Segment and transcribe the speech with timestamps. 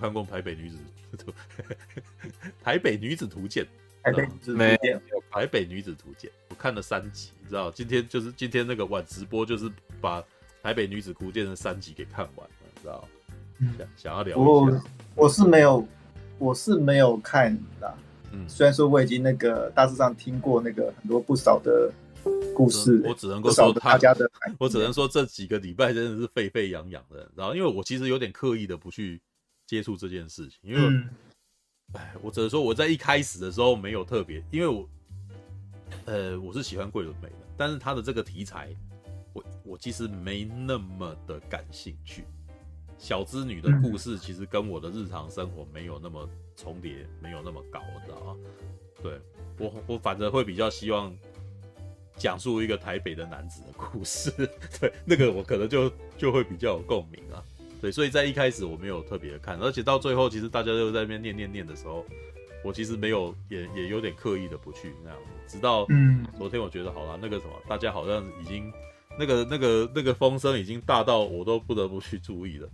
[0.00, 0.76] 看过《台北女子》
[1.16, 1.32] 图？
[2.62, 3.66] 台北女子图鉴，
[4.02, 7.70] 台北女子图鉴，台北女子图鉴，我看了三集，你知道？
[7.70, 9.70] 今天就是今天那个晚直播，就是
[10.00, 10.22] 把
[10.62, 13.08] 台北女子图鉴的三集给看完了，你知道？
[13.58, 14.44] 嗯，想想要聊一下。
[14.44, 14.82] 我
[15.14, 15.88] 我是没有，
[16.38, 17.94] 我是没有看的。
[18.32, 21.90] 嗯，虽然说我已经那个大致上听过那个很多不少的
[22.54, 29.20] 故事，我只能够说他大家的， 我只能说这几个礼拜真的是沸沸扬扬的，然后因为我其实有点刻意的不去
[29.68, 30.80] 接触这件事情，因为，
[31.92, 34.88] 哎、嗯，我只能说我在一开始的时候没有特别，因为我，
[36.06, 38.74] 呃，我是喜欢桂纶镁的，但是他的这个题材，
[39.34, 42.24] 我我其实没那么的感兴趣。
[42.96, 48.36] 小资女的故事其实跟我的日常生活没有那么重叠，没有那么高，知道吗？
[49.02, 49.20] 对，
[49.58, 51.14] 我，我反正会比较希望
[52.16, 54.30] 讲述一个台北的男子的故事，
[54.80, 57.44] 对，那个我可能就就会比较有共鸣啊。
[57.80, 62.04] 对，所以在一开始我没有特别的看，而且到最后其实大家都在那边念念念的时候，
[62.64, 65.56] 我其实没有也也有点刻意的不去那样子。
[65.56, 68.72] 直到嗯，昨天我觉得好了，那个什么，大家好像已经。
[69.20, 72.68] 那个、那个、那个风声已经大到我都不得不去注意了，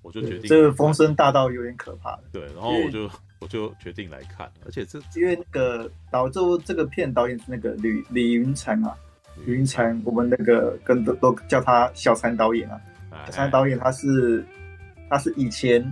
[0.00, 2.16] 我就决定这个风声大到有点可怕。
[2.32, 8.96] 对，然后我就我就决定来看，而且这因为那个导这这个片导演是那个李李云蝉啊，
[9.44, 12.80] 李云蝉，我们那个跟都都叫他小蝉导演啊。
[13.26, 14.44] 小蝉导演他是
[15.08, 15.84] 他是以前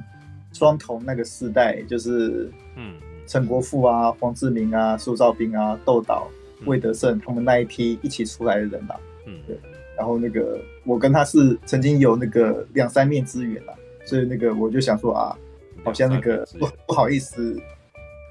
[0.52, 2.94] 双瞳那个时代，就是嗯，
[3.26, 6.28] 陈国富啊、黄志明啊、苏兆斌啊、窦导、
[6.66, 8.98] 魏德胜他们那一批一起出来的人吧。
[9.26, 9.58] 嗯，对。
[9.96, 13.74] 然后那个我跟他是曾经有那个两三面之缘啦，
[14.06, 15.36] 所以那个我就想说啊，
[15.84, 17.54] 好像那个不不好意思，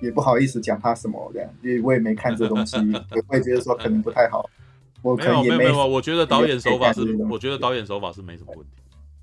[0.01, 2.75] 也不好意思讲他什么这样，因为我也没看这东西，
[3.29, 4.49] 我也觉得说可能不太好。
[5.01, 8.78] 我可能也没没有没有，我觉得导演手法是，我觉得导演手法是没什么问题。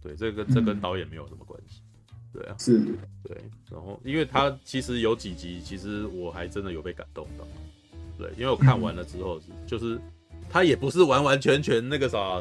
[0.07, 1.83] 对，这个这跟导演没有什么关系。
[2.33, 2.81] 对啊，是，
[3.23, 3.37] 对。
[3.71, 7.47] 然后因为他其实有几集，其实我还真的有被感动到。
[8.19, 10.01] 对，因为我看完了之后，就是。
[10.49, 12.41] 他也不是完完全全那个啥，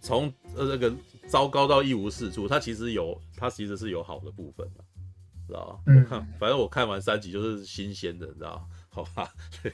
[0.00, 0.94] 从呃那个
[1.26, 2.46] 糟糕到一无是处。
[2.46, 4.84] 他其实有，他其实是有好的部分的，
[5.48, 5.92] 知道吗？
[5.92, 6.06] 嗯，
[6.38, 8.64] 反正我看完三集就是新鲜的，你知道？
[8.90, 9.28] 好吧，
[9.60, 9.72] 对，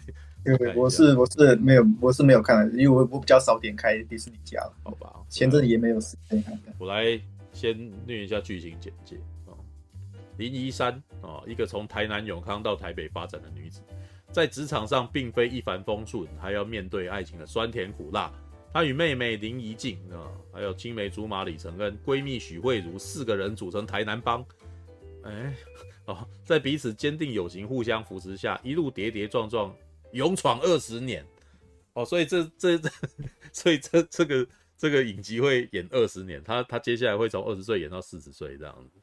[0.57, 5.13] 对，我是我是没有我是没有看的，因为我我比较少点开迪士尼家了，好吧？
[5.29, 6.59] 前阵子也没有时间看。
[6.79, 7.21] 我来
[7.53, 7.77] 先
[8.07, 9.17] 念一下剧情简介
[9.47, 9.53] 啊，
[10.37, 13.81] 林怡珊啊，一个从台南永康到台北发展的女子。
[14.31, 18.31] 在职场上并非一帆风顺，还要面对爱情的酸甜苦辣。
[18.73, 24.45] 她与妹妹林怡静啊，还有青梅竹马李承恩、闺蜜许慧茹四个人组成台南帮。
[25.23, 25.55] 哎，
[26.05, 29.75] 哦，在彼此坚定友情、互相扶持下，一路跌跌撞撞，
[30.13, 31.25] 勇闯二十年。
[31.95, 32.91] 哦，所以这这这，
[33.53, 34.47] 所以这这个
[34.77, 39.01] 这个影集会演二十年，他他接下来会从二十岁演到四十岁这样子。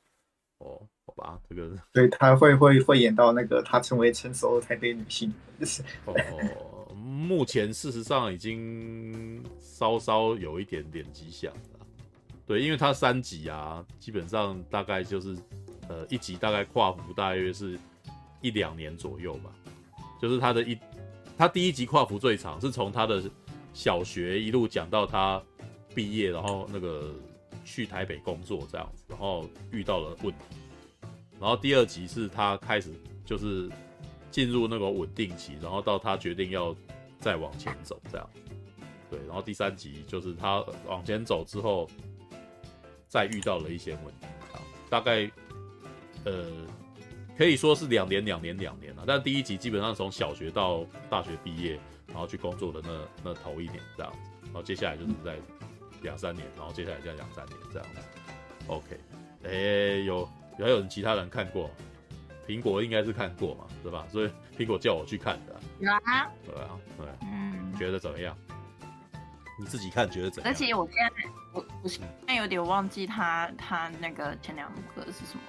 [0.60, 11.86] 哦，好吧，这个对，他会会会演到那个他成为成熟的台北女性，就是哦，目前事实上已经稍稍有一点点迹象了，
[12.48, 15.36] 对，因为他三集啊，基本上大概就是
[15.90, 17.78] 呃一集大概跨幅大约是
[18.40, 19.54] 一两年左右吧，
[20.22, 20.74] 就是他的一
[21.38, 23.24] 他第一集跨幅最长，是从他的
[23.74, 25.42] 小学一路讲到他
[25.94, 27.14] 毕业，然后那个。
[27.68, 30.56] 去台北工作这样子，然后遇到了问题，
[31.40, 32.94] 然后第二集是他开始
[33.26, 33.68] 就是
[34.30, 36.76] 进入那个稳定期，然后到他决定要
[37.18, 38.30] 再往前走这样，
[39.10, 41.90] 对，然后第三集就是他往前走之后，
[43.08, 45.28] 再遇到了一些问题啊，大概
[46.24, 46.46] 呃
[47.38, 55.36] 可以说是两年两年两年了，但第一集基本上从小学到大学毕业，然后去工作的那那头一年这样子，然后接下来就是在。
[56.02, 58.00] 两三年，然后接下来再两三年这样子
[58.68, 59.00] ，OK，
[59.44, 60.30] 哎、欸，有
[60.60, 61.72] 有还有人其他人看过，
[62.46, 64.06] 苹果应该是看过嘛，对吧？
[64.12, 68.38] 所以苹果叫我去看的，有啊，对啊，对，嗯，觉得怎么样？
[69.58, 70.52] 你自己看觉得怎样？
[70.52, 75.42] 而且我现在我我现在有点忘记他他那个前两个是什么，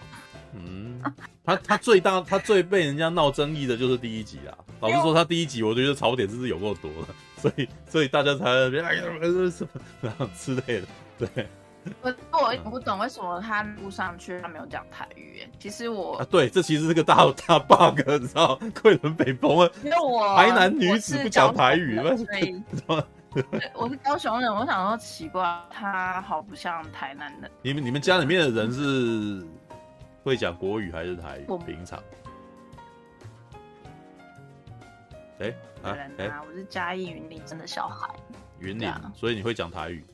[0.64, 1.00] 嗯，
[1.44, 7.14] 他他最大他最被人家闹争议的就是第一集啊，老实说他第一集我觉得槽点真是有够多的。
[7.36, 9.02] 所以， 所以大家才哎呀，
[9.50, 9.68] 什么
[10.00, 10.86] 然后之类的。
[11.18, 11.46] 对，
[12.00, 12.14] 我
[12.64, 15.46] 我不懂为什么他录上去他没有讲台语。
[15.58, 18.58] 其实我啊，对，这其实是个大大 bug，你知道？
[18.82, 22.62] 桂纶镁崩了，因为我台南女子不讲台语，所以
[23.74, 27.50] 我是高雄人，我想说奇怪，他好不像台南人。
[27.62, 29.46] 你们你们家里面的人是
[30.26, 31.46] 会讲国语还是台语？
[31.64, 32.02] 平常。
[35.38, 35.50] 哎、欸、
[35.84, 35.96] 啊！
[36.18, 38.12] 哎、欸，我是嘉义云林镇的小孩。
[38.58, 40.04] 云林，所以你会讲台语？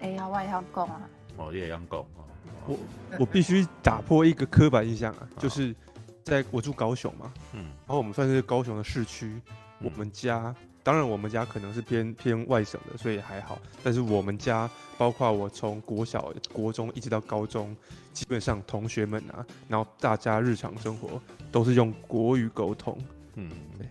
[0.00, 1.00] 哎呀，我也要讲啊！
[1.36, 2.22] 哦，你也要讲啊！
[2.68, 2.78] 我
[3.18, 5.74] 我必须打破一个刻板印象啊，就是
[6.22, 9.42] 在我住高雄嘛，嗯，然后我们算是高雄的市区，
[9.80, 14.68] 我们家当然我们家可能是偏偏外省的，所以还好，但是我们家
[14.98, 17.76] 包括我从国小、国中一直到高中，
[18.12, 21.20] 基本上同学们啊，然后大家日常生活
[21.50, 22.98] 都是用国语沟通，
[23.34, 23.86] 嗯，对，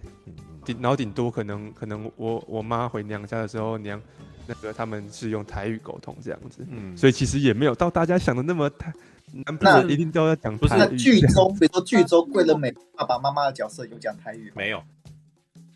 [0.66, 4.02] 顶然后顶多可能可能我我妈回娘家的时候娘。
[4.48, 8.92] 那个他们是用台语沟通这样子，嗯，所以其实也没有到大家想的那么太，
[9.46, 10.80] 那一定都要讲台语。
[10.80, 14.54] 那剧中，比如说剧中桂纶镁爸爸妈妈的角色有讲台语吗？
[14.56, 14.84] 没有，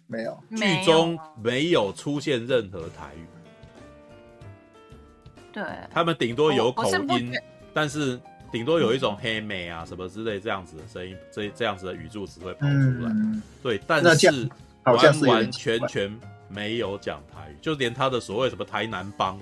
[0.08, 3.26] 没有，剧中没有出现任何台语。
[5.52, 7.34] 对，他们顶多有口音，
[7.74, 8.20] 但是
[8.52, 13.12] 顶多有一种黑美啊什么之类这样子的声音，这这样子的语助词会跑出来。
[13.64, 14.50] 对，但是
[14.84, 16.20] 完完全全。
[16.48, 19.38] 没有讲台语，就连他的所谓什么台南帮，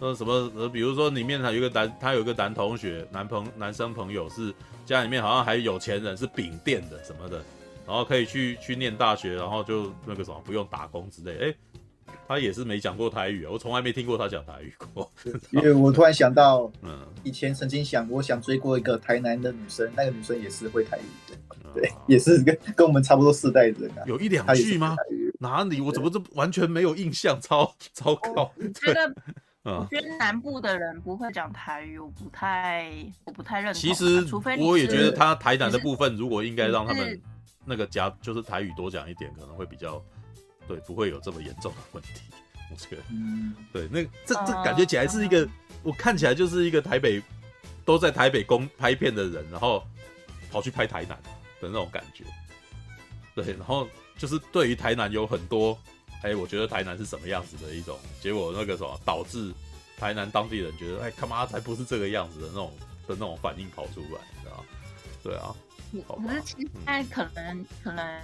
[0.00, 4.54] 呃什么呃，比如说里面他有一个男，他有一个男同学，男朋男生朋友是
[4.84, 7.42] 家里面好像还有钱人，是饼店的什么的，
[7.86, 11.54] 然后可以去去念大学，然后就那个什么不用打工之类，哎，
[12.26, 15.10] 他也是没讲过台语啊，我从来没听过他讲台语过。
[15.50, 21.38] 因为我突然想到， 嗯，以前曾经想我想追过一个台南的女生，那个女生也是会台语的，
[21.74, 24.96] 对，嗯、也是跟跟我们差不多世代的人啊，有一两句吗？
[25.38, 25.80] 哪里？
[25.82, 27.38] 我怎么这完全没有印象？
[27.40, 28.50] 超糟糕！
[28.56, 29.14] 我觉得，
[29.64, 32.90] 我觉得南部的人不会讲台语，我不太，
[33.26, 33.80] 我不太认同。
[33.80, 37.20] 其实，除非我也觉得他台南的部分，如果应该让他们
[37.66, 40.02] 那个夹，就是台语多讲一点，可能会比较
[40.68, 42.22] 对，不会有这么严重的问题。
[42.70, 43.02] 我觉得，
[43.72, 45.46] 对，那这这感觉起来是一个，
[45.82, 47.22] 我看起来就是一个台北
[47.84, 49.86] 都在台北公拍片的人，然后
[50.50, 51.10] 跑去拍台南
[51.60, 52.24] 的那种感觉。
[53.34, 53.86] 对，然后。
[54.18, 55.78] 就是对于台南有很多，
[56.22, 59.52] 哎，我觉得台南是什么样子的一种结果，那个什么导致
[59.98, 62.72] 台南当地人觉得，哎，他妈才不是这个样子的那种
[63.06, 64.64] 的那种反应跑出来，你知道吗？
[65.22, 65.54] 对啊，
[66.26, 68.22] 可是其实现在可能可能，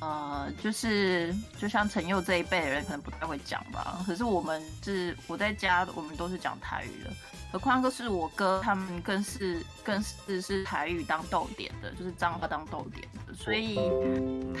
[0.00, 4.02] 呃，就是就像陈佑这一辈的人可能不太会讲吧。
[4.06, 7.10] 可是我们是我在家，我们都是讲台语的。
[7.52, 13.78] 何况就是我哥，他们更是更是是台语当逗点的，就是脏话当逗点的，所以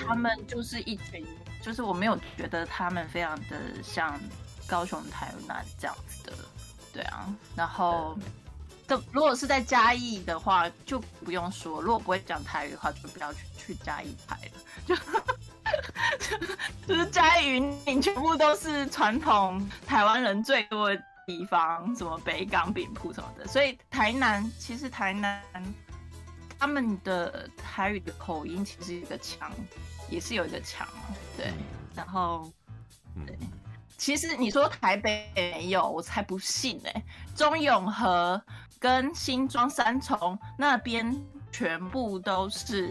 [0.06, 1.26] 他们就是一群，
[1.60, 4.16] 就是我没有觉得他们非常的像
[4.68, 6.32] 高雄台南这样子的，
[6.92, 7.26] 对啊。
[7.56, 8.16] 然后，
[8.86, 14.52] 的如果是在嘉义的话，就不用说，如果不会讲台语的话，就不要去去嘉义拍了，
[14.86, 14.96] 就
[16.86, 21.02] 就是嘉义云林全部都是传统台湾人最多的。
[21.26, 25.42] 地方什么北港饼铺什么的，所以台南其实台南
[26.58, 29.50] 他们的台语的口音其实有一个腔，
[30.10, 30.86] 也是有一个腔，
[31.34, 31.50] 对。
[31.96, 32.52] 然后，
[33.26, 33.38] 对，
[33.96, 37.02] 其实你说台北没有，我才不信呢、欸。
[37.34, 38.38] 中永和
[38.84, 41.10] 跟新庄三重那边
[41.50, 42.90] 全部都是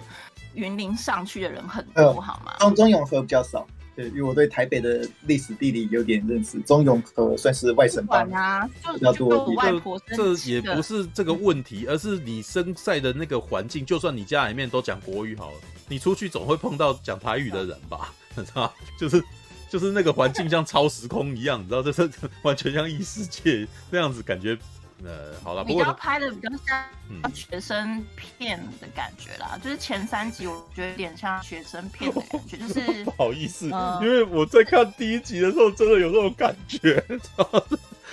[0.55, 2.51] 云林上去的人很多，好吗？
[2.57, 3.63] 中中永和比较少。
[3.95, 9.45] 对，因为我对台北的历史地理有点认识，中永和算是外省帮啊，比较多。
[9.53, 15.57] 外婆这也不是这个问题，而是你生在的那个环境，就算你家里面都讲国语好了，
[15.87, 18.11] 你出去总会碰到讲台语的人吧？
[18.35, 19.23] 你知道，就是
[19.69, 22.09] 就是那个环境像超时空一样，你知道，这是
[22.41, 24.57] 完全像异世界那样子感觉。
[25.03, 37.03] 呃，好了，比较拍的比较像学生片的感觉啦，嗯、就是前三集我觉得有点像学生片的感觉， 就是不好意思，呃、因为我在看第一集的时候真的有这种感觉，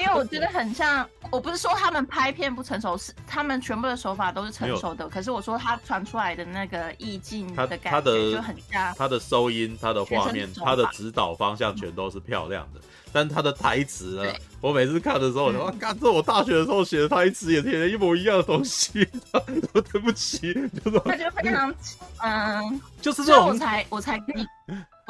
[0.01, 12.81] 因为我觉得很像，我不是说他们拍片不成熟，是他们全部的手法都是成熟的，可是我说他传出来的那个意境的感觉就很像，他的收音、他的画面、他的指导方向全都是漂亮的。
[12.81, 14.33] 嗯但他的台词呢？
[14.61, 19.05] 我每次看的时候，我说：“干、嗯，这我大学的时候写的台词也写的一模一样的东西。
[19.73, 20.55] ”说对不起，
[20.85, 21.75] 就说他就非常
[22.19, 24.47] 嗯，就是这种，我才我才跟你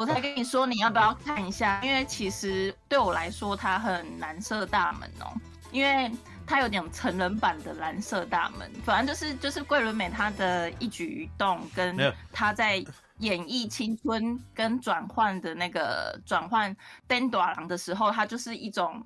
[0.01, 5.31] 我才跟你说你要不要看一下，因为其实对我来说，它很蓝色大门哦，
[5.71, 6.11] 因为
[6.47, 8.71] 它有点成人版的蓝色大门。
[8.83, 11.95] 反正就是就是桂纶镁她的一举一动跟
[12.31, 12.83] 她在。
[13.19, 16.75] 演绎青春跟转换的那个转换
[17.07, 19.05] 登短郎的时候，他就是一种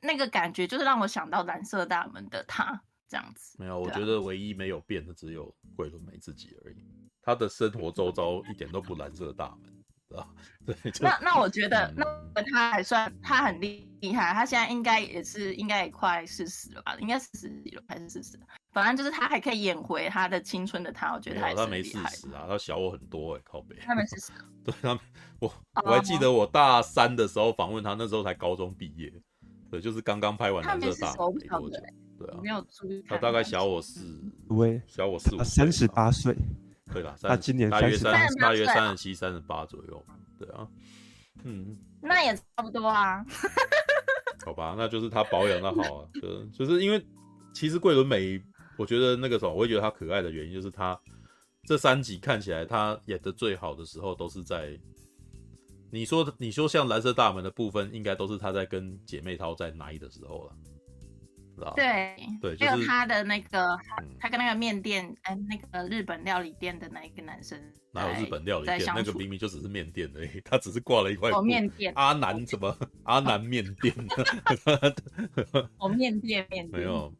[0.00, 3.56] 那个感觉，就是让我想到蓝色大门的他这样子。
[3.58, 6.76] 没有，我觉得唯一没有变的只有桂纶镁自己而已。
[7.20, 9.77] 他的生活周遭一点都不蓝色大门。
[10.16, 10.26] 啊，
[10.64, 16.96] 对，那那我觉得，嗯、那他还算他很厉厉害，他现在应该也是应该也快四十了吧？
[17.00, 18.38] 应该四十几了还是四十？
[18.72, 21.56] 反正就是他还可以演回他的青春的他，我觉得他还是。
[21.56, 23.76] 他没四十啊，他小我很多哎、欸，靠北。
[23.80, 24.32] 他没四十。
[24.64, 24.98] 对，他
[25.40, 25.52] 我
[25.84, 29.12] 我还记得我大三的时候访问他，那时候才高中毕业，
[29.70, 31.76] 对，就是刚刚拍完蓝色大门没多久。
[32.18, 33.02] 对啊，没有注意。
[33.08, 36.34] 他大概小我四，喂，小我四五，三十八岁，
[36.92, 40.04] 对啦，他今年大约三，大约三十七、三十八左右，
[40.38, 40.66] 对啊，
[41.44, 43.24] 嗯，那也差不多啊。
[44.44, 47.04] 好吧，那就是他保养的好啊，就就是因为
[47.52, 48.42] 其实桂纶镁，
[48.76, 50.98] 我觉得那个什么，我会觉得他可爱的原因就是他
[51.64, 54.78] 这三集看起来他演的最好的时候都是在。
[55.90, 60.52] 你说，你说像蓝色大门的部分，应该都是他在跟姐妹淘在奶的时候了，
[61.58, 61.72] 是吧？
[61.74, 63.76] 对对，就是、还有他的那个，
[64.20, 67.60] 他跟那个面店，哎、嗯，那个日本料理店的那一个男生，
[67.92, 68.80] 哪有日本料理店？
[68.94, 71.30] 那个明明就只是面店而已，他只是挂了一块。
[71.30, 71.92] 哦，面店。
[71.96, 72.76] 阿南什么？
[73.02, 73.94] 阿南面店？
[75.78, 76.80] 哦，面店，面店。
[76.80, 77.12] 没有，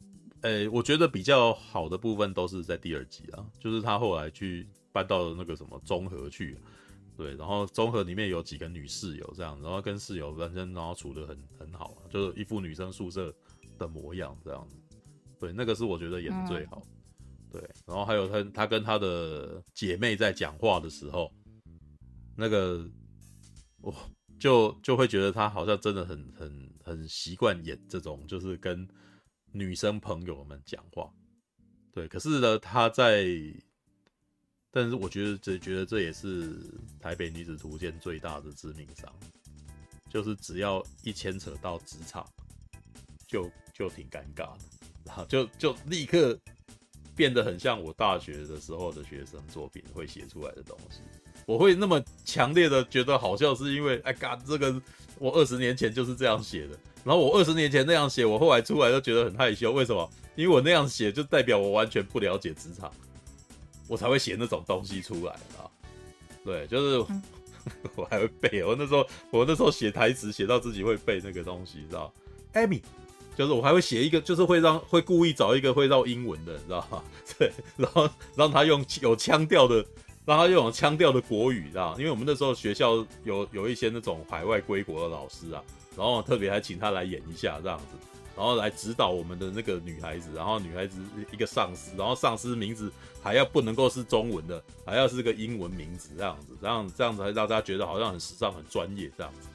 [0.42, 6.56] 哎、欸，我觉得比较好的部分都是在第二集啊，就是他后来去搬到了那个什么综合去。
[7.16, 13.34] 对，然后综合里面有几个女室友这样，然后跟室友反正然后处的很很好，就是一副女生宿舍
[13.78, 14.76] 的模样这样子。
[15.38, 16.82] 对，那个是我觉得演的最好。
[17.50, 21.32] 对，然后还有他他跟他的姐妹在讲话的时候，
[22.36, 22.86] 那个
[23.80, 23.94] 我
[24.38, 28.86] 就就会觉得他好像真的很很很习惯演这种，就是跟
[29.52, 31.10] 女生朋友们讲话。
[31.92, 33.26] 对，可是呢，他在。
[34.70, 36.60] 但是我觉得这觉得这也是
[37.00, 39.10] 台北女子图鉴最大的致命伤，
[40.10, 42.24] 就是只要一牵扯到职场，
[43.26, 44.58] 就就挺尴尬的，
[45.04, 46.38] 然后就就立刻
[47.14, 51.00] 变得很像我大学的时候的学生作品会写出来的东西。
[51.46, 54.82] 我会那么强烈的觉得好笑，是因为哎嘎，这个
[55.18, 59.72] 我二十年前就是这样写的，然后我二十年前那样写，我后来出来都觉得很害羞。
[59.72, 60.10] 为什么？
[60.34, 62.92] 因为我那样写就代表我完全不了解职场。
[63.88, 65.64] 我才会写那种东西出来啊！
[66.44, 67.12] 对，就是
[67.96, 68.62] 我 还会背。
[68.62, 72.12] 我那时候，我那时候写台词写到自己会背那个东西，知道
[72.52, 72.82] ？Amy，
[73.38, 77.00] 就是我还会写一个，就是会让会故意找一个会绕英文的，你知道吗？
[77.38, 79.76] 对，然后让他用有腔调的，
[80.26, 81.94] 让他用有腔调的国语，知道？
[81.98, 85.62] 因为我们那时候学校有有一些那种海外归国的老师啊，
[85.96, 87.84] 然后特别还请他来演一下这样子。
[88.36, 91.00] 然后来指导我们的那个女孩子，然后女孩子
[91.32, 92.92] 一个上司，然后上司名字
[93.22, 99.48] 还要不能够是中文的，还要是个英文名字这样子，这样这样子还让大家觉得好像很时尚、很专业这样子。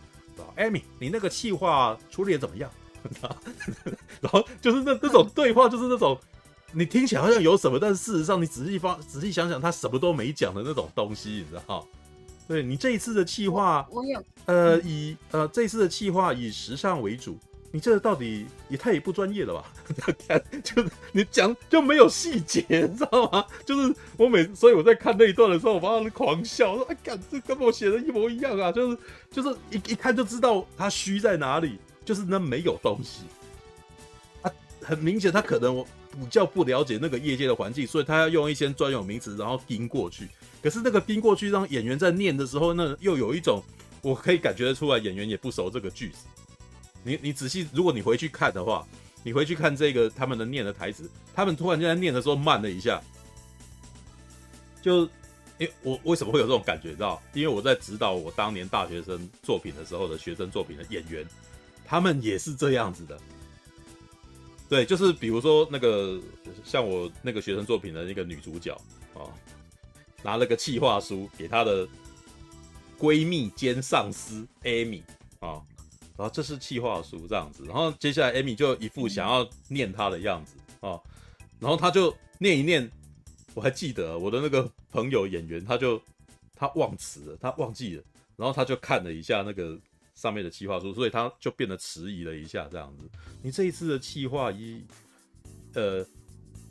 [0.57, 2.71] Amy，你那个气话处理的怎么样？
[4.21, 6.17] 然后就是那那种对话，就是那种
[6.71, 11.87] 你听起来好像有什么，但是事实上你仔细发仔细想想，他什么都没讲的那种东西，你知道？
[12.47, 17.37] 对，你这一次的计划，我有呃以呃这一次的计划以时尚为主。
[17.75, 19.65] 你这到底也太不专业了吧？
[20.63, 23.43] 就是你讲就没有细节，你知道吗？
[23.65, 28.97] 就是我每所以我在看那一段的时候，我妈狂笑，说：“哎，干这跟我写的一模一样啊！”就是
[29.31, 33.23] 就是一一看就知道他虚在哪里，就是那没有东西
[34.41, 40.27] 啊，很明显他可能我比较不了解那个业界的环境，所以他要用一些专有名词，然后盯过去。
[40.61, 43.61] 可是那个盯过去，让演员在念的时候，那又有一种
[44.01, 46.25] 我可以感觉得出来，演员也不熟这个句子。
[47.03, 48.87] 你你仔细，如果你回去看的话，
[49.23, 53.01] 你回去看这个他们的念的台词，他们突然间在念的时候慢了一下，
[54.81, 55.01] 就，
[55.57, 56.93] 因为我为什么会有这种感觉？
[56.93, 57.21] 到？
[57.33, 61.25] 因为我在指导我当年大学生作品的时候的学生作品的演员，
[61.93, 63.15] 他们也是这样子的。
[64.67, 66.19] 对，就是比如说那个
[66.65, 68.75] 像我那个学生作品的那个女主角
[69.13, 69.29] 啊，
[70.23, 71.87] 拿了个企划书给她的
[72.97, 75.03] 闺蜜兼上司 Amy
[75.39, 75.61] 啊。
[76.17, 80.99] 然后这是企划书这样子，然后接下来 Amy 就一副想要念她的样子啊，
[81.59, 82.89] 然后他就念一念，
[83.53, 86.01] 我还记得我的那个朋友演员，他就
[86.55, 88.03] 他忘词了，他忘记了，
[88.35, 89.79] 然后他就看了一下那个
[90.23, 93.09] 上面的企划书，所以他就变得迟疑了一下这样子。
[93.41, 94.85] 你这一次的企划以
[95.73, 96.05] 呃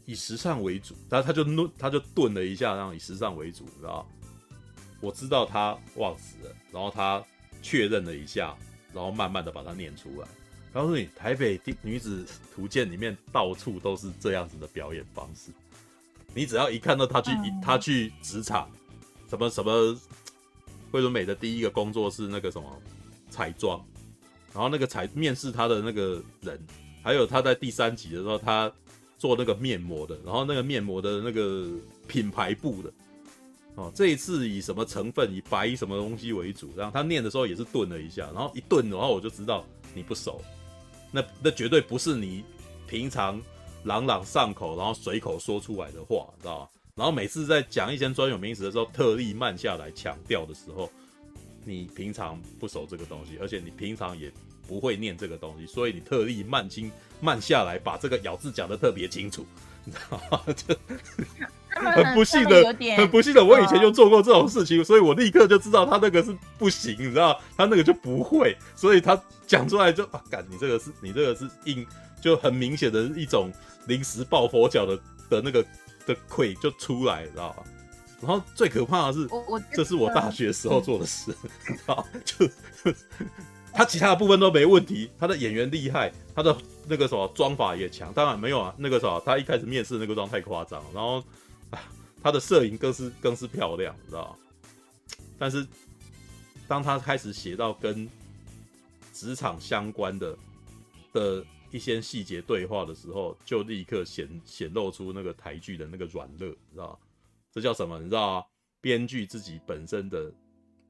[0.07, 4.09] 以时尚为主，然后他就顿他就顿了一下，然后以时尚为主，知道？
[5.01, 7.23] 我知道他忘词了，然后他
[7.61, 8.57] 确认了一下。
[8.95, 10.29] 然后慢慢的把它念出来，
[10.71, 15.51] 告诉你，台北女子图鉴里面到处都是这样子的表演方式。
[16.35, 17.31] 你只要一看到他去，
[17.63, 18.71] 他去职场，
[19.31, 19.99] 什么什么，
[20.91, 22.83] 惠伦美的第一个工作是那个什么
[23.33, 23.83] 彩妆，
[24.53, 26.61] 然后那个彩面试他的那个人，
[27.03, 28.71] 还有他在第三集的时候，他
[29.17, 31.67] 做那个面膜的，然后那个面膜的那个
[32.07, 32.93] 品牌部的。
[33.75, 36.71] 哦，这一次以什么成分，以白什么东西为主？
[36.77, 40.43] 然后他念的时候也是顿了一下，然后一顿，然后我就知道你不熟，
[41.11, 42.45] 那那绝对不是你
[42.87, 43.41] 平常
[43.85, 46.71] 朗朗上口，然后随口说出来的话，知道吧？
[46.95, 50.91] 然后每次在讲一些专有名词的时候，特地慢下来强调的时候，
[51.65, 54.31] 你平常不熟这个东西，而且你平常也
[54.67, 56.91] 不会念这个东西，所以你特地慢清
[57.21, 59.47] 慢下来，把这个咬字讲得特别清楚，
[59.85, 60.43] 你知道吗？
[60.55, 60.75] 就
[61.75, 71.87] 很不幸的，很不幸的，我以前就做过这种事情，所以我立刻就知道他那个是不行，你知道，他那个就不会，所以他讲出来就啊，干，你这个是你这个是硬，
[72.21, 73.51] 就很明显的一种
[73.87, 74.97] 临时抱佛脚的
[75.31, 75.65] 的那个
[76.07, 77.65] 的愧就出来，知道吧？
[78.23, 79.29] 然后最可怕的是，
[79.75, 81.35] 这是我大学时候做的事，
[81.87, 82.49] 啊，就
[83.75, 86.57] 他其他的部分都没问题，他的演员厉害，他的
[86.89, 91.23] 那个什么妆法也强，当然没有啊，那个什么他一开始面试那个妆太夸张，然后。
[92.23, 94.39] 他的摄影更是更是漂亮，你知道？
[95.41, 95.67] 但是
[96.69, 98.09] 当他开始写到跟
[99.13, 100.39] 职场相关的
[101.13, 106.97] 的一些细节对话的时候，就立刻显显露出那个台剧的那个软肋，你知道？
[107.53, 107.99] 这叫什么？
[107.99, 108.45] 你知道啊？
[108.81, 110.33] 编剧自己本身的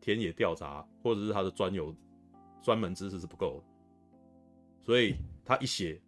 [0.00, 1.94] 田野调查或者是他的专有
[2.62, 3.64] 专门知识是不够的，
[4.82, 6.00] 所以他一写，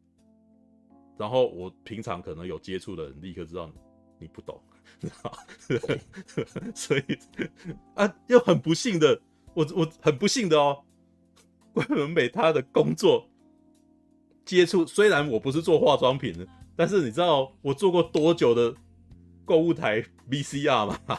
[1.18, 3.74] 然后我平常可能有接触的人立刻知道你，
[4.20, 4.58] 你不懂。
[6.74, 7.02] 所以
[7.94, 9.20] 啊，又很不幸的，
[9.52, 10.82] 我我很不幸的哦。
[11.74, 13.28] 桂纶镁他的工作
[14.46, 18.74] 接触，虽然我不是做化妆品的，但是你知道我做过多久的
[19.44, 21.18] 购物台 VCR 吗？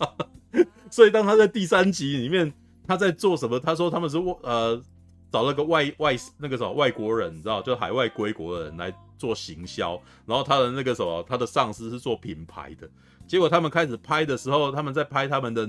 [0.90, 2.52] 所以当他在第三集里面
[2.86, 3.58] 他在做什么？
[3.58, 4.80] 他说他们是呃
[5.30, 8.92] 找了个外外那个什么外国人，你知道，就海外归国的人来。
[9.18, 12.86] 做行销，然后他的那个什么，他的上司是做品牌的，
[13.26, 15.66] 结果他们开始拍的时候，他们在拍他们的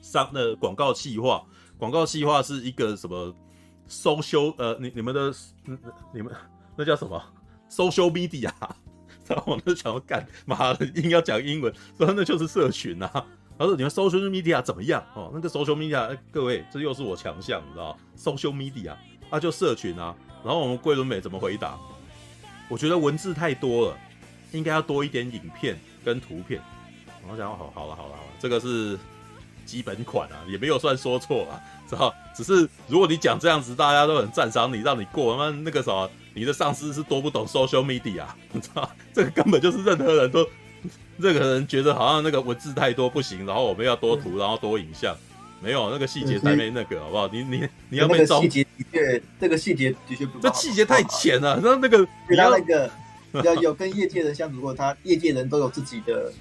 [0.00, 1.44] 上的广告计划，
[1.76, 3.36] 广告计划是一个什么
[3.86, 5.30] social 呃，你你们的
[6.14, 6.34] 你们
[6.74, 7.22] 那叫什么
[7.68, 8.50] social media，
[9.28, 13.10] 然后我就想要干妈的硬要讲英文，说那就是社群啊，
[13.58, 15.30] 他说你们 social media 怎么样哦？
[15.34, 18.94] 那个 social media，各位这又是我强项，你知道 social media
[19.30, 21.78] 啊就社群啊，然后我们桂纶镁怎么回答？
[22.68, 23.98] 我觉得文字太多了，
[24.52, 26.60] 应该要多一点影片跟图片。
[27.28, 28.98] 我想，好，好了，好了，好了，这个是
[29.64, 32.12] 基本款啊，也没有算说错啊，知道？
[32.34, 38.90] 只是如果你讲这样子，大家都很赞赏你，让你过，那那个什么，你的上司是多不懂 social media，你知道？
[39.12, 40.46] 这个根本就是任何人都，
[41.18, 45.16] 任何人觉得好像那个文字太多不行，然后我们要多图，然后多影像。
[45.60, 47.28] 没有那个细节才没那个，好不好？
[47.28, 48.40] 你你你要被招。
[48.40, 50.40] 细节的确，这个细节的确不。
[50.40, 52.90] 这细节太浅了， 然后那个你要那个
[53.44, 56.32] 要有跟业界人相处过，他业界人都有自己的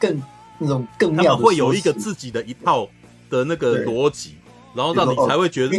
[0.00, 0.22] 更
[0.56, 2.88] 那种更妙的，会有一个自己的一套
[3.28, 4.36] 的那个逻辑，
[4.74, 5.78] 然后让你才会觉得。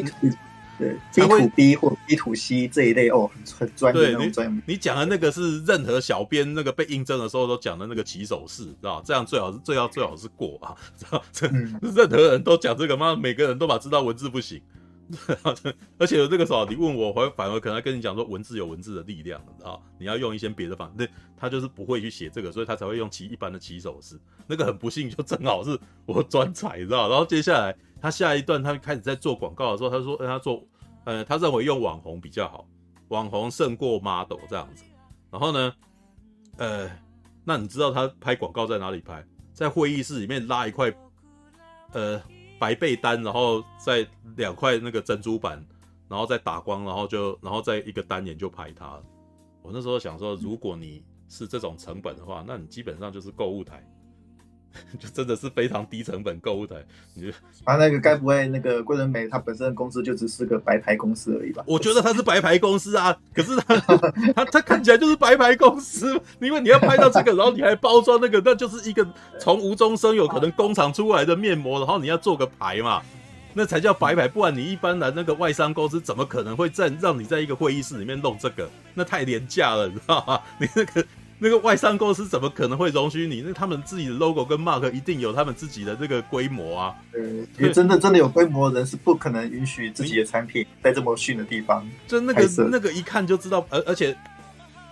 [0.78, 4.62] 对，B to B 或 B to C 这一类哦，很很专业的那种专业。
[4.66, 13.16] 你讲的那个是任何小编那个被应征的时候都讲的那个起手式，知道这样最好是最好最好是过啊，知道这、嗯、 任何人都讲这个妈？
[13.16, 14.62] 每个人都把知道文字不行，
[15.98, 21.08] 而且有这个时候你问我，反而可能跟你讲说文字有文字的力量，知道你要用一些别的方式，那
[21.38, 24.20] 他就是不会去写这个，所以他才会用其一般的起手式。
[24.48, 27.10] 那个很不幸，就正好是我专才，知道？
[27.10, 30.62] 然后接下来他下一段他开始在做广告的时候，他说他做。
[31.06, 32.66] 呃，他认为用网红比较好，
[33.10, 34.84] 网红胜过 model 这样子。
[35.30, 35.74] 然后呢，
[36.58, 36.90] 呃，
[37.44, 39.26] 那你知道他拍广告在哪里拍？
[39.54, 40.94] 在会议室里面拉一块
[41.92, 42.22] 呃
[42.58, 44.06] 白被单，然后再
[44.38, 45.62] 两块那个珍珠板，
[46.08, 48.98] 然后再打光，然后就然后再一个单眼就拍他。
[49.62, 53.86] 我那时候想说，如果你是这种成本的话，那你基本上就是购物台。
[55.00, 56.76] 就真的是非常低成本购物台，
[57.14, 57.30] 你就
[57.64, 61.64] 啊，那个该不会那个桂纶镁他本身的公司就只是个白牌公司而已吧？
[61.68, 69.08] 我觉得他是白牌公司啊，可是他他他看起来就是白牌公司，因为你要拍到这个，然后你还包装那个，那就是一个
[69.40, 73.02] 从无中生有可能工厂出来的面膜，然后你要做个牌嘛，
[73.54, 78.70] 那才叫白牌，不然你一般的那个外商公司怎么可能会在让你在一个会议室里面弄这个？
[78.94, 80.40] 那太廉价了，你知道吗？
[80.60, 81.06] 你那个。
[81.40, 83.42] 那个外商公司怎么可能会容许你？
[83.42, 86.96] 那他们自己的 logo 跟 mark 一定有他们自己的这个规模啊。
[87.58, 91.86] 对，真的真的有规模的人是不可能允许自己的产品在这么逊的地方。
[92.08, 94.16] 就那个那个一看就知道，而而且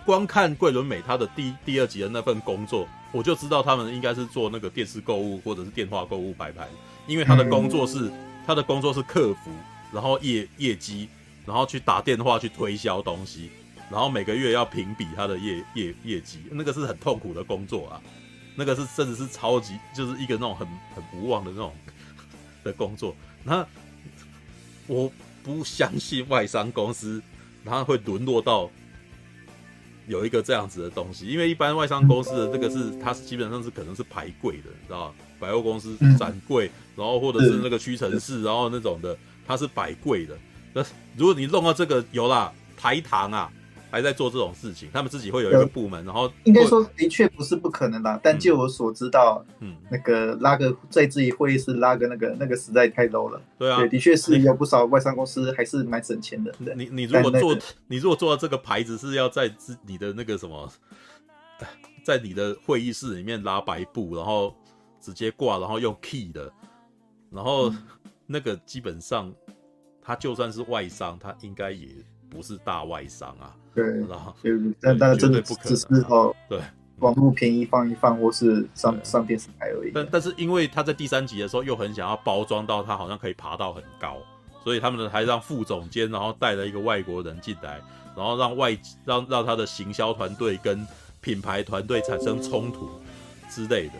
[0.04, 6.68] 光看桂纶镁他的第第二集的那份工作，我就知道他们应该是做那个电视购物或者是电话购物摆盘，
[7.06, 8.12] 因为他的工作是、嗯、
[8.46, 9.50] 他的工作是客服，
[9.92, 11.08] 然后业业绩，
[11.46, 13.50] 然后去打电话去推销东西。
[13.92, 18.00] 然后每个月要评比他的业业业绩，那个是很痛苦的工作啊，
[18.56, 21.74] 那个是甚至是超级就是一个那种很很无望的那种
[22.64, 23.14] 的工作。
[23.44, 23.66] 那
[24.86, 27.22] 我不相信外商公司
[27.66, 28.70] 他会沦落到
[30.08, 35.14] 有一个这样子的东西，因为一般外商公司的这个是它基本上是可能是排柜的，你知道吧？
[35.38, 39.14] 百货公司展柜，然后或者是那个屈臣氏，然后那种的
[39.46, 40.34] 它是摆柜的。
[40.72, 40.82] 那
[41.14, 43.52] 如果你弄到这个有啦，台糖啊。
[43.92, 53.38] 还在做这种事情，他们自己会有一个部门，然后应该说的确不是不可能啦，但就我所知道，嗯，那个拉个在自己会议室拉个那个那个实在太 low 了。
[53.58, 56.50] 对啊，对，的确是有不少外商公司还是蛮省钱的。
[56.74, 60.72] 你你如果做你如果做到这个牌子是要在自你的那个什么，
[62.02, 64.56] 在你的会议室里面拉白布，然后
[65.02, 66.50] 直接挂，然后用 key 的，
[67.30, 67.70] 然后
[68.26, 69.30] 那个基本上
[70.00, 71.88] 他就算是外商，他应该也
[72.30, 73.54] 不是大外商啊。
[73.74, 73.84] 对，
[74.80, 76.60] 但但真的不可能，只是哦，对，
[76.98, 79.92] 网络便宜放一放，或是上上电视台而已。
[79.94, 84.18] 但但是因为他在第三集的时候又很想要包装到他好像可以爬到很高，
[84.62, 87.80] 所以他们呢还让副总监然后带了一个外国人进来，
[88.14, 90.86] 然后让外让让他的行销团队跟
[91.20, 92.90] 品牌团队产生冲突
[93.50, 93.94] 之类的。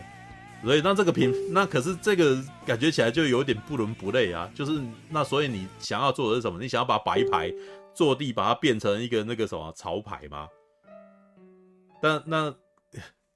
[0.63, 6.61] 所以那这个品那可是这个感觉起来就有点不伦不类啊，就是那所以你想要做的是什么？
[6.61, 7.51] 你想要把白牌。
[7.95, 10.49] 坐地把它变成一个那个什么潮牌吗？
[12.01, 12.55] 但那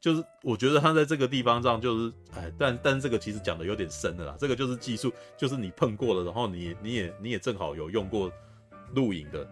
[0.00, 4.36] 就是我觉得他在这个地方上就是哎，但但这个其实讲的有点深的啦。
[4.38, 8.30] 这个就是技术，就是你碰过了，然后你你也你也正好有用过
[8.94, 9.48] 录影的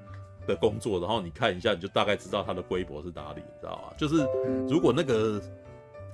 [0.47, 3.95] 的工作，然后你看一下，你就大概知道它的规模是哪里，你知道吗？
[3.97, 4.27] 就是
[4.69, 5.41] 如果那个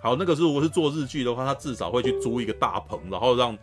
[0.03, 3.57] 好，那个如果是做日剧的话，他至少会去租一个大棚，然后让。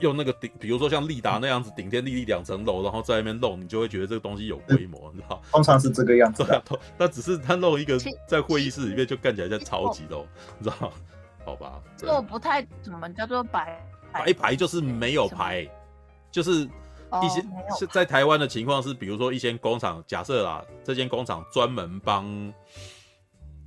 [0.00, 5.40] 用那个顶，比如说像利达那样子顶天立地两层楼，然后在那边弄，你就会觉得这个东西有规模，你知道？
[5.50, 6.44] 通常是这个样子。
[6.44, 6.62] 对啊，
[6.98, 10.26] 那只是他弄一个在会议室里面，就看起来像超级楼，
[10.58, 10.92] 你知道？
[11.44, 11.80] 好吧。
[11.96, 15.66] 这我不太怎么叫做白白牌，就是没有牌，
[16.30, 16.68] 就是
[17.22, 17.42] 一些
[17.78, 22.52] 是在台湾的情况是，比如说一间工厂，假设啦，这间工厂专门帮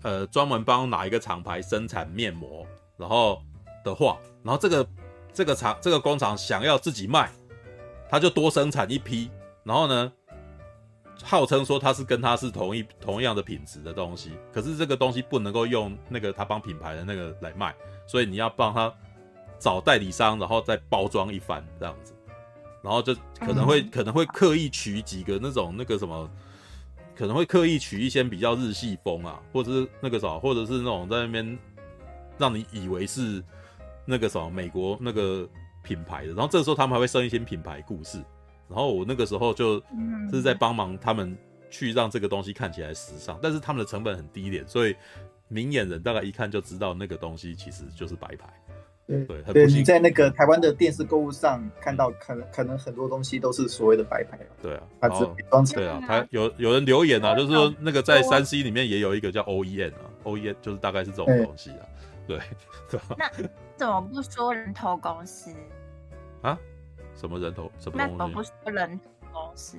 [0.03, 2.65] 呃专门帮哪一个厂牌生产面膜，
[2.97, 3.41] 然后
[3.83, 4.87] 的话，然后这个。
[5.33, 7.31] 这个厂这个工厂想要自己卖，
[8.07, 9.31] 他就多生产一批，
[9.63, 10.11] 然后呢，
[11.23, 17.73] 号称说他是跟他是同一同样的品质的东西，可是这个东西不能够用那个他帮品牌的那个来卖，
[18.05, 18.93] 所以你要帮他
[19.57, 22.13] 找代理商，然后再包装一番这样子，
[22.83, 26.29] 然后就可能会可能会刻意取几个那种那个什么，
[27.15, 31.57] 可能会刻意取一些比较日系风啊，或者是那个啥，或者是那种在那边
[32.37, 33.43] 让你以为是。
[34.05, 35.47] 那个什么美国那个
[35.83, 38.17] 品牌的，然后这个时候他们还会生一些品牌故事，
[38.67, 39.81] 然后我那个时候就
[40.31, 41.37] 是在帮忙他们
[41.69, 44.95] 去让这个东西看起来时尚，但是他们的成本很低廉，所以
[45.47, 48.47] 明眼人大概一看就知道那个东西其实就是白牌。
[49.05, 54.39] 对对，对，你在那个台湾的电视购物上看到，可能可能很多东西都是所谓的白牌。
[54.61, 61.83] 对啊，它只比装对啊，他有有人留言啊，就是说那个在三 C 里面也有一个叫 OEM 啊，OEM 就是大概是这种东西啊。
[62.25, 62.39] 对，
[62.89, 63.17] 对吧？
[63.19, 63.29] 那
[63.75, 65.51] 怎么不说人头公司
[66.41, 66.57] 啊？
[67.15, 67.71] 什么人头？
[67.79, 67.97] 什么？
[67.97, 69.77] 那怎么不说人头公司？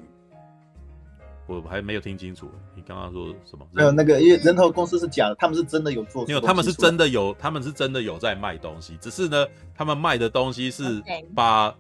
[1.47, 3.67] 我还没有听清楚，你刚刚说什么？
[3.71, 6.25] 没有那个，因为人头公司是假的，他们是真的有做。
[6.27, 11.03] 没有，他们是真的有，他们是真的有在卖东西，只是呢，他们卖的东西是
[11.35, 11.75] 把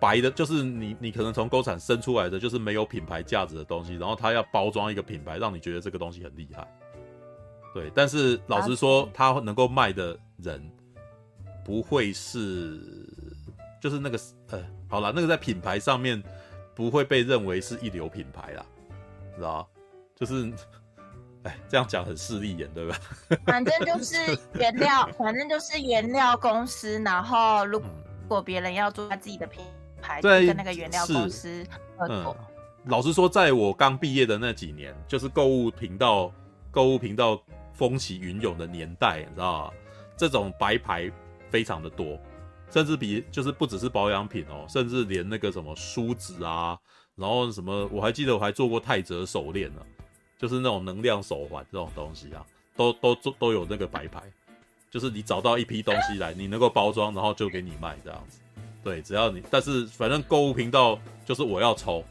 [0.00, 6.66] 白的，就是你你可能从工厂生出来的，就是没有品牌价值的东西，然后他要包装一个品牌，让你觉得这个东西很厉害。
[7.74, 10.62] 对，但是老实说，他能够卖的人
[11.64, 12.78] 不会是，
[13.80, 16.22] 就是那个呃，好了，那个在品牌上面
[16.74, 18.66] 不会被认为是一流品牌啦，
[19.36, 19.68] 知道？
[20.14, 20.52] 就是，
[21.44, 22.96] 哎，这样讲很势利眼，对吧？
[23.46, 24.16] 反正就是
[24.54, 27.82] 原料，反正就是原料公司，然后如
[28.28, 29.64] 果别人要做他自己的品
[30.00, 31.64] 牌，对，跟那个原料公司
[31.96, 32.36] 合作。
[32.38, 36.32] 嗯，老实说，在我刚毕业的那几年，就是购物频道，
[36.70, 37.42] 购物频道。
[37.76, 39.72] 风起云涌的年代，你知道吗？
[40.16, 41.10] 这种白牌
[41.54, 42.18] 非常的多，
[42.68, 46.76] 甚至比就是不只是保养品哦，甚至连那个什么梳子啊，
[47.14, 49.80] 然后什么，我还记得我还做过泰泽手链呢，
[50.36, 54.20] 就是那种能量手环这种东西啊，都都都都有那个白牌，
[54.90, 58.40] 就是你找到一批东西来，你能够包装，然后就给你卖这样子。
[58.82, 62.02] 对，只要你，但是反正购物频道就是我要抽，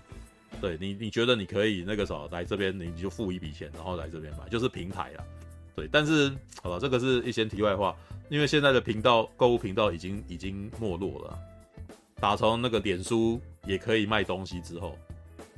[0.61, 5.19] 对你你觉得你可以那个什么来这边，你就付一笔钱，然后来这边买，就是平台啊。
[5.75, 6.31] 对，但是
[6.61, 7.95] 好吧，这个是一些题外话，
[8.29, 11.39] 因为现在的频道购物频道已经已经没落了，
[12.17, 14.97] 打从那个脸书也可以卖东西之后，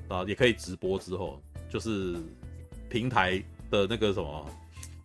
[0.08, 2.16] 啊，也可以直播之后，就是
[2.90, 4.50] 平台的那个什么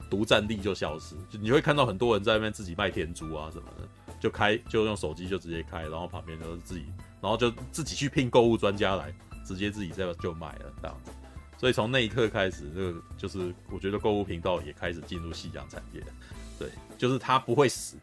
[0.09, 6.85] 独占力就消失，就你会看到很多人在那边自己卖天珠啊什么的，就开就用手机就直接开，然后旁边都是自己，
[7.21, 9.13] 然后就自己去聘购物专家来，
[9.45, 10.97] 直接自己在就卖了这样。
[11.61, 16.03] 所以从那一刻开始，这个就是我觉得购物频道也开始进入夕阳产业。
[16.59, 17.99] 对，就是它不会死，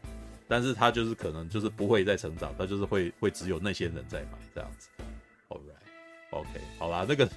[0.46, 4.88] 但是它就是可能就是不会再成长，它就是会会只有那些人在买这样子。
[5.48, 7.28] All right，OK，好啦，那个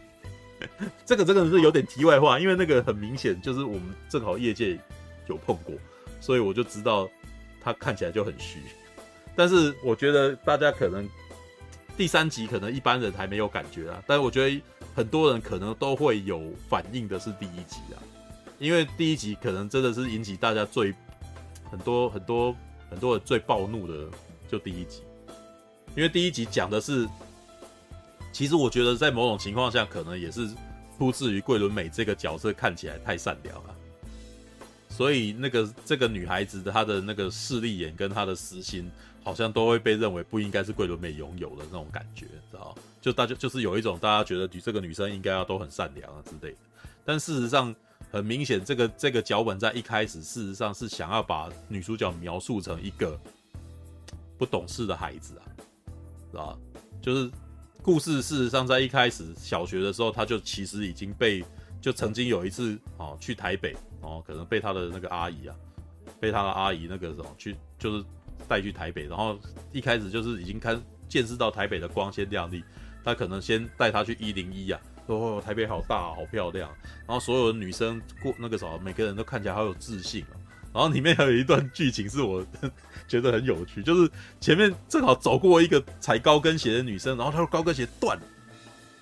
[1.07, 4.77] 这个真的是有点题外话，因为那个很明显就是我们正好业界
[5.25, 5.75] 有碰过，
[6.19, 7.09] 所以我就知道
[7.59, 8.59] 他看起来就很虚。
[9.35, 11.09] 但是我觉得大家可能
[11.97, 14.61] 第三集可能一般人还没有感觉啊，但是我觉得
[14.93, 17.97] 很多人可能都会有反应的是第一集啊，
[18.59, 20.93] 因为第一集可能真的是引起大家最
[21.69, 22.55] 很多很多
[22.89, 24.09] 很多人最暴怒的
[24.49, 25.01] 就第一集，
[25.95, 27.07] 因为第一集讲的是，
[28.33, 30.49] 其实我觉得在某种情况下可能也是
[30.97, 33.75] 出自于桂纶镁这个角色看起来太善良了，
[34.89, 38.91] 所以那个这个女孩子的她的那个势利眼跟她的私心。
[39.23, 42.75] 好像都会被认为不应该是桂纶镁拥有的那种感觉，知道？
[42.99, 46.57] 就大家就是有一种大家觉得女这个女生应该要都很善良啊之类的。
[47.05, 47.73] 但事实上，
[48.11, 53.19] 很明显，这个这个脚本在一开始事实上是想要把女主角描述成一个
[54.37, 55.45] 不懂事的孩子啊，
[56.31, 56.59] 知道？
[57.01, 57.29] 就是
[57.81, 61.43] 故事事实上在一开始小学的时候，他就其实已经被
[61.79, 65.55] 就曾经有一次哦去台北哦，可能被他的那个阿姨啊，
[66.19, 68.03] 被他的阿姨那个什么去就是。
[68.51, 69.39] 带去台北，然后
[69.71, 72.61] 一开始就是已经看见识到台北的光鲜亮丽，
[73.01, 76.69] 他可能先带他去一零一啊，说哦台北好大好漂亮，
[77.07, 80.35] 然后所有的女生过那个时候每个人都看起来好有自信啊，
[80.73, 82.45] 然后里面还有一段剧情是我
[83.07, 84.11] 觉得很有趣，就是
[84.41, 88.19] 前面正好走过一个踩高跟鞋的女生，然后她的高跟鞋断，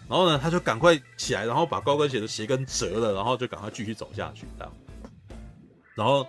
[0.07, 4.73] 然后呢她就赶快起来，然后把高跟鞋的鞋跟折了，然后就赶快继续走下去这样，
[5.95, 6.27] 然后。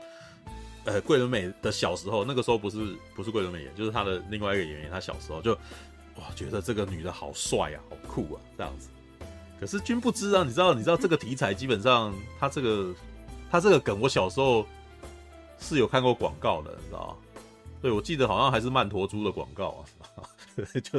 [0.91, 5.53] 呃，桂纶镁的小时候，那个时候不是不是桂纶镁演，就是他的另外一个演员，他小时候就
[6.17, 8.89] 哇觉得这个女的好帅啊，好酷啊，这样子。
[9.61, 12.93] 可是君不知啊，你知道你知道这个题材基本上他这个
[13.49, 14.67] 他这个梗，我小时候
[15.61, 17.17] 是有看过广告的，你知道？
[17.81, 19.85] 对，我记得好像还是曼陀珠的广告
[20.17, 20.27] 啊，
[20.83, 20.99] 就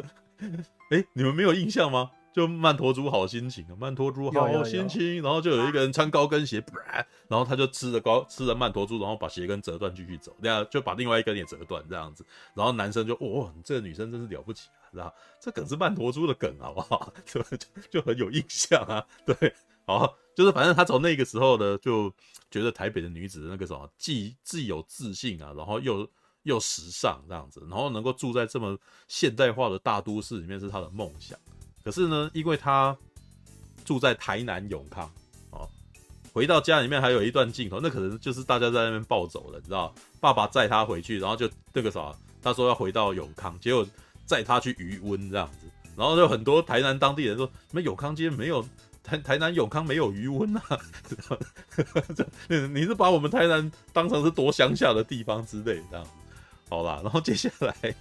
[0.91, 2.09] 哎、你们没有印象吗？
[2.33, 6.63] 就曼陀珠好心情啊，曼陀珠好心情，然后就有一个人穿高跟鞋，
[7.27, 17.13] 然后他就吃着高吃着曼陀珠，然后把鞋跟折断继续走，这样就把另外一根也折断这样子，然后男生就哦，你这个女生真是了不起啊，知道这梗是曼陀珠的梗好不好？
[17.25, 17.41] 就
[17.91, 19.53] 就很有印象啊，对，
[19.85, 22.13] 好，就是反正他从那个时候呢，就
[22.49, 26.07] 觉得台北的女子的那个什么，既既有自信啊，然后又
[26.43, 31.37] 又时尚这样子，然后能够住在这么现代化的大都市里面是他的梦想。
[31.83, 32.95] 可是呢，因为他
[33.83, 35.11] 住在台南永康
[35.49, 35.67] 哦，
[36.31, 39.93] 回到家里面还有一段镜头，那可能就是大家在那边暴走了，你知道？
[40.19, 43.85] 爸爸载他回去，然后就那个啥，他说要回到永康，结果
[44.25, 45.67] 载他去鱼塭这样子，
[45.97, 48.63] 然后就很多台南当地人说，什么永康街没有
[49.03, 50.79] 台台南永康没有鱼塭啊？
[52.71, 56.05] 你是把我们台南当成是多乡下的地方之类这样？
[56.69, 57.95] 好啦，然后接下来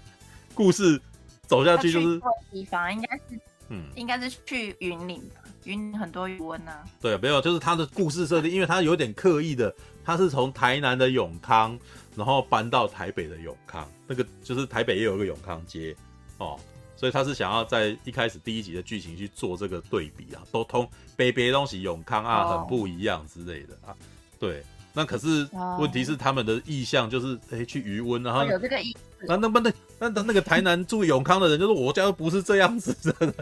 [0.55, 1.01] 故事
[1.47, 2.21] 走下去就是
[2.53, 3.41] 地方应该是。
[3.71, 6.85] 嗯，应该是去云岭吧，云林很多余温啊。
[7.01, 11.79] 对，没有，就是他的故事设定，因为他有点刻意的，他是从台南的永康，
[12.15, 15.97] 然后搬到台北的永康，那个就是台北也有一个永康街
[16.39, 16.61] 哦，
[16.97, 23.97] 所以他是想要在一开始第一集的剧情去做这个对比啊，都通北北东西永康啊，很不一样之类的啊，
[24.39, 24.63] 对。
[24.93, 29.27] 那可是问题是他们的意向就是哎、欸、去余温，然后、哦、有这个意思。
[29.29, 33.35] 那那不那那那个台南住永康的人就说我家不是这样子的，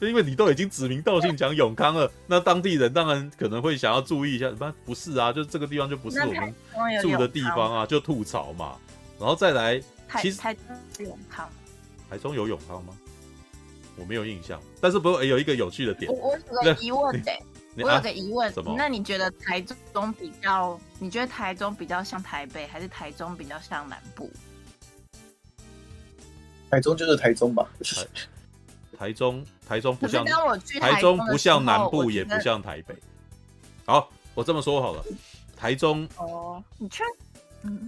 [0.00, 6.54] 因为你都已经指名道姓讲永康了，那当地人当然可能会想要注意一下，不不是啊，就是这个地方就不是我们
[7.02, 8.76] 住的地方啊，就吐槽嘛。
[9.18, 9.82] 然后再来，
[10.20, 11.48] 其实台中永康，
[12.08, 12.94] 台中有永康吗？
[13.96, 17.42] 我没有印象，但是不过有一个有趣的点，我我有个疑问的、欸。
[17.84, 19.60] 我有个疑问，啊、那你觉得台
[19.92, 20.78] 中比较？
[20.98, 24.30] 你觉得台中比较像台北，还是台中比较像南部？
[26.70, 27.68] 台中就是台中吧。
[28.98, 30.24] 台中，台中不像。
[30.24, 32.96] 当我去台中不像南部，也不像台北。
[33.86, 35.04] 好，我这么说好了，
[35.56, 37.02] 台中哦，你去。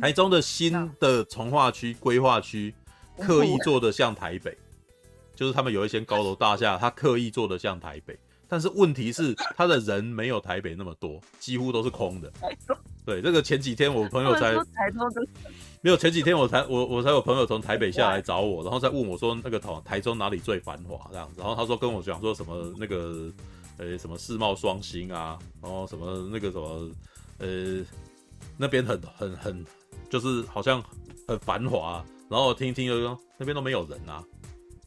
[0.00, 2.74] 台中的新的从化区规划区，
[3.18, 4.57] 刻意做的像台北，
[5.35, 8.18] 就是他们有一些高楼大厦，他刻意做的像台北。
[8.51, 12.31] 但是问题是，他的人没有台北那么多，几乎都是空的。
[13.07, 14.53] 对，这个前几天我朋友才
[15.83, 23.33] 没有，前几天我才我我才有朋友从台北下来找我，然后再问我说那个台台中哪里最繁华这样子，然后他说跟我讲说什么那个
[23.79, 26.91] 呃什么世贸双星啊，然后什么那个什么
[27.39, 27.85] 呃
[28.57, 29.65] 那边很很很
[30.11, 30.83] 就是好像
[31.29, 34.25] 很繁华，然后我听一听就说那边都没有人啊。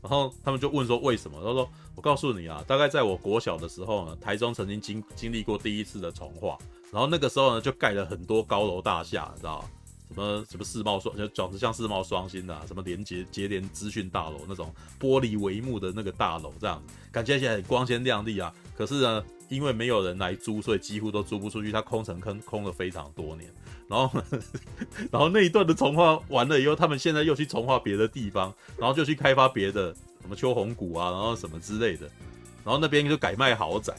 [0.03, 1.37] 然后他们就问说为什么？
[1.41, 6.57] 他说：“我告诉你啊，大概在我国小的时候呢，台中曾经经经历过第一次的重化，
[6.91, 9.63] 然后那个时候呢就盖了很多高楼大厦，你知道？
[10.13, 16.79] 什么什么世贸双，就长得像世贸双星的、啊，什么连接节联资讯大楼那种玻璃帷幕的那个大楼，这样
[17.11, 18.53] 感觉起来很光鲜亮丽啊。
[18.75, 23.51] 可是呢，因为没有人来租，所以几乎都租不出去，它空成坑，空了非常多年。
[23.93, 24.23] 然后，
[25.11, 32.07] 然后那一段的重划完了以后，他们现在又去重划别的地方，然后就去开发别的什么秋红谷啊，然后什么之类的，
[32.65, 33.93] 然后那边就改卖豪宅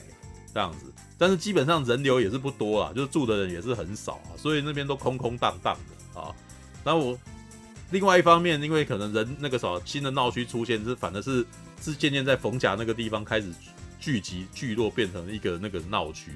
[0.52, 0.92] 这样子。
[1.16, 6.34] 但是基本上人流也是不多啊，就是住的人也是很少啊，所以那边都空空荡荡的啊。
[6.82, 7.18] 然后我
[7.92, 11.46] 另外一方面，因为可能人那个什么新的闹区出现，是反正是
[11.80, 13.54] 是渐渐在逢甲那个地方开始
[14.00, 16.32] 聚集聚落，变成一个那个闹区。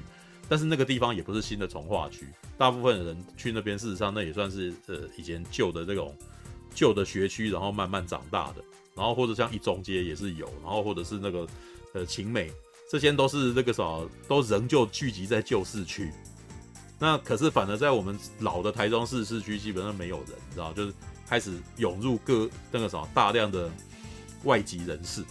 [0.48, 6.14] 但是那个地方也不是新的从化区，大部分人去那边，事实上那也算是呃以前旧的这种
[6.74, 8.64] 旧的学区，然后慢慢长大的。
[8.94, 11.46] 然后或者像一中街也是有，然后或者是那个
[11.92, 12.50] 呃晴美。
[12.90, 13.84] 这些都是那个啥，
[14.26, 16.10] 都仍旧聚集在旧市区。
[16.98, 20.94] 那可是反而在我们老的台中市市区，基本上没有人，你知道，就是
[21.28, 23.70] 开始涌入各那个啥大量的
[24.44, 25.22] 外籍人士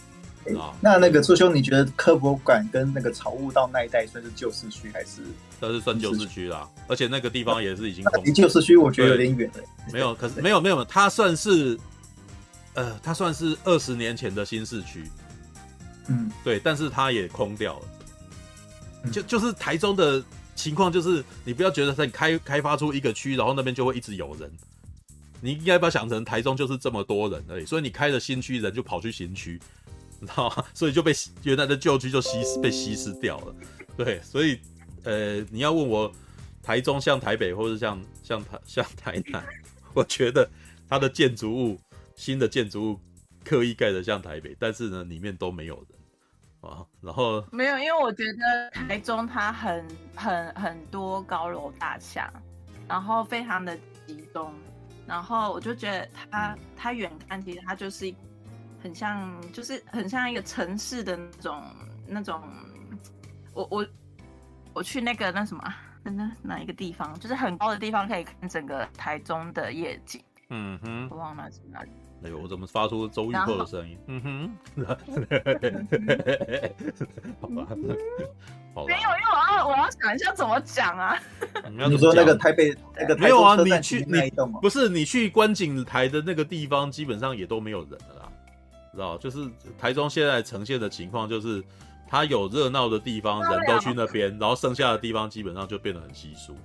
[0.58, 0.74] 啊。
[0.80, 5.22] 那那个初兄，你觉得科博馆跟那个草悟道那一带算是旧市区还是？
[5.60, 9.64] 那是算旧市区啦，而且那个地方也是已经离旧市区，我觉得有点远了。
[9.92, 11.78] 没有，可是没有没有，它算是
[12.74, 15.04] 呃，它算是二十年前的新市区。
[16.10, 20.22] 嗯，对，但是它也空掉了，就就是台中的
[20.54, 24.50] 情况，就是你不要觉得在开开发出一个区，然后那边就会一直有人，
[25.40, 29.60] 你应该不要想成台中就是这么多人而已，所以你开了新区，人就跑去新区，
[30.20, 30.64] 你知道吗？
[30.74, 33.54] 所以就被原来的旧区就稀释被稀释掉了，
[33.96, 34.60] 对，所以
[35.04, 36.12] 呃，你要问我
[36.62, 39.44] 台中像台北，或者像像台像台南，
[39.94, 40.48] 我觉得
[40.88, 41.78] 它的建筑物，
[42.16, 43.00] 新的建筑物
[43.44, 45.98] 刻意盖的像台北，但是呢，里面都没有人。
[46.60, 52.32] 啊，然后没有，因为我觉得台中它很很很多高楼大厦，
[52.88, 53.78] 然后非常的
[54.08, 54.52] 集中，
[55.06, 58.16] 然后我就觉得它它远看其实它就是一
[58.82, 61.62] 很像，就是很像一个城市的那种
[62.06, 62.42] 那种，
[63.52, 63.86] 我我
[64.72, 71.90] 我去那个那什么，那那哪一个地方，就是很高的地方可以看整个台中的夜景，嗯哼，我忘了是哪里。
[72.24, 73.96] 哎呦，我怎么发出周玉蔻的声音？
[74.08, 74.50] 嗯哼，
[77.40, 77.64] 好吧，
[78.74, 78.88] 好吧。
[78.88, 81.16] 没有，因为我要我要想一下怎么讲啊。
[81.88, 83.54] 你说那个台北那个没有啊？
[83.62, 88.17] 你去你不是你去观景台的那个地方，基本上也都没有人了啦，
[88.98, 89.16] 知道？
[89.18, 91.62] 就是台中现在呈现的情况，就是
[92.06, 96.56] 它有热闹的地方，人都去那边，然后剩下的地方基本上就变得很稀疏。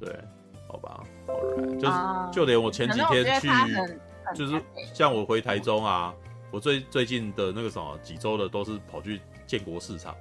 [0.00, 0.18] 对，
[0.66, 1.96] 好吧，Alright，就是
[2.32, 3.48] 就连我前几天去。
[4.36, 4.62] 就是
[4.94, 6.14] 像我回台中啊，
[6.52, 10.14] 我最最近的那个什么几周的都是跑去建国市场，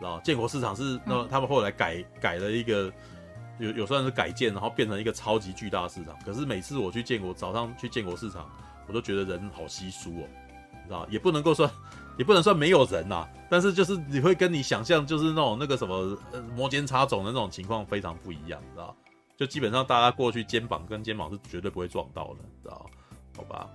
[0.00, 2.92] 然后建国市场是那他们后来改改了一个
[3.58, 6.18] 有有算是改建，然后变成一个超级巨大的市场。
[6.26, 8.50] 可是每次我去建国早上去建国市场，
[8.88, 10.24] 我都觉得人好稀疏哦，
[10.92, 11.68] 道也不能够算
[12.18, 16.16] 也不能算没有人呐，但是就是你会跟你想象就是那种那个什么
[16.54, 18.94] 摩肩擦踵的那种情况非常不一样，知道
[19.36, 22.86] 就基本上大家过去肩膀跟肩膀是绝对不会撞到的，知道
[23.34, 23.66] 好吧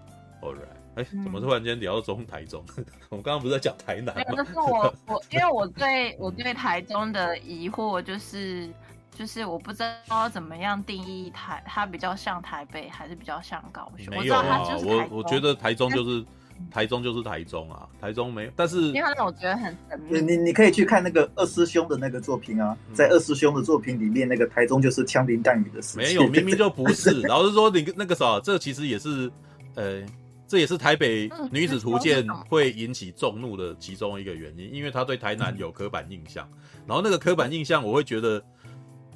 [0.41, 0.59] ，All right，
[0.95, 2.63] 哎、欸，怎么突然间聊到中台中？
[2.77, 4.23] 嗯、 我们刚刚不是在讲台南吗？
[4.29, 8.69] 没有，就是我 我，因为我对我对台中的疑惑就是
[9.11, 14.13] 就是我不知道怎么样定义台，它比较像台北还是比较像高雄？
[14.13, 16.23] 没有啊，我我觉得台中就是
[16.71, 20.21] 台中就是台中啊，台中没有，但是因为我觉得很神秘。
[20.21, 26.01] 你你可以去看那个二师兄的那个作品啊，在二师兄的作品里面，那个台中就是枪林弹雨的事情。
[26.01, 27.21] 没有，明明就不是。
[27.27, 29.31] 老实说，你那个啥，这其实也是。
[29.75, 30.01] 呃，
[30.47, 36.49] 这也是台北女子图鉴会引起众怒的其中一个原因，因为他对台南有刻板印象。
[36.87, 38.43] 然后那个刻板印象，我会觉得，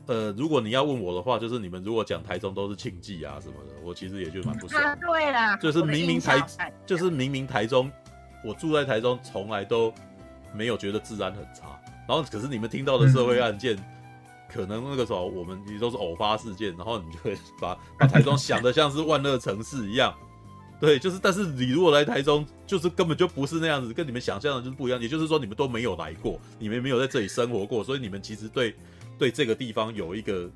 [0.08, 4.98] 呃，如果你要问我的话，就是你们如果讲台中都是庆记啊什么的，我其实也就蛮不爽。
[5.00, 6.46] 对啦，就是明明台，
[6.86, 7.90] 就是明明台中，
[8.44, 9.94] 我住在台中，从来都
[10.54, 11.80] 没有觉得治安很差。
[12.08, 13.78] 然后可是你们听到的社会案件，
[14.52, 20.14] 可能那个时候我们也都是偶发事件，然后你就会把把台中想得像是万恶城市一样。
[20.80, 25.00] 对，就是，但是你如果来台中，就是根本就不是那样子，跟你们想象的就是不一样。
[25.00, 28.76] 也就是说，你们都没有来过，你们没有在这里生活过，所以你们其实对
[29.22, 30.50] 对这个地方有一个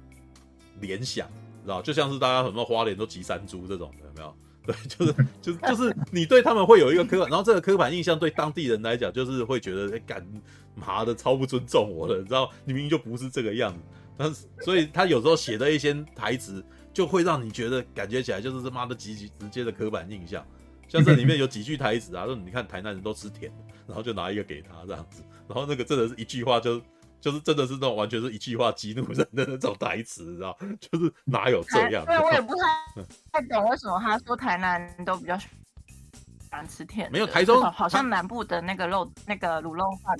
[0.81, 1.27] 联想，
[1.63, 1.83] 知道？
[1.83, 4.35] 就像是大家很多花莲都集山猪这种的，有没有？
[4.65, 10.25] 对，就是就是就是你对他们会有一个刻板，然后这个刻板印象对当地人来讲，就是会觉得哎，干
[10.73, 12.49] 嘛的超不尊重我的，你知道？
[12.65, 13.79] 你明明就不是这个样子，
[14.17, 16.65] 但是所以他有时候写的一些台词。
[16.95, 20.41] 就会让你觉得感觉起来就是他妈的极其直接的刻板印象，
[20.87, 23.51] 像这里面有几句台词啊，说你看台南人都吃甜，
[23.85, 26.81] 然后就拿一个给他这样子，然后那个真的是一句话就
[27.21, 30.57] 就是真的是那种完全是一句话激怒人的那种台词，你知道？
[30.79, 32.05] 就是哪有这样？
[32.05, 35.47] 对，我也不太太懂为什么他说台南都比较喜
[36.51, 37.11] 欢吃甜。
[37.11, 40.17] 没有台中好像南部的那个肉那个卤肉饭。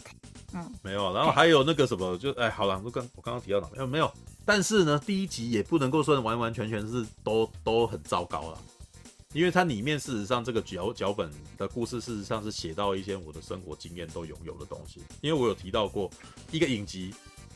[0.54, 1.14] 嗯，没有。
[1.14, 3.68] 然后还有那个什么，就哎，好了，我刚我刚刚提到哪？
[3.74, 4.12] 没有没有。
[4.43, 8.58] 但是呢，第一集也不能够算完完全全是都都很糟糕了。
[9.36, 15.02] 因为它里面事实上这个脚脚本的故事，事实上是写到一些我的生活经验都拥有的东西。
[15.20, 16.10] 因为我有提到过，
[16.52, 17.14] 一个影集，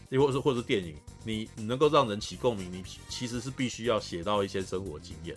[0.10, 5.34] 亦或是或是电影，你能够让人起共鸣，你其实是必须要写到一些生活经验。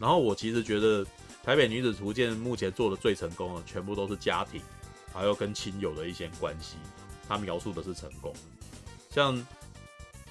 [0.00, 1.04] 然后我其实觉得
[1.44, 4.60] 《台北女子图鉴》目前做的最成功的，全部都是家庭，
[5.12, 6.74] 还有跟亲友的一些关系，
[7.28, 8.34] 它描述的是成功。
[9.10, 9.46] 像。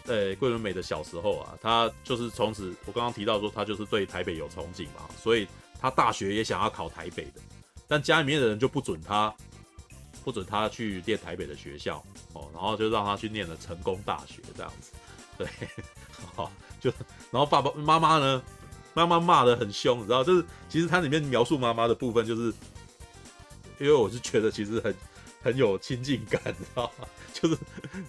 [0.06, 5.48] 对，桂纶镁的小时候啊，他就是从此，我刚刚提到说，他就是对台北有憧憬嘛，所以
[5.82, 7.42] 他大学也想要考台北的，
[7.88, 9.34] 但家里面的人就不准他，
[10.24, 12.04] 不准他去念台北的学校
[12.34, 14.92] 哦，然后就让他去念了成功大学这样子，
[15.40, 15.48] 对，
[16.36, 16.92] 好，就
[17.32, 18.44] 然后爸爸妈妈呢，
[18.94, 22.54] 妈妈骂得很凶，你知道，就是其实它里面描述妈妈的部分，就是
[23.80, 24.96] 因为我是觉得其实很
[25.46, 27.06] 很有亲近感，你知道吗？
[27.32, 27.56] 就是，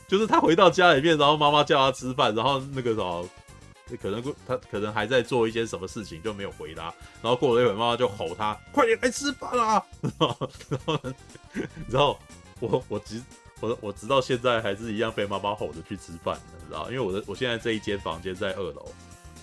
[0.09, 3.29] 就是他回到家里面，然后妈妈叫他吃饭，然后那个什么，
[4.01, 6.85] 可能他可能还在做一些什么事情，就没有回答。
[7.21, 9.85] 然后过了一会，妈妈就吼他：“快点来吃饭啊！
[10.19, 11.01] ”然后，然后，
[11.91, 12.19] 然后
[12.59, 13.23] 我我直
[13.61, 16.91] 我我直到现在还是一样被妈妈吼着去吃饭，你知道？
[16.91, 18.91] 因为我的我现在这一间房间在二楼，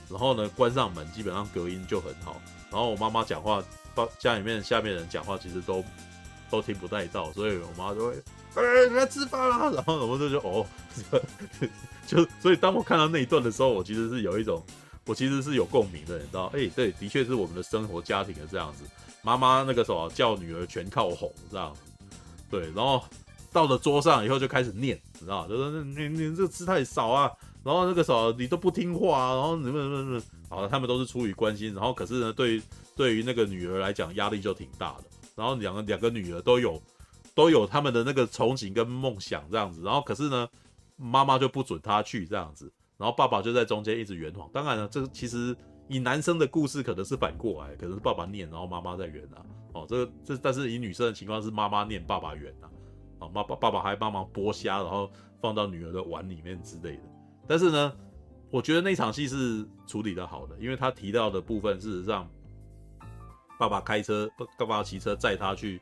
[0.09, 2.41] 然后呢关上门，基本上隔音就很好。
[2.71, 3.63] 然后我妈妈讲话，
[4.17, 5.85] 家里面下面人讲话其实都
[6.53, 8.13] 都听不带到，所以我妈就会。
[8.53, 9.71] 哎、欸，来吃饭啦！
[9.73, 10.63] 然后我就哦，
[12.05, 14.63] 就所以当我看到那一段的时候，我其实是有一种，
[15.07, 16.51] 我其实是有共鸣的，你知道？
[16.53, 18.83] 哎、对，的确是我们的生活家庭的这样子。
[19.23, 21.75] 妈妈那个时候叫女儿全靠哄这样，
[22.51, 22.65] 对。
[22.75, 23.03] 然后
[23.51, 25.47] 到了桌上以后就开始念，你知道？
[25.47, 27.31] 就说你你这个吃太少啊，
[27.63, 32.61] 然后那个时候你都不听话啊，然后你们什么什么，好了，他们都是出于关心，然后可是呢，对
[32.95, 35.05] 对于那个女儿来讲压力就挺大的。
[35.35, 36.81] 然后两个两个女儿都有。
[37.35, 40.47] 都有他们的那个憧憬跟梦想这样子，然后可是呢，
[40.97, 44.47] 妈妈就不准他去这样子，然后爸爸就在中间一直圆谎。
[44.53, 45.57] 当然了，这其实
[45.87, 49.41] 以男生的故事可能是反过来，可能是爸爸念，然后妈妈在圆啊。
[49.73, 52.69] 哦，这个这但是以女生的情况是妈妈念，爸爸圆啊。
[53.17, 55.09] 哦，妈爸爸爸还帮忙剥虾，然后
[55.41, 57.03] 放到女儿的碗里面之类的。
[57.47, 57.91] 但是呢，
[58.51, 62.29] 我觉得那场戏是处理的好的，因为他提到的部分，事实上，
[63.57, 65.81] 爸爸开车，爸爸骑车载他去。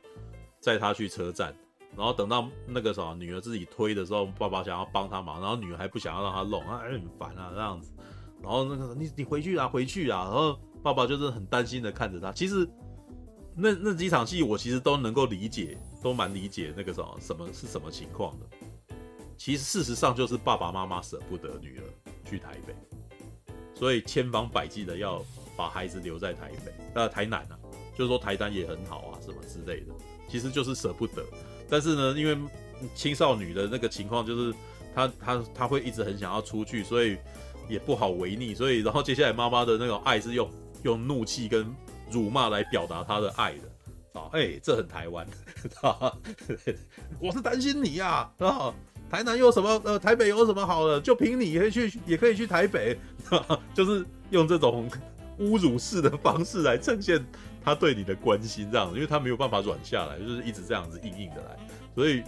[0.62, 1.52] 载他去车站，
[1.96, 7.92] 然后等到那个什么女儿自己推的时候，爸爸想要帮他忙，然后女儿还不想要让他弄，啊，很烦啊这样子。
[8.40, 12.30] 然后那个你你回去啊回去啊，然后爸爸就是很担心的看着他。
[12.30, 12.64] 其实
[13.56, 18.46] 那那几场戏我其实都能够理解，都蛮理解那个什么什么是什么情况的。
[19.36, 21.82] 其实事实上就是爸爸妈妈舍不得女儿
[22.24, 22.72] 去台北，
[23.74, 25.20] 所以千方百计的要
[25.56, 27.58] 把孩子留在台北，呃台南啊，
[27.96, 29.92] 就是说台南也很好啊什么之类的。
[30.28, 31.22] 其实就是舍不得，
[31.68, 32.38] 但是呢，因为
[32.94, 34.54] 青少女的那个情况，就是
[34.94, 37.18] 她她她会一直很想要出去，所以
[37.68, 40.50] 也不好违逆，所以然后接下来妈妈的那种爱是用
[40.84, 41.66] 用怒气跟
[42.10, 44.20] 辱骂来表达她的爱的。
[44.20, 45.26] 啊，哎、欸，这很台湾，
[47.20, 48.74] 我是担心你呀，啊，
[49.10, 52.98] 台南有什么呃，台北有什么好的，就凭你也可以去，也可以去台北，
[53.74, 54.88] 就是用这种
[55.40, 57.22] 侮辱式的方式来呈现。
[57.64, 61.56] 他对你的关心这样，因为他没有办法软下来，就是一直这样子硬硬的来，
[61.94, 62.22] 所以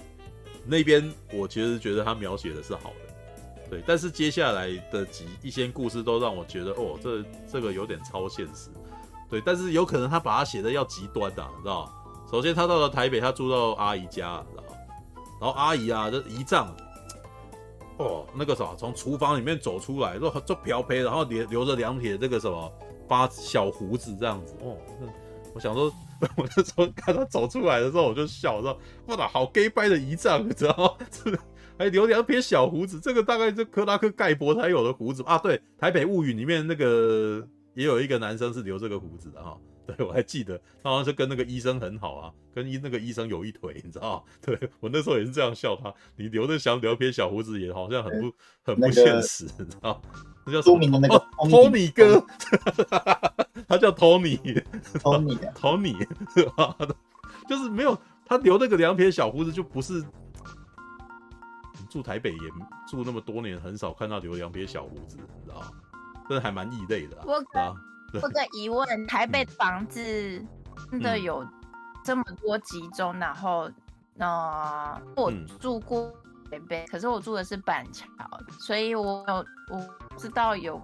[0.65, 3.83] 那边我其实觉得他描写的是好的，对。
[3.87, 8.71] 但是接下来的几一些故事都让我觉得，哦，这这个有点超现实，
[9.29, 9.41] 对。
[9.45, 11.93] 但是有可能他把它写的要极端的，你知道？
[12.31, 14.65] 首先他到了台北，他住到阿姨家，知道？
[15.41, 16.75] 然后阿姨啊，这姨丈，
[17.99, 22.73] 哦，那个什么，从厨房里面走出来，做做漂培，然后留留着两撇这个什么
[23.07, 24.77] 八小胡子这样子，哦，
[25.55, 25.85] 我想说，
[26.37, 28.73] 我那时候看他走出来的时候，我就笑，说
[29.07, 31.07] ：“哇，那好 gay 掰的仪仗，你知道吗？
[31.11, 31.39] 这个
[31.79, 39.57] 还留两撇小胡子，这个大概就克拉克盖博才有的胡子啊。”对，《台北物语》里面那个也有一个男生是留这个胡子的哈。
[39.87, 44.23] 对，我还记得，他好像是跟那个医生很好啊，跟医那个医生有一腿，你知道吗？
[44.41, 50.01] 对，我那时候也是这样笑他，你留着想留撇小胡子，也好像很不很不现实，你知道。
[50.47, 51.19] 那叫著名的那个
[51.49, 52.25] 托尼哥，
[53.69, 54.39] 他叫托尼，
[55.01, 55.97] 托尼， 托尼，
[57.49, 60.05] 就是没有他留那个两撇小胡子，就不是。
[61.91, 62.39] 住台北也
[62.89, 65.71] 住那么多年，很少看到留两撇小胡子，你知道吗？
[66.29, 67.23] 真的还蛮异类的啊。
[67.25, 67.73] 我啊，
[68.15, 70.01] 我个疑问：台北房子
[70.91, 71.47] 真的有
[72.05, 73.17] 这么多集中？
[73.21, 73.71] 然后，
[74.19, 76.13] 呃，我住过
[76.51, 78.07] 台北，可是我住的是板桥，
[78.61, 79.35] 所以我有
[79.71, 80.81] 我知道有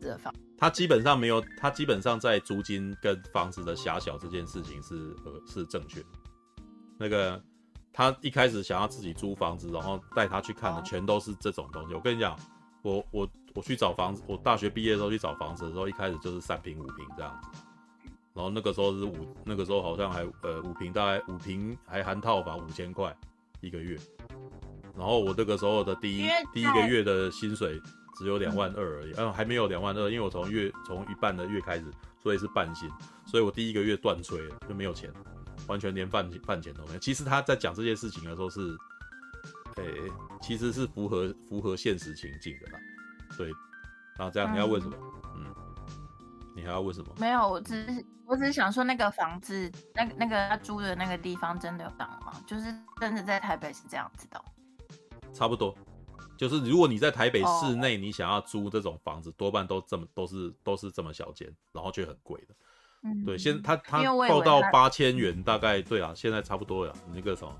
[0.00, 0.32] 这房。
[0.58, 6.06] 他基本上没有，他基本上在租金跟房子的狭小这件事情是呃是正确的。
[6.98, 7.42] 那个
[7.92, 11.94] 他一开始想要自己租房子，然后带他去看的全都是这种东西。
[11.94, 12.38] 我跟你讲，
[12.80, 17.60] 我我我去找房子，我大学毕业的时候去找房子的时候，一开始就是三平五平这样子。
[18.32, 23.14] 然后那个时候是五，那个时候好像还呃五平大概五平还含套房五千块
[23.60, 23.98] 一个月。
[24.96, 27.80] 然后我那个时候的第一第一个月的薪水。
[28.18, 31.84] 只有两万二而已，嗯，还没有两万二，因为我从月从一半的月开始，
[32.22, 32.90] 所以是半薪，
[33.26, 35.12] 所以我第一个月断炊了，就没有钱，
[35.66, 36.98] 完全连饭饭钱都没有。
[36.98, 38.74] 其实他在讲这件事情的时候是，
[39.74, 42.78] 诶、欸，其实是符合符合现实情境的啦。
[43.36, 43.48] 对，
[44.16, 44.96] 然后这样你要问什么？
[45.34, 45.94] 嗯，嗯，
[46.56, 47.14] 你还要问什么？
[47.18, 52.32] 没有，我只是我只是想说那个房子，那那个他租的那个地方真的有涨吗？
[52.46, 54.42] 就是真的在台北是这样子的？
[55.36, 55.74] 差不多。
[56.36, 62.54] 就是如果你在台北市内，你想要租这种房子，多半都这么都是都是这么小间，然后却很贵的。
[63.04, 66.94] 嗯，对，现他他报到八千元，大概对啊，现在差不多了。
[67.14, 67.50] 那个什么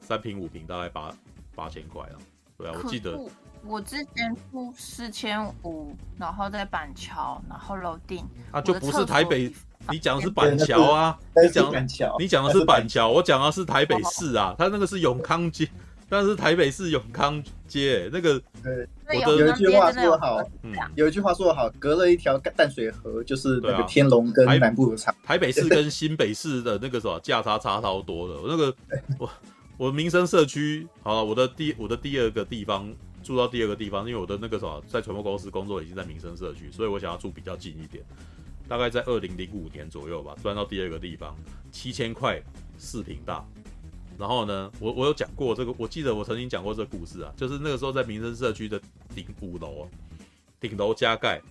[0.00, 1.14] 三平五平大概八
[1.54, 2.16] 八千块啊，
[2.58, 3.16] 对啊，我记得
[3.64, 9.52] 我之前付四千五，然后在板桥，然后楼顶啊，就不是台北，
[9.90, 11.72] 你讲的是板桥啊，你讲
[12.18, 15.70] 你讲的是板桥，我讲的是台北市啊，他那个是永康街。
[16.14, 18.88] 但是台北市永康街那个，对，
[19.20, 25.12] 有一句话说得好，嗯，有一句话说得好，隔了一条淡水河，就是那个天龙跟南部的差。
[25.24, 28.40] 台北市跟新北市的那个什么价差差超多的。
[28.40, 28.76] 我那个
[29.18, 29.28] 我
[29.76, 32.94] 我民生社区，好了，我的第我的第二个地方
[33.24, 38.04] 住到第二个地方，因为我的那个什么在传播公司工作已经在民生社区，所以我想要住比较近一点。
[38.68, 41.36] 大概在二零零五年左右吧，搬到第二个地方，
[41.72, 42.40] 七千块
[42.78, 43.44] 四坪大。
[44.16, 48.80] 然后呢，我我有讲过这个，我记得我曾经讲过这个故事啊，就是那个时候在民生社区的
[49.14, 49.88] 顶五楼，
[50.60, 51.42] 顶楼加盖，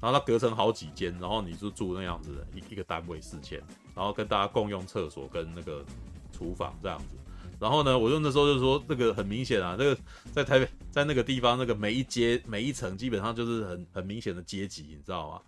[0.00, 3.58] 然后它隔成好几间，然后你就住那样子的一一个单位四千，
[3.94, 5.84] 然后跟大家共用厕所跟那个
[6.32, 7.16] 厨房这样子。
[7.58, 9.96] 然后呢，我就那时候就说，这个很明显啊，那个
[10.32, 15.42] 在台北在那个地方，那个每一阶每一层基本上就是很很明显的阶级，你知道吗？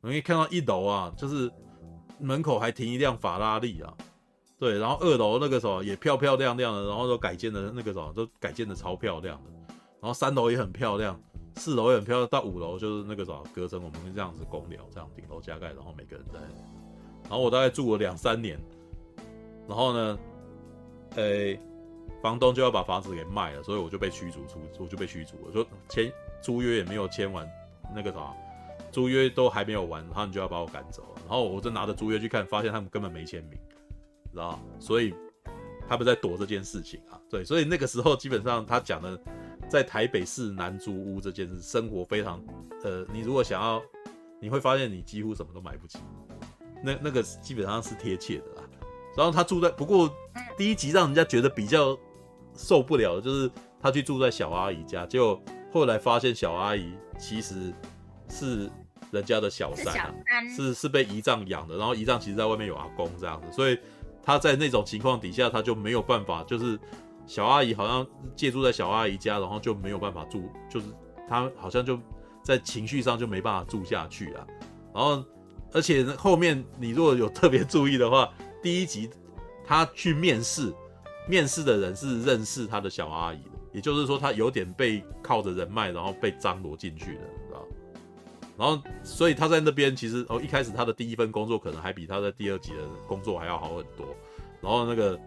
[0.00, 1.50] 你可以看到一楼啊，就是
[2.20, 3.92] 门口还停一辆法拉利啊。
[4.64, 9.50] 对，然后二楼那个时候也漂漂亮亮的，然后都改建的那个什么都改建的超漂亮的，
[10.00, 11.20] 然后三楼也很漂亮，
[11.56, 16.40] 四楼也很漂亮，到五楼就是那个什么隔成我们这样子公寮，这样顶楼加盖，然后每个人在，
[17.24, 18.58] 然后我大概住了两三年，
[19.68, 20.18] 然后呢，
[21.16, 21.60] 诶，
[22.22, 26.10] 房东就要把房子给卖了，所以我就被驱逐出，我就被驱逐了，说签
[26.40, 27.46] 租约也没有签完，
[27.94, 28.32] 那个啥，
[28.90, 33.60] 租约都还没有完，他们就要把我赶走了，然后我就拿着租约去看，发现他们根本没签名。
[34.34, 35.14] 知道，所以
[35.88, 37.20] 他们在躲这件事情啊。
[37.30, 39.18] 对，所以那个时候基本上他讲的，
[39.68, 42.42] 在台北市南租屋这件事，生活非常，
[42.82, 43.82] 呃，你如果想要，
[44.40, 45.98] 你会发现你几乎什么都买不起。
[46.82, 48.62] 那那个基本上是贴切的啦。
[49.16, 50.12] 然后他住在，不过
[50.58, 51.96] 第一集让人家觉得比较
[52.54, 55.40] 受不了的就是他去住在小阿姨家，结果
[55.72, 57.72] 后来发现小阿姨其实
[58.28, 58.70] 是
[59.10, 60.12] 人家的小三啊，
[60.56, 63.78] 是是，是被姨丈养的，然后姨丈其实在外面有阿公这样子，所以。
[64.24, 66.78] 他在那种情况底下，他就没有办法，就是
[67.26, 70.86] 小阿姨好像借住在小阿姨家，然后就没有办法住，就是
[71.28, 71.98] 他好像就
[72.42, 74.46] 在情绪上就没办法住下去啊。
[74.94, 75.24] 然后，
[75.72, 79.10] 而且后面你如果有特别注意的话， 第一集
[79.66, 80.72] 他去面试，
[81.28, 87.20] 面试的人是认识他的小阿姨的，也就是说他有点被靠着人脉，然后被张罗进去的。
[88.56, 92.78] 然后，所以他在那边其实哦，一开始他的第一份工作可能还比他在第二集的
[93.08, 94.06] 工作还要好很多。
[94.60, 95.18] 然后那个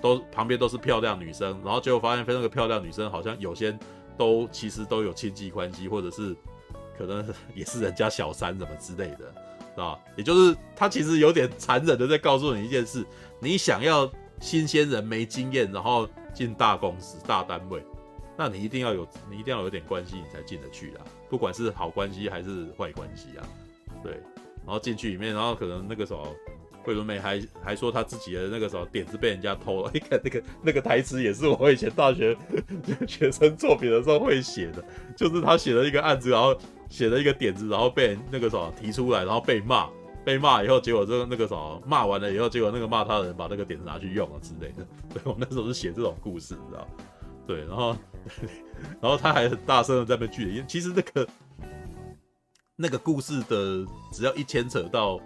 [0.00, 3.76] 都旁边都是漂亮女生，然后结果发现那个漂亮女生好像有些
[4.16, 6.34] 都其实都有亲戚关系，或者是
[6.96, 9.34] 可能也是人家小三什么之类的，
[9.74, 9.98] 是吧？
[10.16, 13.04] 也就是他其实有点残忍的在告诉你一件事：
[13.40, 14.10] 你想要
[14.40, 17.82] 新鲜人没经验，然后进大公司大单位，
[18.36, 21.06] 那你一定要有你一定要有点关系，你才进得去啊。
[21.28, 23.48] 不管是好关系还是坏关系啊，
[24.02, 24.12] 对，
[24.64, 26.34] 然后进去里面，然后可能那个时候
[26.84, 32.36] 桂纶镁还还说他自己的那个什么点子被人家偷了，你 看那个那个台词也是我以前大学
[33.08, 34.84] 学生作品的时候会写的，
[35.16, 36.56] 就是他写了一个案子，然后
[36.88, 39.88] 写了一个点子，然后被那个什么提出来，然后被骂，
[40.24, 46.86] 被骂以后，结果这个那个什么骂完了以后，结果那个骂他的人把那个点子拿去用了之类的， 对，我那时候是写这种故事，你知道，
[47.46, 47.96] 对，然后。
[49.00, 51.28] 然后他还很大声的在那句，因为其实那个
[52.76, 55.18] 那个故事的，只要一牵扯到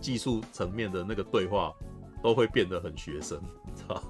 [0.00, 1.72] 技术层面的那个对话，
[2.22, 3.40] 都会变得很学生，
[3.74, 4.00] 知道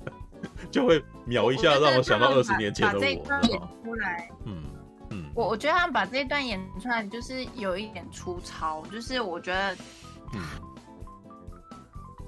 [0.70, 3.04] 就会秒一下让我想到二十年前的我。
[3.04, 4.62] 演出来，嗯
[5.10, 9.74] 嗯，我我觉得他们把这一段演出来，就是有一点粗糙，就是我觉得，
[10.32, 10.40] 嗯，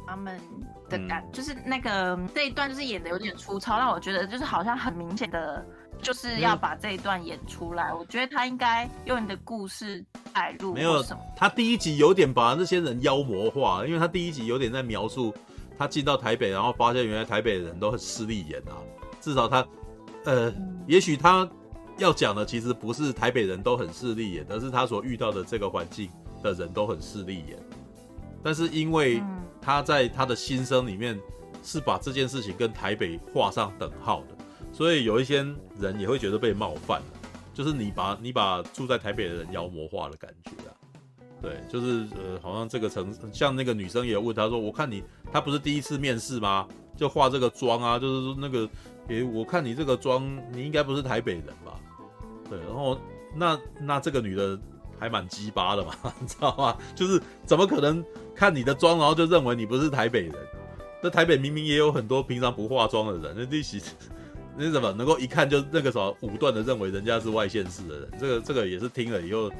[0.07, 0.40] 他们
[0.88, 5.64] 的感、嗯、就是那个这一段就是演的有点粗糙，让我觉得就是好像很明显的。
[6.02, 10.74] 就是要把这一段演出来，我觉得他应该用你的故事带入。
[10.74, 15.32] 没有什么，他第一集有点把那些人妖魔化，因为他第一集有点在描述
[15.78, 18.76] 他进到台北，然后发现原来台北人都很势利眼啊。
[19.18, 19.66] 至少他，
[20.24, 20.52] 呃，
[20.86, 21.48] 也许他
[21.96, 26.11] 要讲的其实不是台北人都很势利眼，而是他所遇到的这个环境
[26.42, 27.57] 的人都很势利眼。
[28.42, 29.22] 但是因为
[29.64, 31.18] 他在他的心声里面
[31.62, 34.36] 是把这件事情跟台北画上等号的。
[34.72, 35.46] 所以有一些
[35.78, 37.00] 人也会觉得被冒犯，
[37.54, 40.74] 就是你把你把住在台北的人妖魔化的感觉啊，
[41.40, 45.02] 对，就是呃，好像这个城像那个女生也问他说，我看你
[45.32, 46.66] 他不是第一次面试吗？
[46.96, 48.68] 就化这个妆啊，就是说那个，
[49.08, 51.78] 诶，我看你这个妆，你应该不是台北人吧？
[52.50, 52.98] 对，然后
[53.34, 54.58] 那那这个女的
[54.98, 56.76] 还蛮鸡巴的嘛， 你知道吗？
[56.96, 58.04] 就是怎么可能
[58.35, 60.35] 看你的妆，然后就认为你不是台北人？
[61.03, 63.80] 那台北明明也有很多平常不化妆的人，那利息。
[64.57, 68.11] 那怎么能够一看就那个什么武断的认为人家是外县市的人？
[68.18, 69.51] 这 个这个也是听了以后，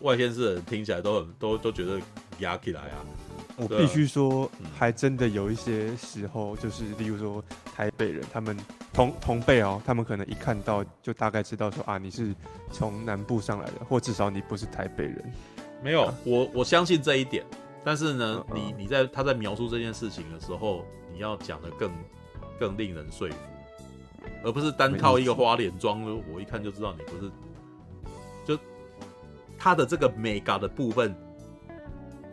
[0.00, 2.00] 外县市的人听起来都很都都觉得
[2.38, 3.04] 压起来啊。
[3.56, 8.56] 我必须说，还真的有一些时候，就是例如说台北人，他们
[8.92, 12.34] 同同辈哦，他们可能一看到就大概知道说啊，你是
[12.72, 15.32] 从南部上来的，或至少你不是台北人。
[15.82, 17.44] 没有，我我相信这一点。
[17.84, 21.90] 但是呢，你你在他在描述这件事情的时候，你要讲的更
[22.58, 23.36] 更令人说服。
[24.42, 27.30] 而不是单靠一个花脸妆，我一看就知道你不是。
[28.44, 28.58] 就
[29.58, 31.14] 他的这个美感的部分，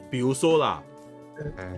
[0.10, 0.82] 比如说啦，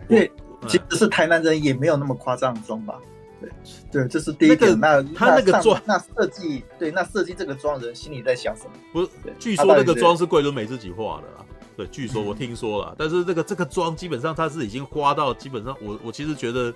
[0.07, 0.31] 对，
[0.67, 2.99] 其实是台南人也没有那么夸张的妆吧？
[3.41, 3.49] 对，
[3.91, 4.75] 对，这是第一个。
[4.75, 8.71] 那他那个妆，那设计，对，那设计这个妆人心里在想什么？
[8.91, 9.09] 不是，
[9.39, 11.45] 据说那个妆是桂纶镁自己画的啦。
[11.75, 16.73] 对，据说我听说了，但是这个这个妆基本上它是已经花到基本上，我我其实觉得。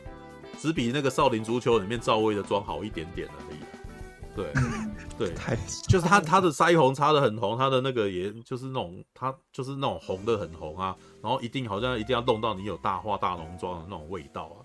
[0.60, 3.60] 只比那个少林足球里面赵薇的妆好一点点而已。
[4.36, 4.54] 对，
[5.16, 5.36] 对，
[5.88, 14.58] 就是他他的腮红擦的很红，他的那个也就是那种他就是那种红的很红啊，然后一定好像一定要弄到你有大化大浓妆的那种味道啊。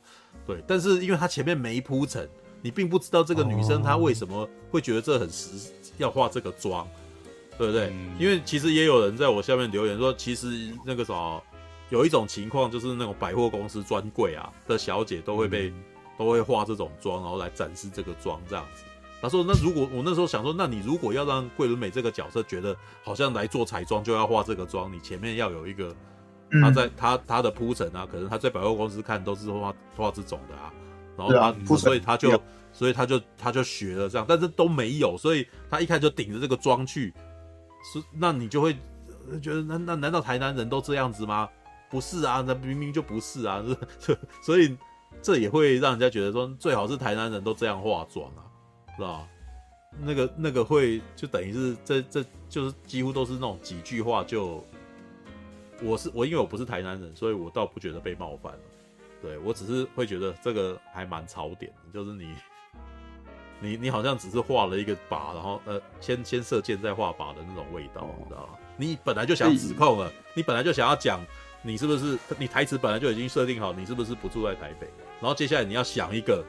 [0.47, 2.27] 对，但是因为他前面没铺陈，
[2.63, 6.89] 你并不知道这个女生她为什么会觉得这很实要化这个妆，
[7.63, 7.93] 对不对？
[8.19, 10.49] 因为其实也有人在我下面留言说，其实
[10.85, 11.43] 那个什么。
[11.91, 15.75] 有一种情况就是那种百货公司专柜啊的小姐都会被、嗯、
[16.17, 18.83] 都会化这种妆，然后来展示这个妆这样子。
[19.21, 25.95] 他说：“那如果我那时候想说，那你如果要让桂纶镁这个角色觉得好像来做彩妆就要化这个妆，你前面要有一个
[26.63, 30.73] 他在他他的铺陈啊，可能他在百货公司看都是画画这种的啊，
[31.15, 32.43] 然后他、啊、所以他就
[32.73, 37.13] 所以他就他就学了这样，但是都没有，所以他一开始就顶着这个妆去，
[37.83, 38.75] 是那你就会
[39.43, 41.49] 觉得那那难道台南人都这样子吗？”
[41.91, 43.63] 不是啊，那明明就不是啊，
[44.43, 44.75] 所以
[45.21, 48.41] 这也会让人家觉得说，最好是台南人都这样化妆啊，
[48.97, 49.29] 是吧？
[50.01, 54.65] 那个那个会就等于是这这就是几乎都是那种几句话就，
[55.83, 58.61] 我是我因为我不是台南人，所以我倒不觉得被冒犯了，
[59.21, 62.35] 对，我只是会觉得这个还蛮槽点的，就是你
[63.63, 68.59] 你你好像只是画了一个靶，然后呃先先射箭再画靶的那种味道，你知道吗？
[68.77, 71.25] 你本来就想指控了，你本来就想要讲。
[71.65, 73.73] 你是不是你台词本来就已经设定好？
[73.73, 74.89] 你是不是不住在台北？
[75.21, 76.45] 然后接下来你要想一个，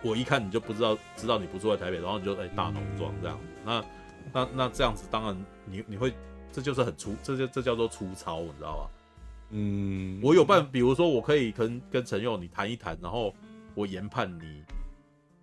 [0.00, 3.36] 我一看你就不知道，知道你不住在台北，然后你就哎、欸、大浓妆这样。
[3.64, 3.84] 那
[4.32, 6.14] 那那这样子，当然你你会
[6.52, 8.90] 这就是很粗，这就这叫做粗糙，你知道吧？
[9.50, 13.34] 嗯，我有办，比如说我可以跟跟陈佑你谈一谈，然后
[13.74, 14.62] 我研判你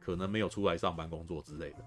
[0.03, 1.77] 可能没有出来上班工作之类的。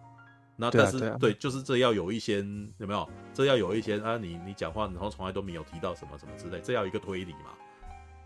[0.57, 2.39] 那但是对，啊对，啊、对，就是这要有一些
[2.79, 3.09] 有没有？
[3.35, 7.51] 这要有一些啊，你你讲话然后从来都没有提到什么什么之类，这要一个推理嘛，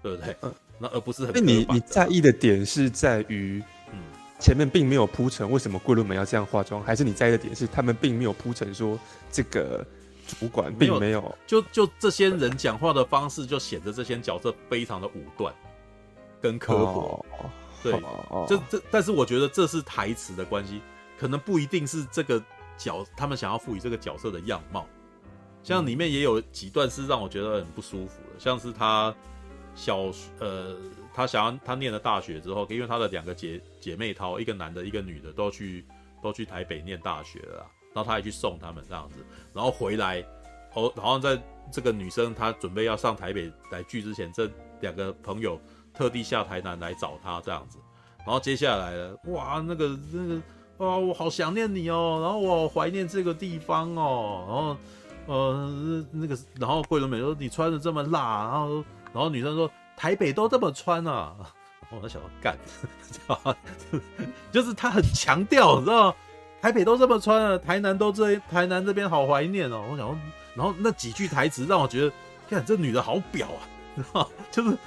[0.01, 0.37] 对不对？
[0.43, 1.33] 嗯，那而不是很。
[1.35, 3.61] 那你你在意的点是在于，
[3.93, 3.99] 嗯，
[4.39, 8.97] 前面并没有铺陈为什么桂纶镁要这样化妆，还是你在意的点是他们并没有铺陈说
[9.33, 9.85] 这个
[10.29, 15.53] 主管并没有，没有就就这些人讲话的方式就显得这些角色非常的武断
[16.41, 17.51] 跟刻薄，哦、
[17.83, 17.99] 对，这、
[18.57, 20.81] 哦、这但是我觉得这是台词的关系。
[21.19, 22.43] 可能不一定是这个
[22.79, 24.87] 角，他们想要赋予这个角色的样貌。
[25.63, 29.15] 像里面也有几段是让我觉得很不舒服的，像是他
[29.75, 30.75] 小呃，
[31.13, 35.85] 他想要他念了大学之后，因为他的两个姐姐妹淘，一个男的，一个女的，都去
[36.23, 37.59] 都去台北念大学了，
[37.93, 39.17] 然后他还去送他们这样子，
[39.53, 40.25] 然后回来，
[40.73, 41.39] 哦，然后在
[41.71, 44.51] 这个女生她准备要上台北来聚之前，这
[44.81, 45.61] 两个朋友
[46.01, 47.77] 特地下台南来找他这样子。
[48.25, 50.43] 然后接下来了，哇，那个那个，
[50.79, 54.77] 哇，我好想念你哦，然后我好怀念这个地方哦，然后
[55.27, 58.75] 呃那个，然后桂纶镁说你穿的这么辣，然后
[59.13, 61.37] 然后女生说台北都这么穿啊，
[61.93, 62.57] 我在想干，
[64.51, 66.17] 就是他很强调，你知道？
[66.63, 69.85] 台北都这么穿啊，台南都这，台南这边好怀念哦。
[69.91, 70.19] 我想，
[70.55, 72.13] 然后那几句台词让我觉得，
[72.49, 73.45] 看这女的好婊
[74.15, 74.79] 啊， 就是。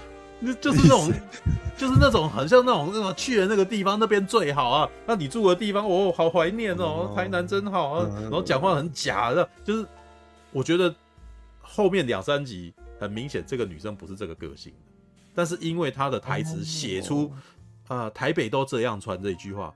[0.59, 1.11] 就是那种，
[1.77, 9.85] 就是那种很像那种那种去了那个地方那边最好啊，那你住的地方哦，好怀念哦，台南真好啊，然后讲话很假的，就是
[10.51, 10.93] 我觉得
[11.61, 14.73] 后面两三集很明显这个女生不是这个个性，
[15.33, 17.31] 但是因为她的台词写出
[17.87, 19.73] 啊、呃、台北都这样穿这一句话，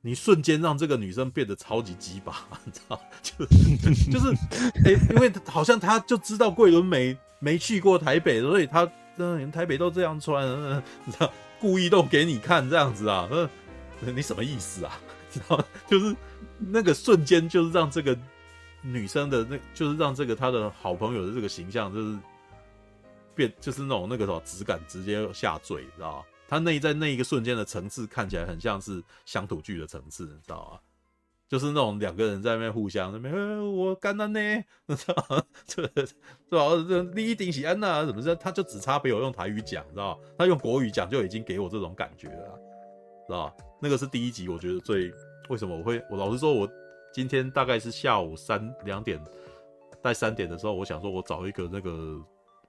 [0.00, 4.28] 你瞬间让这个女生变得超级鸡巴，你知道，就是 就是
[4.84, 8.88] 哎、欸，因为好像她就知道桂纶镁没去过台北，所以她。
[9.16, 10.46] 连台北都这样穿，
[11.04, 13.28] 你知道，故意都给你看这样子啊？
[14.00, 15.00] 你什么意思啊？
[15.30, 16.14] 知道，就是
[16.58, 18.16] 那个瞬间，就是让这个
[18.82, 22.18] 女生的那，就是让这个她的好朋友的这个形象，就是
[23.34, 26.24] 变，就是那种那个什么质感直接下坠，知道？
[26.48, 30.78] 她那在那一个瞬间的层次看起来很像是乡土剧的层次，你知道吗？
[31.54, 34.40] 就是那种两个人在那边互相那边，我干了呢，
[34.88, 35.44] 是吧？
[35.64, 36.14] 这是
[36.50, 36.84] 吧？
[36.88, 38.34] 这你一定是安娜，怎么着？
[38.34, 40.18] 他就只差没有用台语讲，知道？
[40.36, 42.58] 他用国语讲就已经给我这种感觉了，
[43.28, 43.56] 知道？
[43.80, 45.12] 那个是第一集，我觉得最
[45.48, 46.68] 为什么我会，我老实说，我
[47.12, 49.22] 今天大概是下午三两点，
[50.02, 52.20] 在三点的时候，我想说我找一个那个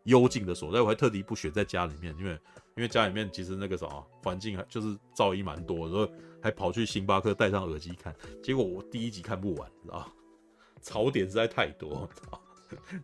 [0.03, 2.31] 幽静的所在，我还特地不选在家里面，因为
[2.75, 6.09] 因为家里面其实那个什么环境还就是噪音蛮多的，所以。
[6.45, 10.07] 还跑去星巴克戴上耳机看，结果我第一集看不完，知道
[10.79, 12.07] 槽点实在太多，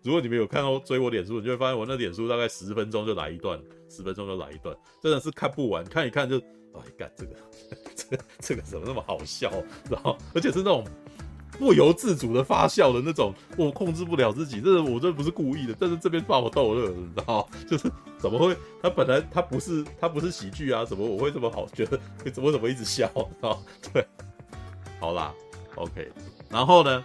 [0.04, 7.36] 如果你们有看到追我脸书，你就会发现我那脸书大概十分钟就来一段，十分钟就来一段，真的是看不完，看一看就，哎，干这个，
[7.96, 9.52] 这个这个怎么那么好笑，
[9.90, 10.86] 然后而且是那种。
[11.60, 18.58] 不由自主的发笑的那种，我控制不了自己，这是我这不是故意的，但是这边把我逗乐了，你知道就是怎么会？
[18.82, 22.00] 他本来他不是他不是喜剧啊，怎么我会这么好觉得？
[22.32, 23.08] 怎么怎么一直笑？
[23.42, 23.56] 啊？
[23.94, 24.04] 对，
[25.00, 25.34] 好啦
[25.76, 26.12] ，OK，
[26.50, 27.04] 然后呢？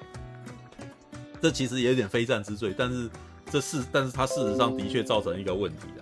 [1.42, 3.10] 这其实也有点非战之罪，但是
[3.50, 6.00] 这是，但是他事实上的确造成一个问题啊。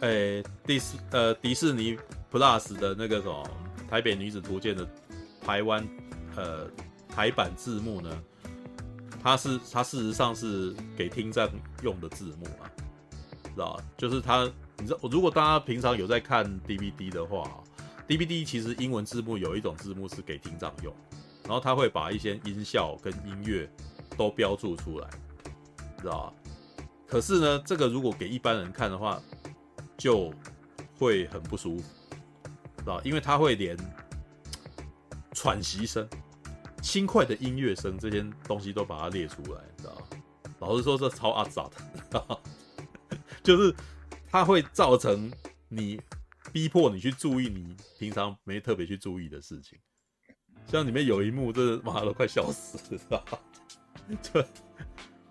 [0.00, 1.98] 诶、迪士呃迪士尼
[2.32, 3.46] Plus 的那个什么
[3.90, 4.88] 《台北女子图鉴》的
[5.44, 5.86] 台湾
[6.34, 6.66] 呃。
[7.10, 8.22] 台版字幕呢？
[9.22, 11.46] 它是它事实上是给听障
[11.82, 12.64] 用的字幕啊，
[13.42, 13.78] 知道？
[13.96, 17.62] 就是它，你知道，如果大家平常有在看 DVD 的话
[18.08, 20.94] ，DVD 其实英文字幕有一种字幕是给听障用，
[21.44, 23.70] 然后它会把一些音效跟音乐
[24.16, 25.10] 都标注出来，
[25.98, 26.32] 知道吧？
[27.06, 29.20] 可是呢，这个如果给一般人看的话，
[29.98, 30.32] 就
[30.96, 31.84] 会很不舒服，
[32.78, 33.02] 知道？
[33.02, 33.76] 因为它会连
[35.34, 36.08] 喘息声。
[36.82, 39.96] 轻快的音乐声，这些东西都把它列出来，你知道？
[40.58, 41.70] 老实说，这超阿杂
[42.10, 42.38] 的，
[43.42, 43.74] 就是
[44.30, 45.30] 它会造成
[45.68, 45.98] 你
[46.52, 49.78] 逼迫你去注意你平常没特别去注意的事情。
[50.66, 53.38] 像里面有一幕，这妈都快笑死了，知道吗？
[54.20, 54.40] 就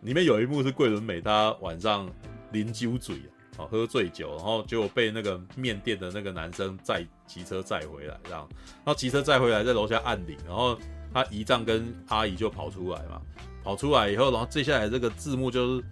[0.02, 2.10] 里面有一幕是桂纶镁，她晚上
[2.52, 3.18] 啉酒醉
[3.58, 10.76] 啊，喝醉酒，然后结果被那个面店的那个男生载骑车载回来，这样，然后骑车载回来，在楼下按铃，然后。
[11.14, 13.22] 他姨丈跟阿姨就跑出来嘛，
[13.64, 15.84] 跑出来以后，然后接下来这个字幕就是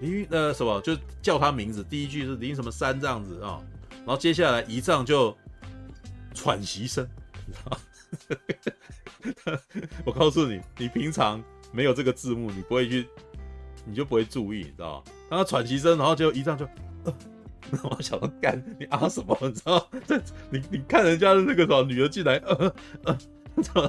[0.00, 3.64] 林呃什么，就叫他名字，第一句是林什么山这样子啊、哦，
[3.98, 5.36] 然后接下来姨丈就
[6.34, 7.08] 喘息声，
[10.04, 13.08] 我告诉你，你平常没有这个字幕，你不会去，
[13.86, 15.12] 你就不会注意，你知道吗？
[15.30, 16.66] 当他喘息声，然后就姨丈就，
[17.04, 17.14] 呃，
[17.90, 19.88] 我想要干你啊什么，你知道？
[20.06, 20.20] 这
[20.50, 22.74] 你你看人家的那个什么女儿进来，呃
[23.04, 23.18] 呃。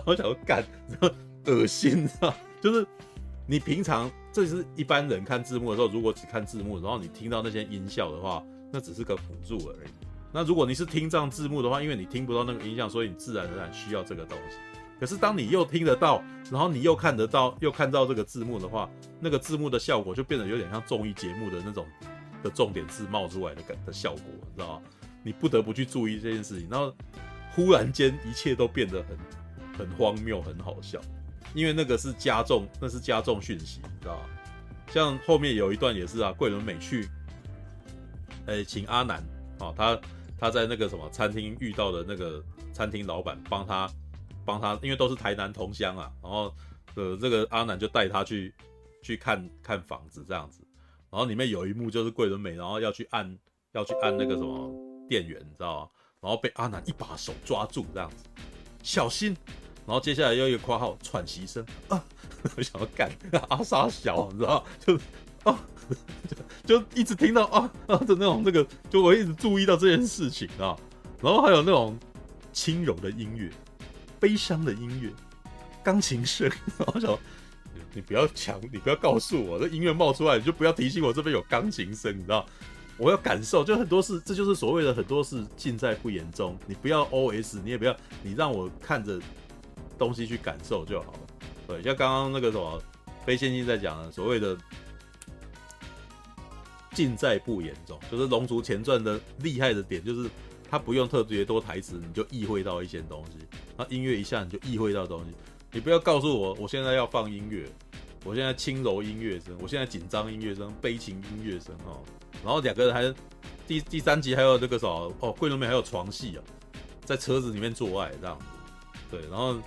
[0.05, 0.63] 我想要干，
[1.45, 2.34] 恶心知道！
[2.61, 2.86] 就是
[3.45, 9.89] 你平常这是一般人看字幕的时候，如果只看字幕，然后你听到那些音效的话，那只是个辅助而已。
[10.32, 14.57] 那如果你是听障字幕的话，因为你听不到那个音效，所以你自然而然需要这个东西。
[14.99, 18.89] 可是当你又听得到，然后你又看得到，又看到这个字幕的话，
[19.20, 21.86] 那个字幕的效果就变得有点像综艺节目的那种
[22.43, 24.82] 的重点字冒出来的感的效果，你知道吗？
[25.24, 26.93] 你不得不去注意这件事情，然后
[27.53, 29.18] 忽然间一切都变得很。
[29.78, 30.99] 很荒谬，很好笑，
[31.53, 34.30] 因为那个是加重，那是加重讯息，你知道吗？
[34.89, 37.09] 像后面有一段也是啊，桂纶镁去，
[38.45, 39.17] 诶、请阿南
[39.59, 39.99] 啊、哦，他
[40.39, 43.89] 他在那个什么餐厅遇到的那个餐厅老板帮他
[44.45, 46.53] 帮他，因为都是台南同乡啊，然后
[46.95, 48.53] 呃，这个阿南就带他去
[49.03, 50.65] 去看看房子这样子，
[51.11, 53.38] 然后里面有一幕就是桂纶镁，然后要去按
[53.73, 54.73] 要去按那个什么
[55.09, 55.89] 电源，你知道吗？
[56.21, 58.23] 然后被阿南一把手抓住这样子，
[58.82, 59.36] 小心。
[59.88, 62.03] 然后接下来又一个括号喘息声啊，
[62.57, 63.09] 我想要干
[63.47, 64.95] 阿沙小，你知道就
[65.49, 65.57] 啊
[66.65, 70.75] 就， 就一直听到啊啊的那种那个，就我一直注意到这件事情啊。
[71.21, 71.97] 然后还有那种
[72.51, 73.49] 轻柔的音乐，
[74.19, 75.09] 悲伤的音乐，
[75.81, 76.47] 钢琴声。
[76.77, 77.11] 然后我想
[77.73, 82.45] 你，你不要抢，你不要告诉我这音乐冒出来，你就不要提醒我这边有钢琴声，你知道？
[82.97, 86.57] 我要感受，就很多事，这就是所谓的很多事尽在不言中。
[86.65, 89.19] 你不要 OS，你也不要，你让我看着
[89.98, 91.20] 东西去感受就好了。
[91.68, 92.82] 对，像刚刚那个什么
[93.26, 94.58] 飞仙境在讲的所谓的
[96.93, 100.30] 尽在不言中，就是《龙族前传》的厉害的点，就是
[100.70, 103.45] 它不用特别多台词，你就意会到一些东西。
[103.76, 105.32] 那音乐一下你就意会到东西。
[105.72, 107.70] 你不要告诉我，我现在要放音乐，
[108.24, 112.02] 我现在轻柔音乐声，我现在紧张音乐声，悲情音乐声哦。
[112.43, 113.14] 然后两个人还
[113.68, 116.39] 第第三集还有那个什么哦，桂纶镁还有床戏啊，
[117.04, 118.45] 在车子里面做爱这样子，
[119.12, 119.58] 对，然后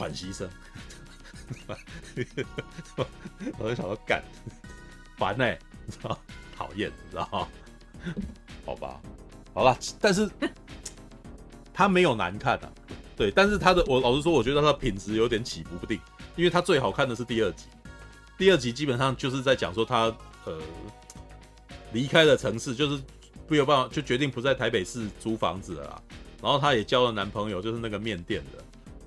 [0.00, 0.48] 喘息声，
[3.58, 4.24] 我就想要干，
[5.18, 5.46] 烦呢、
[5.84, 6.18] 你知道，
[6.56, 7.46] 讨厌，你知道，
[8.64, 8.98] 好吧，
[9.52, 10.26] 好了，但是
[11.74, 12.72] 他没有难看啊，
[13.14, 16.00] 对，但是他的我老实说，我觉得他的品质有点起伏不定，
[16.34, 17.66] 因为他最好看的是第二集，
[18.38, 20.04] 第二集基本上就是在讲说他
[20.46, 20.58] 呃。
[21.92, 23.02] 离开了城市，就是
[23.48, 26.02] 没有办法，就决定不在台北市租房子了啦。
[26.40, 28.64] 然后她也交了男朋友，就是那个面店的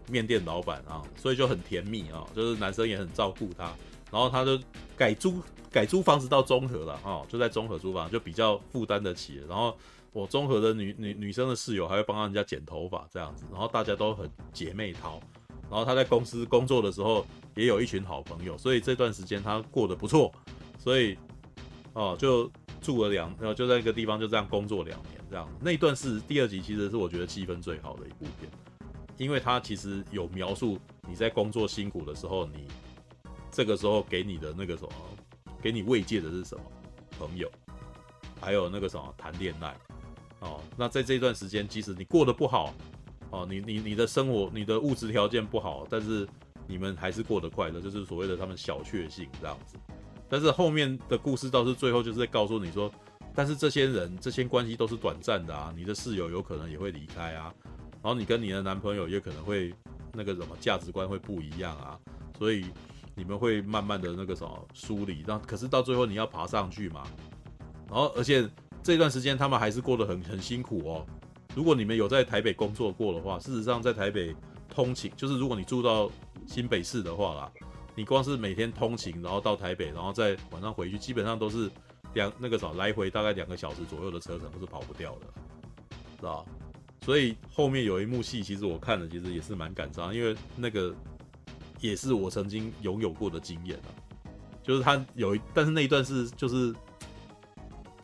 [0.10, 3.74] 面店老板啊，所以就很甜蜜啊，就是男生也很照顾她。
[4.12, 4.60] 然后她就
[4.96, 5.42] 改租
[5.72, 9.42] 改租房子到中和了啊，就在中和租房，就比较负担得起。
[9.48, 9.78] 然后
[10.12, 15.20] 我中和的女女女生的室友还会帮人家剪头发这样子，然后大家都很姐妹淘。
[15.70, 17.26] 然后她在公司工作的时候
[17.56, 20.32] 也有一群好朋友，所以这段时间她过得不错。
[20.78, 21.18] 所以
[21.94, 22.52] 哦就。
[22.82, 28.52] 住了两，然后就在一个地方就这样工作两年，这样那一段是第二集，其实是我觉得气氛最好的一部片，
[29.18, 32.68] 因为它其实有描述你在工作辛苦的时候，你
[33.52, 34.92] 这个时候给你的那个什么，
[35.62, 36.64] 给你慰藉的是什么？
[37.20, 37.48] 朋友，
[38.42, 39.76] 还有那个什么谈恋爱
[40.40, 40.60] 哦。
[40.76, 42.74] 那在这段时间，即使你过得不好
[43.30, 46.28] 哦，你你你的生活，你的物质条件不好，但是
[46.66, 49.78] 你们还是过得快乐，就是所谓的他们小确幸这样子。
[50.28, 52.92] 但是后面的故事倒是最后就是在告诉你说，
[53.36, 57.54] 但是这些人这些关系都是短暂的啊，你的室友有可能也会离开啊，
[58.04, 59.74] 然后你跟你的男朋友也可能会
[60.12, 61.98] 那个什么价值观会不一样啊，
[62.38, 62.66] 所以
[63.16, 67.04] 你们会慢慢的那个什么疏离，然后可是到最后你要爬上去嘛，
[67.88, 68.48] 然后而且
[68.84, 71.06] 这段时间他们还是过得很很辛苦哦。
[71.56, 74.36] 如果你们有在台北工作过的话，事实上在台北
[74.68, 76.12] 通勤，就是如果你住到
[76.46, 77.52] 新北市的话啦。
[77.96, 81.70] 你光是每天通勤，然后到台北，然后再晚上回去，基本上都是
[82.16, 85.28] 两那个什么来回大概两个小时左右的车程，都是跑不掉的，
[86.20, 86.44] 知道？
[87.04, 90.96] 所以后面有一幕戏，其实我看了，其实也是蛮感伤，因为那个
[91.80, 93.90] 也是我曾经拥有过的经验啊。
[94.64, 96.74] 就是他有一，但是那一段是就是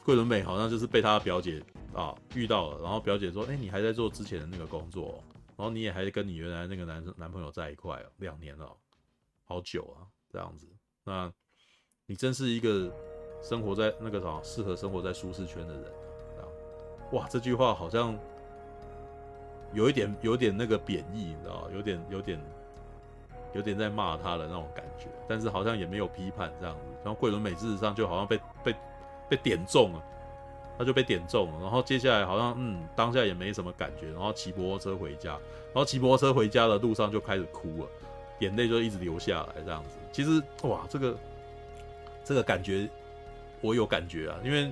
[0.03, 5.23] 桂纶镁好像就是被他表姐啊遇到了，然后表姐说：“哎，你还在做之前的那个工作，
[5.55, 8.69] 然后你也还跟你原来那个男生男朋友在一块两年了。”
[9.45, 10.67] 好久啊，这样子，
[11.05, 11.31] 那
[12.05, 12.93] 你真是一个
[13.41, 15.85] 生活在那个啥适合生活在舒适圈的人
[16.37, 16.43] 啊！
[17.13, 18.15] 哇，这句话好像
[19.73, 22.39] 有一点有点那个贬义，你知道有点有点
[23.53, 26.81] 有点在骂他的那种感觉，但是好像也没有批判这样子。
[27.03, 28.75] 然后桂纶镁事实上就好像被被
[29.29, 30.03] 被点中了，
[30.77, 31.59] 他就被点中了。
[31.61, 37.87] 然后接下来好像嗯，当下也没什么感觉，然后骑摩托车回家，然后骑摩托车回家的路上就开始哭了。
[38.39, 39.97] 眼泪就一直流下来，这样子。
[40.11, 41.17] 其实哇，这个
[42.23, 42.89] 这个感觉
[43.61, 44.71] 我有感觉啊，因为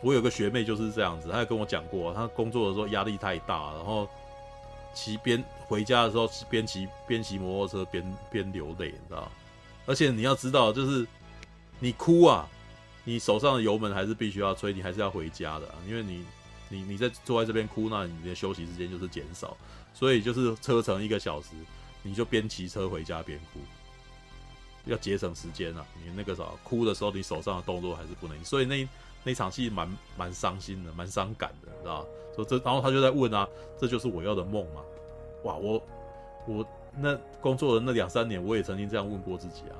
[0.00, 4.08] 我有个学妹就是这样子，她跟我讲过，她工作的时候压力太大，然后
[4.94, 9.30] 骑边回家的时候边骑边骑摩托车边边流泪，你知道？
[9.86, 11.06] 而且你要知道，就是
[11.78, 12.48] 你哭啊，
[13.04, 16.24] 你手上的油门还是必须要吹，你还是要回家的，因为你
[16.68, 19.56] 你你在坐在这边哭，那你的休息时间就是减少，
[19.94, 21.48] 所以就是车程一个小时。
[22.02, 23.58] 你就边骑车回家边哭，
[24.84, 25.84] 要节省时间啊！
[25.96, 28.86] 你那个啥，哭的时候你手上的动作还是不能，所以那
[29.26, 32.08] 那场戏蛮蛮伤心的，蛮伤感的，知道吧？
[32.32, 34.80] 所以这，然后他就在问啊，这就是我要的梦吗？
[35.42, 35.82] 哇，我
[36.46, 36.64] 我
[36.96, 39.74] 那工作的那两三年，我也曾经这样问过自己啊。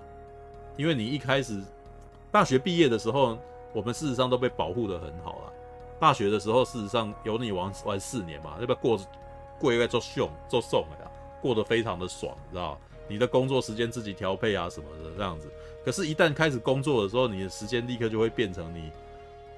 [0.76, 1.62] 因为你一开始
[2.32, 3.38] 大学毕业的时候，
[3.72, 5.52] 我们事实上都被保护的很好了。
[6.00, 9.00] 大学的时候，事实上有你玩玩四年嘛，要不要过
[9.60, 11.10] 过一个做秀做送的呀？
[11.40, 12.76] 过得非常的爽，知道
[13.06, 15.48] 你的工作时间自己调配啊什么的这样子。
[15.84, 18.90] 可是，一旦开始工作的时候，你的时间立刻就会变成你，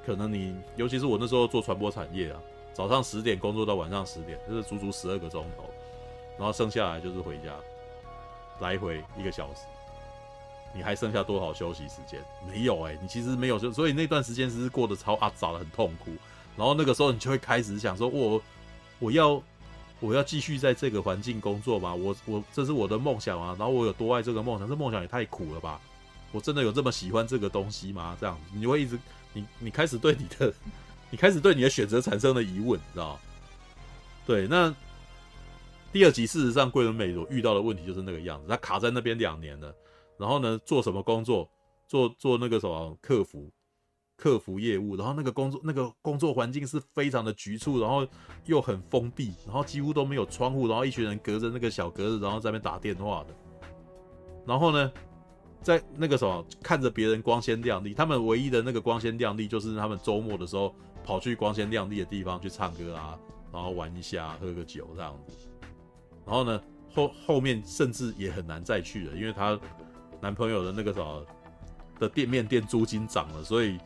[0.04, 2.40] 可能你，尤其是我那时候做传播产业啊，
[2.72, 5.64] 早上十点工作到晚上十点，就是足足十二个钟头，
[6.38, 7.54] 然后剩下来就是回家，
[8.60, 9.62] 来回一个小时，
[10.74, 12.20] 你还剩下多少休息时间？
[12.46, 16.10] 没有哎、你其实没有休，所以那段时间是过得超啊，早的很痛苦。
[16.56, 18.42] 然后那个时候你就会开始想说， 我
[18.98, 19.40] 我要
[20.00, 21.94] 我要继续在这个环境工作吗？
[21.94, 23.54] 我我这是我的梦想啊！
[23.58, 24.68] 然后我有多爱这个梦想？
[24.68, 25.80] 这梦想也太苦了吧！
[26.32, 28.16] 我真的有这么喜欢这个东西吗？
[28.20, 28.98] 这样子你会一直
[29.40, 30.52] 你你开始对你的。
[31.10, 33.18] 你开始对你的选择产生了疑问，你知道？
[34.26, 34.74] 对，那
[35.90, 39.74] 第二集事实上桂纶镁所遇到的问题就是那个样子，他卡在那边两年了，
[40.18, 41.50] 然后呢，做什么工作？
[41.86, 43.50] 做做那个什么客服，
[44.18, 48.06] 客服业务，然后那个工作那个工作环境是非常的局促，然后
[48.44, 53.34] 又很封闭，然后几乎都没有窗户，然后一群人隔着那个小格子，然后在那边打电话的，
[54.46, 54.92] 然后呢？
[55.62, 63.18] 在那个什么，看着别人光鲜亮丽，他们唯一的那个光鲜亮丽，就是他们周末的时候跑去光鲜亮丽的地方去唱歌啊，
[63.52, 65.34] 然后玩一下，喝个酒这样子。
[66.24, 66.62] 然后呢，
[66.94, 69.58] 后后面甚至也很难再去了，因为她
[70.20, 71.26] 男朋友的那个什么
[71.98, 73.76] 的店面店租金涨了，所以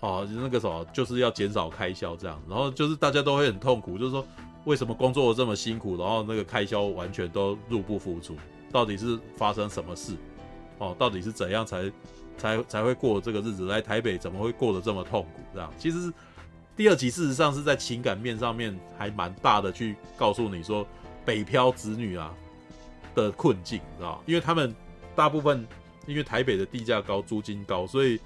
[0.00, 2.40] 啊，那个什么就是要减少开销这样。
[2.48, 4.24] 然后就是大家都会很痛苦，就是说
[4.64, 8.36] 为什么工作这么辛苦，然后那个开销完全都入不敷出，
[8.70, 10.14] 到底是发生什么事？
[10.80, 11.92] 哦，到底是怎样才
[12.36, 13.66] 才才会过这个日子？
[13.66, 15.42] 来台北怎么会过得这么痛苦？
[15.54, 16.12] 这样其实
[16.74, 20.86] 第二集事实上是在情感面上面还蛮大的，去告诉你说
[21.24, 22.34] 北漂子女啊
[23.14, 24.22] 的困境，知道？
[24.26, 24.74] 因为他们
[25.14, 25.66] 大部分
[26.06, 28.18] 因为台北的地价高，租金高，所以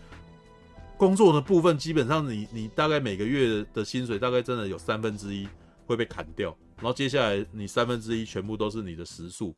[0.97, 5.49] 工作的部分基本上你你大概每个月的薪水大概真的有三分之一
[5.87, 9.53] 会被砍掉，然后接下来你三分之一全部都是你的食宿。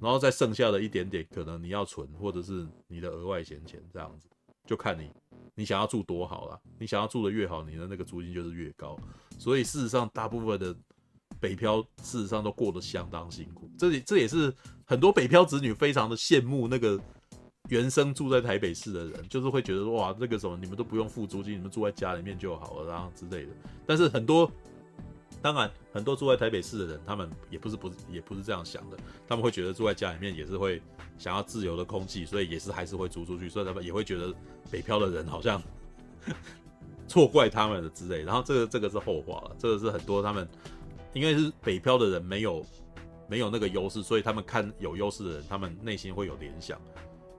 [0.00, 4.28] 然后再剩下的一点点，可能你要存，或者是你的额外闲钱这样子，
[4.64, 5.10] 就看你
[5.54, 6.60] 你想要住多好啦。
[6.78, 8.96] 你想要住的越好，你的那个租金就是越高。
[9.38, 10.74] 所以事实上，大部分的
[11.40, 13.70] 北漂事实上都过得相当辛苦。
[13.76, 17.00] 这里这也是很多北漂子女非常的羡慕那个
[17.68, 23.52] 原生住在台北市的人，就是会觉得哇，那个什么你们都不用付租金，你们住在家里面就好了，然后之类的。
[23.84, 24.50] 但是很多。
[25.40, 28.96] 当然，很多住在台北市的人，他们也不是不是也不是这样想的，
[29.28, 30.82] 他们会觉得住在家里面也是会
[31.16, 34.34] 想要自由的空气，所以也是还是会租出去，所以他们也会觉得
[34.70, 35.62] 北漂的人好像
[37.06, 38.22] 错怪他们的之类。
[38.24, 40.48] 然后这个这个是后话了，这个是很多他们
[41.14, 42.66] 应该是北漂的人没有
[43.28, 46.80] 没有那个优势，所以他们看有优势的人，他们内心会有联想。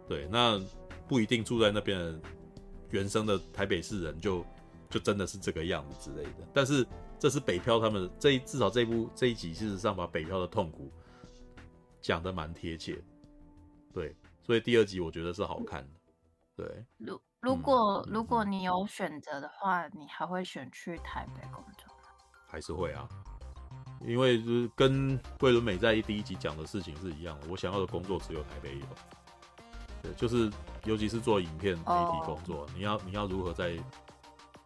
[0.08, 0.58] 对，那
[1.08, 2.20] 不一定住在那边的
[2.92, 4.46] 原生的台北市人就
[4.90, 6.88] 就真的是这个样子之类的，但是。
[7.20, 10.90] 这是北漂他们这一至少这一部这一集，事实上把北漂的痛苦
[12.00, 12.98] 讲的蛮贴切，
[13.94, 16.00] 对，所以第二集我觉得是好看的，
[16.56, 16.86] 对。
[16.98, 22.10] 如如果、嗯、如果你有选择的话，你还会选去台北工作吗？
[22.48, 23.06] 还是会啊，
[24.00, 28.86] 因为就是跟桂纶镁在第一集讲的事情是一样的，我想要的工作只有台北有，
[30.04, 30.50] 对，就是
[30.86, 33.78] 尤其是做影片媒体工作，哦、你要你要如何在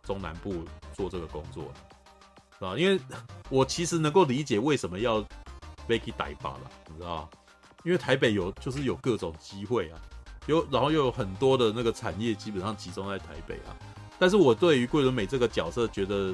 [0.03, 1.71] 中南部做这个工作？
[2.63, 2.99] 啊，因为
[3.49, 5.23] 我其实能够理解为什么要
[5.85, 7.29] 被去台北了，你知道
[7.83, 9.99] 因为台北有就是有各种机会啊，
[10.45, 13.75] 有然后又有很多的那个产业基本上集中在台北啊。
[14.17, 16.33] 但是我对于桂纶镁这个角色，觉得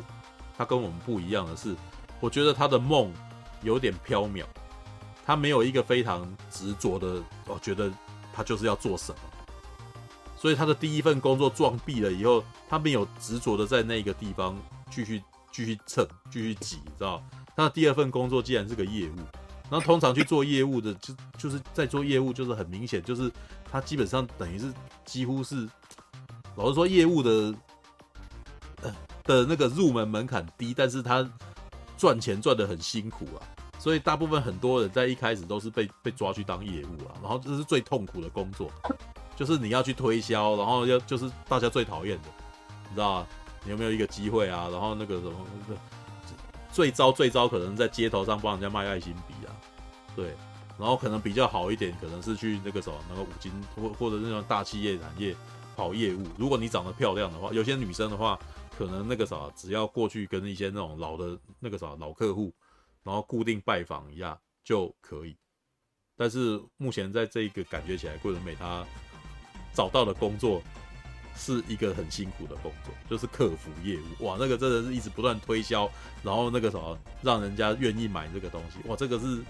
[0.58, 1.76] 他跟我们不一样的是，
[2.20, 3.12] 我觉得他的梦
[3.64, 4.46] 有点飘渺，
[5.26, 7.92] 他没有一个非常执着的，我觉得
[8.32, 9.20] 他就是要做什么。
[10.38, 14.56] 所以他的第一份工作撞壁了以后，他没有执着的在那个地方
[14.92, 15.24] 继续。
[15.60, 17.22] 继续蹭，继续挤，知道？
[17.54, 19.16] 他的第二份工作既然是个业务，
[19.70, 23.30] 然后通常去做业务的，就就是在做业务，就是很明显，就是
[23.70, 24.72] 他基本上等于是
[25.04, 25.68] 几乎是，
[26.56, 27.54] 老实说，业务的
[28.84, 28.96] 呃
[29.26, 31.30] 的那个入门门槛低，但是他
[31.98, 33.44] 赚钱赚得很辛苦啊，
[33.78, 38.72] 所以大部分很多人在一开始都是被被抓去当业务啊，然后这是最痛苦的工作，
[39.36, 42.30] 就是你要去推销，然后要就是大家最讨厌的，
[42.88, 43.28] 你知道吗？
[43.64, 44.68] 你有没有一个机会啊？
[44.72, 45.46] 然后那个什么，
[46.72, 49.56] 最糟最糟可能在街头上帮人家卖爱心笔啊，
[50.16, 50.34] 对。
[50.78, 55.36] 然后可能比较好一点，可能是去那个什么那个五金或或者那种大企业产业
[55.76, 56.26] 跑业务。
[56.38, 58.40] 如果你长得漂亮的话，有些女生的话，
[58.78, 62.54] 可能那个啥，只要过去跟一些那种老的那个啥老客户，
[63.04, 65.36] 然后固定拜访一下就可以。
[66.16, 68.86] 但是目前在这个感觉起来，桂纶镁她
[69.74, 70.62] 找到的工作。
[71.40, 74.26] 是一个很辛苦的工作，就是客服业务。
[74.26, 75.90] 哇，那个真的是一直不断推销，
[76.22, 78.88] 然后那个什么，让人家愿意买这个东西。
[78.90, 79.42] 哇，这个是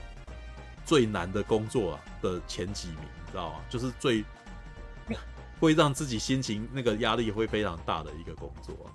[0.86, 3.56] 最难的工作啊的前几名，你知道吗？
[3.68, 4.24] 就是最
[5.60, 8.88] 会让自己心情那个压力会非常大的一个工作啊。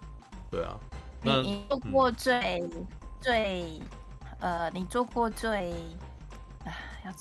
[0.51, 0.79] 对啊，
[1.21, 2.87] 那你做过最、嗯、
[3.21, 3.81] 最
[4.39, 5.73] 呃，你做过最
[6.65, 6.71] 啊，
[7.05, 7.13] 要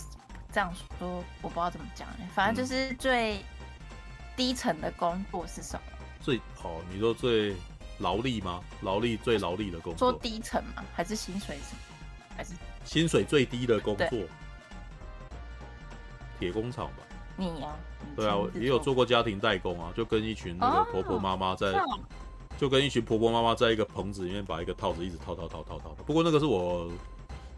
[0.52, 3.44] 这样说，我不知道怎么讲，反正就是最
[4.36, 5.82] 低层的工作是什么？
[6.22, 7.56] 最哦，你说最
[8.00, 8.62] 劳力吗？
[8.82, 10.12] 劳力最劳力的工作？
[10.12, 10.84] 说低层吗？
[10.94, 12.36] 还是薪水什么？
[12.36, 12.54] 还是
[12.86, 14.08] 薪水最低的工作？
[16.40, 17.04] 铁工厂吧。
[17.36, 17.76] 你呀、啊？
[18.16, 21.68] 对啊，也有做过家庭代工啊，就跟一群那个婆婆妈妈在。
[21.72, 21.84] 哦
[22.56, 26.04] 就跟一群婆婆妈妈在一个棚子里面把一个套子一直套套套套套套。
[26.06, 26.88] 不过那个是我，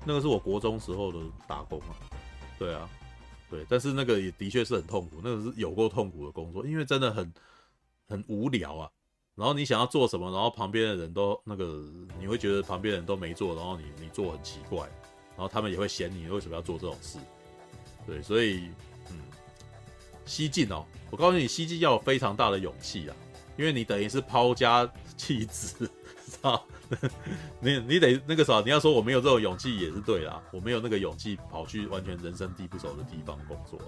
[0.06, 1.92] 那个是我国中时候的打工啊。
[2.58, 2.90] 对啊，
[3.50, 7.34] 对，但是那个也的确是很痛苦，那个是有够痛苦的工作，因为真的很
[8.08, 8.90] 很无聊啊。
[9.36, 11.84] 然后你想要做什么，然后旁边的人都那个，
[12.20, 14.80] 你会觉得旁边人都没做，然后你你做很奇怪，
[15.36, 17.18] 然后他们也会嫌你为什么要做这种事。
[18.08, 18.70] 对，所以
[19.10, 19.20] 嗯，
[20.26, 23.16] 西进哦，我告诉你，西进要有非常大的勇气啊。
[23.58, 25.90] 因为你等于是抛家弃子，
[26.42, 26.60] 啊？
[27.60, 33.80] 你你得那个啥，你要说我没有这种勇气也是对啦，我没有那个勇气跑去完全人生地不熟的地方工作。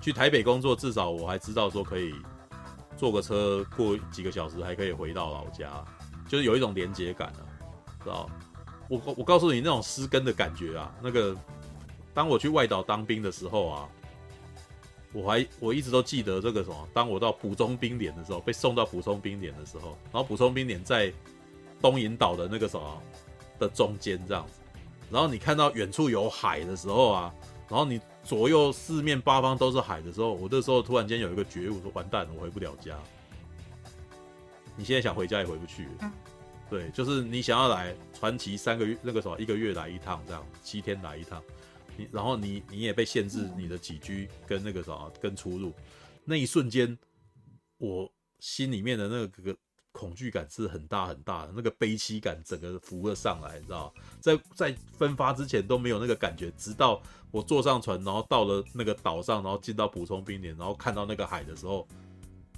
[0.00, 2.14] 去台北工作，至少我还知道说可以
[2.96, 5.84] 坐个车过几个小时，还可以回到老家，
[6.28, 7.42] 就是有一种连结感啊，
[8.02, 8.30] 知道？
[8.88, 11.36] 我我告诉你那种失根的感觉啊，那个
[12.12, 13.88] 当我去外岛当兵的时候啊。
[15.12, 21.10] 我还我一直都记得这个什么，当我到蒲松兵点的时候，被送到蒲松兵点的时候，然后蒲松兵点在
[21.88, 23.02] 东引岛的那个什么
[23.60, 24.60] 的中间这样子，
[25.08, 27.34] 然后你看到远处有海的时候啊，
[27.68, 32.98] 然后你左右四面八方都是海的时候，我这时候突然间有一个觉悟，说完蛋了，我回不了家。
[34.76, 35.88] 你现在想回家也回不去，
[36.68, 41.40] 对，就是你想要来传奇三个月那个什么一个月来一趟这样，七天来一趟。
[41.96, 45.72] 你然后你你也被限制你的起居跟那个什么跟出入，
[46.24, 46.98] 那一瞬间，
[47.78, 49.56] 我心里面的那个
[49.96, 61.88] 恐惧感是很大很大的，那个悲戚感整个浮了上来，你知道在在分发之前都没有那个感觉，直到我坐上船，然后到了那个岛上，然后进到补充兵连，然后看到那个海的时候，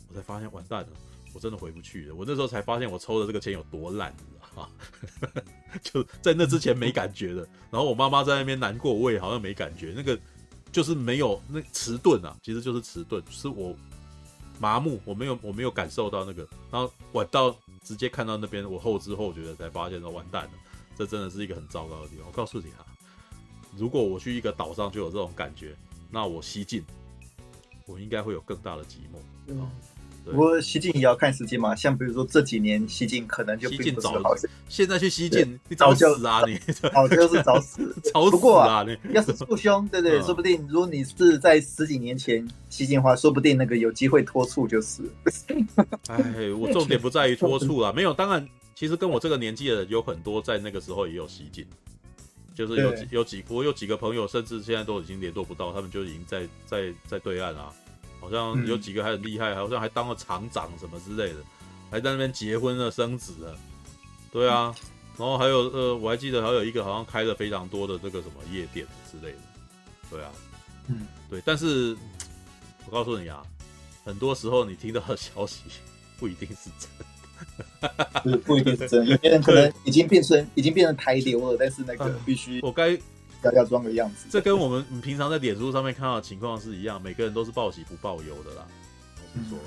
[0.09, 0.89] 我才发现完蛋了，
[1.33, 2.15] 我真的回不去了。
[2.15, 4.13] 我那时候才发现我抽的这个签有多烂。
[4.57, 4.69] 啊，
[5.83, 10.19] 就在那之前没感觉的，然后我妈妈在那边难过，我也好像没感觉，那个
[10.73, 13.77] 就是没有那迟钝啊，其实就是迟钝，是我
[14.61, 20.51] 麻木，我没有我没有感受到那个，然后我到直接看到那边，我后知后觉的才发现说完蛋了，
[20.97, 22.27] 这真的是一个很糟糕的地方。
[22.27, 22.85] 我告诉你啊，
[23.77, 25.77] 如果我去一个岛上就有这种感觉，
[26.11, 26.85] 那我西进，
[27.87, 29.19] 我应该会有更大的寂寞。
[29.47, 29.71] 嗯
[30.33, 34.35] 不过西进也要看时机嘛，像比如说这几年西进可能就并不是好。
[34.69, 36.59] 现在去西进，你早就死啊你！
[36.93, 38.97] 早就是早死， 早死啊你！
[39.13, 45.03] 要是不凶，对对，说不定如果你是在十几年前西进的话，说不定那个有机会脱处就是。
[46.09, 48.13] 哎，我重点不在于脱处啦，没有。
[48.13, 51.67] 当然，其实跟我这个年纪的人有很多在那个时候也有西进，
[52.55, 57.73] 就是有几有几我有几个朋友，甚至现在都已经联络不到，他们就已经在在在对岸啊。
[58.21, 61.41] 好像有几个还很厉害，好像还当了厂长什么之类的，
[61.91, 63.57] 还在那边结婚了、生子了。
[64.33, 64.75] 对啊，
[65.17, 69.39] 然后还有呃，我还记得还有一个好像开了非常多的这个什么夜店之类的。
[70.11, 70.31] 对啊，
[70.89, 71.43] 嗯，对。
[71.45, 71.97] 但是
[72.87, 73.43] 我告诉你啊，
[74.05, 75.63] 很多时候你听到的消息
[76.19, 76.91] 不一定是真
[77.81, 79.13] 的， 不不一定是真的。
[79.13, 82.99] 有些人可能已经变成已经变成台流了，但是那个必须我该。
[83.43, 88.67] 要要装个样子，这跟我们平常在脸书上面看到的情况是一样，每个人都是报喜不报忧的啦。
[89.17, 89.59] 我是说，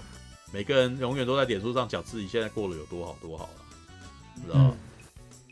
[0.51, 4.75] 每个人永远都在脸书上讲自己现在过得有多好多好了，知道吗？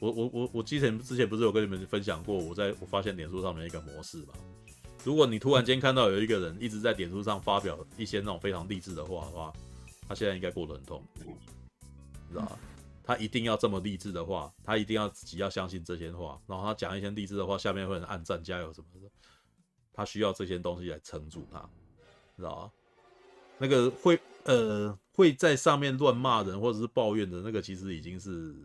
[0.02, 4.34] 我我我我之前之前不是有跟你们分享过，我在我发现脸书上面一个模式嘛。
[5.04, 9.54] 如果你突然间看到有一个人一直在脸书上发表一些那种非常励志的话的话，
[10.08, 11.38] 他现在应该过得很痛苦，
[12.30, 12.52] 知道吗？
[13.10, 19.10] 他一定要这么励志的话，他一定要自己要相信这些话，然后他讲一些励志的话，下面会有人按赞加油什么的。
[19.92, 21.68] 他需要这些东西来撑住他，
[22.38, 22.72] 知道吗？
[23.58, 28.56] 那个会呃会在上面乱骂人或者是抱怨的那个，其实已经是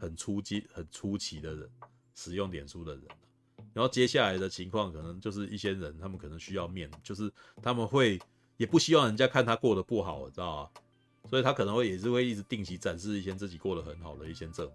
[0.00, 1.70] 很初级、很初期的人
[2.16, 3.04] 使用脸书的人。
[3.72, 8.20] 然后接下来的情况可能就是一些人，他们可能需要面，就是他们会
[8.56, 10.70] 也不希望人家看他过得不好，知道吗？
[11.30, 14.66] 所以他可能会也是会一直定期展示一些自己过得很好的一些证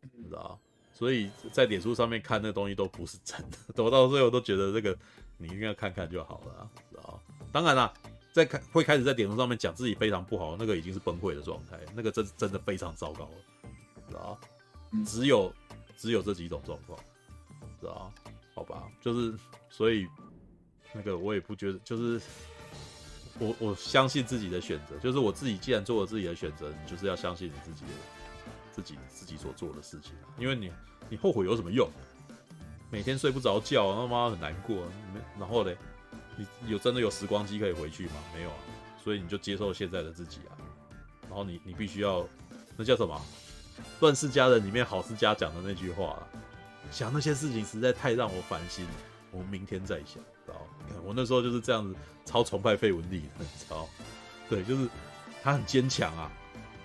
[0.00, 0.58] 明，你知道？
[0.92, 4.96] 所以在脸书上面看那东西都不是真的， 我到最后都觉得这个
[5.36, 7.20] 你应该看看就好了，知道？
[7.52, 7.92] 当然啦，
[8.32, 13.70] 在开会开始在脸书上面讲自己非常不好，那个已经是崩溃的状态，那个真真的非常糟糕了，
[14.08, 14.38] 知道？
[15.04, 15.52] 只有
[15.96, 16.98] 只有这几种状况，
[17.80, 18.12] 知道？
[18.54, 19.36] 好吧，就是
[19.68, 20.06] 所以
[20.92, 22.20] 那个我也不觉得就是。
[23.38, 27.90] 我我相信自己的选择，就是我自己既然做了自己的选择，你就是要相信你自己的
[28.70, 30.70] 自己自己所做的事情，因为你
[31.08, 31.88] 你后悔有什么用？
[32.90, 34.86] 每天睡不着觉，他妈很难过。
[35.38, 35.76] 然后嘞，
[36.36, 38.14] 你有真的有时光机可以回去吗？
[38.32, 38.56] 没有啊，
[39.02, 40.54] 所以你就接受现在的自己啊。
[41.22, 42.24] 然后你你必须要，
[42.76, 43.20] 那叫什么？
[44.00, 46.22] 《乱世佳人》里面郝思嘉讲的那句话啊，
[46.92, 48.90] 想那些事情实在太让我烦心了，
[49.32, 50.22] 我明天再想。
[50.22, 50.54] 知道？
[51.04, 53.88] 我那时候就是这样子，超崇拜费雯丽的，知道？
[54.48, 54.88] 对，就是
[55.42, 56.30] 他很坚强啊，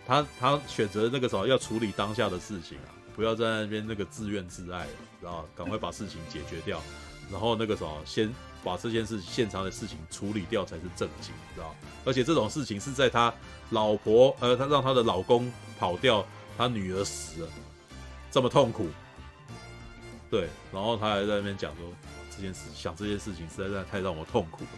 [0.05, 4.87] 他他选择那个时候要处理当下的事情啊，不要在那边那个自怨自艾，
[5.21, 6.81] 然后赶快把事情解决掉，
[7.31, 8.33] 然后那个时候先
[8.63, 11.75] 把这件事现场的事情处理掉才是正经，知道？
[12.05, 13.33] 而且这种事情是在他
[13.69, 16.25] 老婆呃，他让他的老公跑掉，
[16.57, 17.49] 他女儿死了，
[18.31, 18.87] 这么痛苦，
[20.29, 21.85] 对，然后他还在那边讲说
[22.35, 24.69] 这件事，想这件事情实在太让我痛苦了，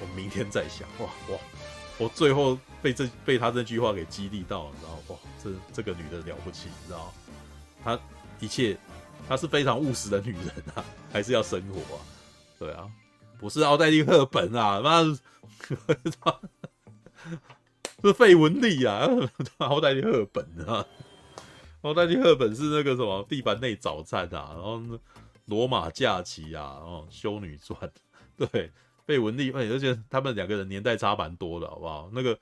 [0.00, 1.38] 我明天再想，哇哇。
[1.98, 4.98] 我最后被这被他这句话给激励到了，你知道吗？
[5.08, 7.12] 哇，这这个女的了不起，你知道？
[7.82, 7.98] 她
[8.38, 8.78] 一切，
[9.28, 10.46] 她是非常务实的女人
[10.76, 12.00] 啊， 还是要生活啊，
[12.56, 12.88] 对啊，
[13.40, 15.02] 不是奥黛丽·赫本啊，妈，
[18.00, 19.08] 是费雯丽啊，
[19.58, 20.86] 奥黛丽·赫本啊，
[21.82, 24.76] 奥黛丽·赫本是那个什么《蒂凡内早餐》啊，然后
[25.46, 27.76] 《罗马假期》啊，哦，《修女传》
[28.36, 28.70] 对。
[29.08, 32.10] 费雯丽，而且他们两个人年代差蛮多的，好不好？
[32.12, 32.38] 那个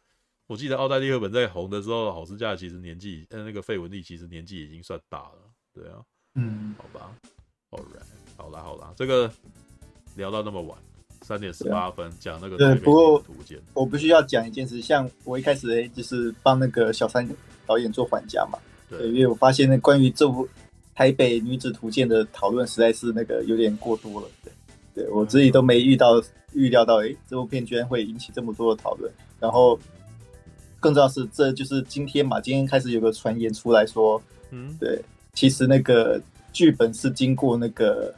[0.49, 5.39] 我记得奥黛丽·赫本在红的时候，郝思嘉其实年纪，呃，那个费雯丽其实年纪已经算大了，
[5.73, 6.03] 对啊，
[6.35, 7.15] 嗯，好吧
[7.71, 9.33] right，好啦好啦，这个
[10.17, 10.77] 聊到那么晚，
[11.23, 13.23] 三点十八分讲那个对，不过
[13.73, 17.25] 我必须要讲一件事，像我一开始诶就是帮那个小三
[17.65, 18.59] 导演做还价嘛，
[18.91, 20.45] 对，因为我发现那关于这部
[20.97, 24.53] 《台北女子图鉴》的讨论实在是那个有点过多了，对。
[24.97, 26.23] 对我自己都没遇到
[26.55, 29.13] 预料到，哎，这部片居然会引起这么多的讨论。
[29.39, 29.79] 然后
[30.81, 34.21] 更重要是，这就是今天嘛，今天开始有个传言出来说，
[34.53, 34.99] 嗯，对，
[35.35, 36.19] 其实那个
[36.51, 38.15] 剧本是经过那个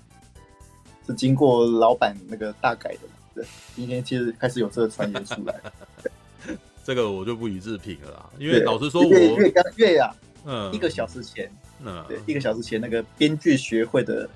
[1.05, 3.14] 是经过老板那个大改的嘛。
[3.34, 3.44] 对，
[3.74, 5.60] 今天其实开始有这个传言出来。
[6.84, 10.14] 这个我就不予置评了啦，因为老实说我，我月刚月呀，
[10.46, 11.50] 嗯，一个小时前，
[11.84, 14.30] 嗯，对，一个小时前那个编剧学会的。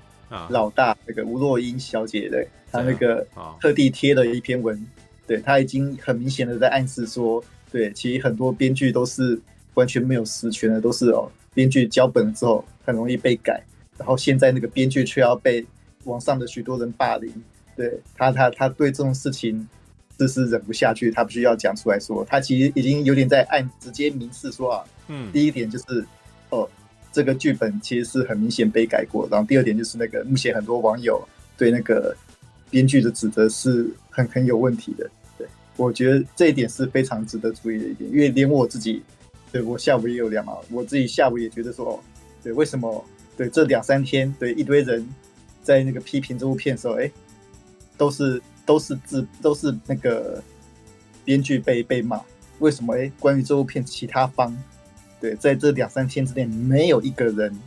[0.49, 3.25] 老大那个吴若英小姐，对，她那个
[3.61, 4.87] 特地贴了一篇文，
[5.27, 9.39] 对，她已经很明显的在暗示说，对，其实很多编剧都是
[9.75, 13.63] 完全没有实权的，都是哦，编剧交本了之后很容易被改，
[13.97, 15.65] 然后现在那个编剧却要被
[16.05, 17.31] 网上的许多人霸凌，
[17.75, 19.67] 对他，他他对这种事情
[20.17, 26.05] 就是忍不下去，他必须要讲出来说，他其实已经有点在暗直接明示说啊，嗯，第一点就是
[26.49, 26.69] 哦。
[27.13, 31.25] 这个剧本其实是很明显被改过，然后第二点就是那个目前很多网友
[31.55, 32.13] 对那个
[32.71, 35.07] 编剧的指责是很很有问题的。
[35.37, 39.03] 对，我觉得这一点是非常值得注意的一点，因为连我自己，
[39.51, 42.03] 对，我下午也有两毛，我自己下午也觉得说，
[42.41, 43.05] 对，为什么
[43.37, 45.07] 对这两三天对一堆人
[45.61, 47.11] 在那个批评这部片的时候，哎，
[47.95, 50.43] 都是都是字都是那个
[51.23, 52.19] 编剧被被骂，
[52.57, 54.57] 为什么哎关于这部片其他方？
[55.23, 57.57] 对，在这两三天之内，没有一个人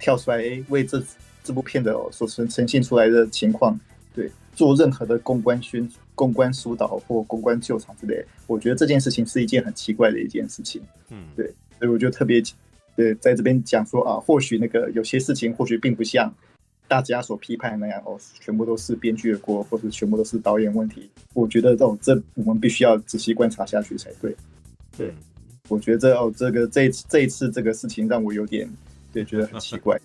[0.00, 0.98] 跳出来为这
[1.44, 3.78] 这部片的所呈呈现出来的情况，
[4.14, 8.24] 对，做任何的公关宣、公关疏导或公关救场之类。
[8.46, 10.80] 我觉得这件事情是一件很奇怪的一件事情。
[11.10, 11.44] 嗯，对，
[11.78, 12.42] 所以我就特别
[12.96, 16.34] 对在这边讲说啊，或许那个有些事情或许并不像
[16.88, 21.10] 大家所批判的那样哦，全部都是编剧的锅，或者全部都是导演问题。
[21.34, 24.34] 我觉得这种这我们必须要仔细观察下去才对。
[24.96, 25.12] 对。
[25.72, 28.70] 我觉得哦，这个这一次这一次这个事情让我有点
[29.10, 29.98] 对觉得很奇怪，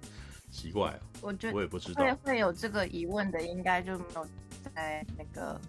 [0.50, 0.98] 奇怪啊！
[1.20, 4.26] 我觉得我也不知道会会有这个疑问的，应该就没有
[4.74, 5.60] 在那个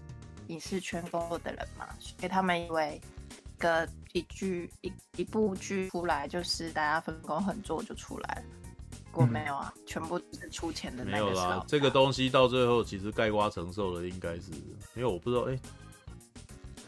[0.47, 3.01] 影视圈工作的人嘛，所以他们以为
[3.35, 8.43] 一个一剧一一部剧出来就是大家分工很做就出来了，
[8.91, 11.25] 结果没有啊，嗯、全部是出钱的那个。
[11.25, 14.53] 没有啦，这个东西到最后其实盖瓜承受的应该是，
[14.95, 15.59] 因为我不知道哎。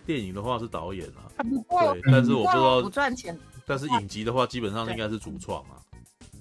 [0.06, 3.38] 电影的话是导演啊，对，但是我不知道不赚钱。
[3.66, 5.80] 但是影集的话，基本上应该是主创啊，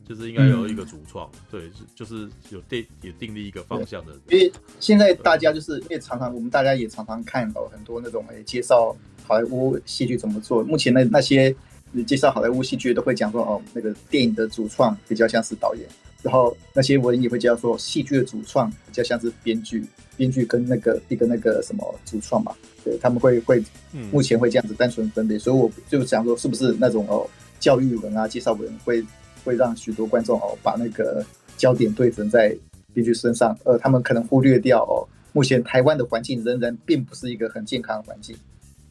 [0.05, 4.13] 就是应该有一个主创，对，就是有定也定立一个方向的。
[4.29, 8.95] 因为现在大家就是因为常常我们大家也常常看到很多那种哎介绍
[9.25, 10.65] 好莱坞戏剧怎么做。
[10.65, 11.55] 目前那那些
[12.05, 15.85] 介绍好莱坞戏剧都会讲说哦，那个电影的主创比较像是导演，
[16.23, 19.85] 然后那些文也会介绍说戏剧的主创比较像是编剧，
[20.17, 22.55] 编剧跟那个一个那个什么主创嘛。
[22.85, 23.63] 对，他们会会，
[24.11, 27.29] 目前会这样子单纯分类，嗯、所以我就想说，是不是那种哦，
[27.61, 29.05] 教育文啊、介绍文会
[29.45, 31.25] 会让许多观众哦，把那个
[31.57, 32.57] 焦点对准在
[32.93, 38.35] 编剧身上，呃，他们可能忽略掉哦，目前台湾的环境仍然并不是一个很健康的环境，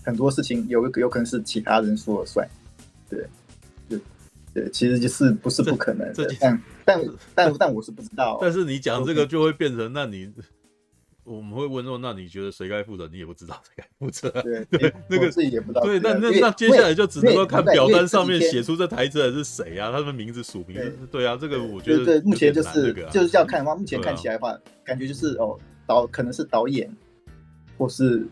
[0.03, 2.47] 很多事情有有可能是其他人说了算，
[3.11, 3.27] 对，
[3.89, 3.99] 对
[4.53, 7.01] 对，其实就是不是不可能的， 但但
[7.35, 8.39] 但但我是不知道。
[8.41, 10.31] 但是你讲这个就会变成，那你。
[11.23, 13.07] 我们会问说，那你觉得谁该负责？
[13.07, 14.27] 你也不知道谁该负责。
[14.41, 15.81] 对对，那个自己也不知道。
[15.81, 19.91] 对，那那那接下来就只能够看表单上面写出这台词的是谁啊？
[19.91, 20.81] 他们名字署名。
[21.11, 25.55] 对啊，这个我觉得对，目前就是就是要看的话，目前看起来的话，感觉就是哦，
[25.85, 26.91] 导可能是导演
[27.77, 28.25] 或是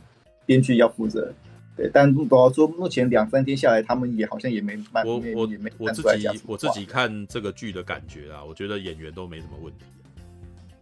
[0.47, 1.31] 编剧要负责。
[1.79, 9.85] 对，但我要说，目前两三天下来，他们也好像也没蛮我我也没我自己我自己看这个剧的感觉啊，我觉得演员都没什么问题，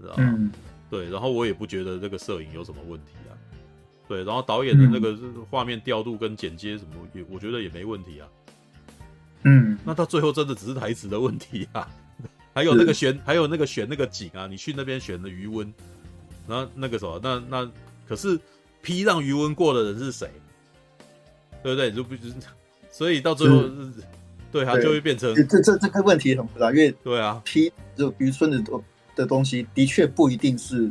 [0.02, 0.52] 知道吗？
[0.90, 3.38] 对，然后我也不觉得这个摄影有什么问题啊。
[4.08, 5.16] 对，然后导演的那个
[5.52, 8.28] 画面调度跟剪接什么，也我觉得也没问题啊。
[9.44, 11.88] 嗯，那到最后真的只是台词的问题啊。
[12.56, 15.72] 还有那个选，还有那个选那个景啊，你去那边选的余温，
[16.48, 17.72] 然后那个什么，那那
[18.08, 18.40] 可是
[18.82, 20.28] 批让余温过的人是谁？
[21.64, 21.92] 对不对？
[21.92, 22.34] 就不是，
[22.92, 23.64] 所以到最后，
[24.52, 28.84] 对他就会变成这这这个问题很复杂，因为对啊，批就渔村的东。
[29.18, 30.88] 的东西的确不一定是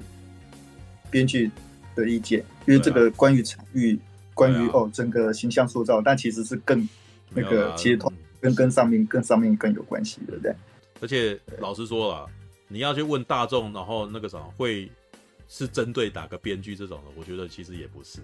[1.12, 1.48] 编剧
[1.94, 3.96] 的意见，因为这个关于场域、
[4.34, 6.88] 关于哦整个形象塑造，但其实是更
[7.32, 10.56] 那个接通，跟跟上面、跟上面更有关系对不，对。
[11.00, 12.26] 而且老实说了，
[12.66, 14.90] 你要去问大众，然后那个什么会
[15.48, 18.18] 是针对哪个编剧这种的，我觉得其实也不是。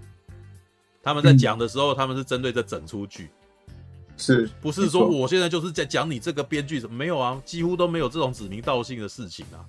[1.02, 3.28] 他们在讲的时候，他们是针对这整出剧，
[4.16, 6.94] 是不是说我现在就是在讲你这个编剧什么？
[6.94, 9.66] 没有啊，几乎都没有这种指名道姓的事情啊。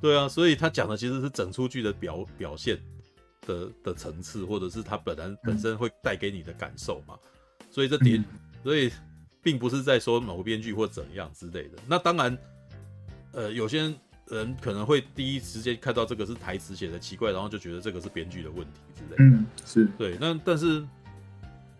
[0.00, 2.78] 对啊，所以他讲的其实是整出剧的表表现
[3.46, 7.16] 的的层次，或者是他本来本身会带给你的感受嘛。
[7.70, 8.24] 所以这点，
[8.62, 8.92] 所以
[9.42, 11.78] 并不是在说某个编剧或怎样之类的。
[11.86, 12.38] 那当然，
[13.32, 13.96] 呃，有些人
[14.60, 19.16] 可能会第一时间看到这个是台词写的奇怪，然后就觉得这个是编剧的问题之类的。
[19.18, 20.16] 嗯，是对。
[20.20, 20.86] 那但是，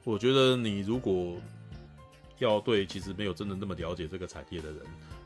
[0.04, 1.36] 我觉得你如果
[2.38, 4.80] 要对其实没有真的那么了解这个产业的人，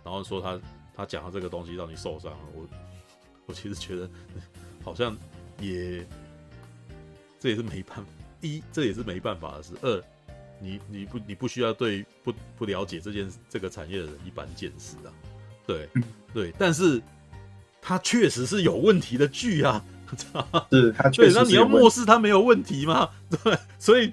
[0.05, 0.61] 然后说他。
[0.93, 2.69] 他讲的这个东西让你受伤了，我
[3.47, 4.11] 我其实觉得
[4.83, 5.17] 好像
[5.59, 6.07] 也
[7.39, 9.73] 这也是没办法，一这也是没办法的事。
[9.81, 10.03] 二，
[10.61, 15.15] 你你不你不需要对不不了解这件这个产业的人一般见识啊。
[15.71, 15.89] 对
[16.33, 17.01] 对，但是
[17.81, 19.85] 他确实是有问题的剧啊，
[20.71, 23.09] 是他 确实对，那你要漠视他没有问题吗？
[23.45, 24.13] 对，所以，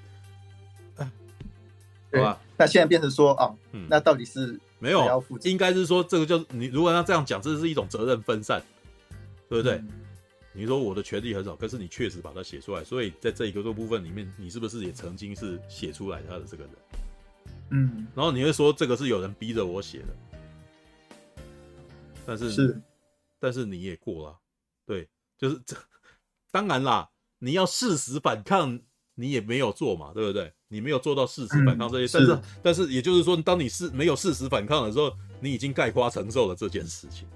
[2.12, 3.54] 对吧，那现在变成说啊，
[3.90, 4.60] 那到底是？
[4.80, 8.62] 没有，应该是说这个就是你如果要这样讲，这是一种责任分散，
[9.50, 9.74] 对不对？
[9.78, 9.88] 嗯、
[10.54, 16.74] 你说我的权利很少，可是你确实把它写出来，所以在这一个这部分里面，你是不是也曾经是写出来他的这个人？
[17.72, 20.16] 嗯，然后你会说这个是有人逼着我写的，
[22.28, 22.82] 但是是，
[23.40, 24.38] 但是你也过了，
[24.86, 25.76] 对，就是这，
[26.52, 27.10] 当然啦，
[27.40, 28.80] 你要誓死反抗。
[29.20, 30.54] 你也没有做嘛，对不对？
[30.68, 37.28] 你没有做到誓死反抗这些，嗯、但是，但是也就是说，当你是没有誓死反抗的时候，你已经概括承受了这件事情。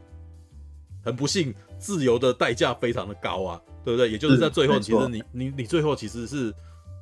[1.03, 4.11] 很不幸，自由的代价非常的高啊，对不对？
[4.11, 6.53] 也就是在最后，其实你你你最后其实是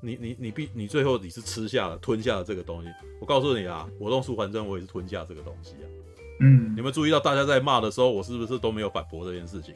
[0.01, 2.89] 你你你必你最后你是吃下了吞下了这个东西。
[3.19, 5.85] 我告诉你啊，我用素还真，我也是吞下这个东西啊。
[6.39, 9.73] 嗯，你们注意到大家在骂的时候，我是不是都没有反驳这件事情？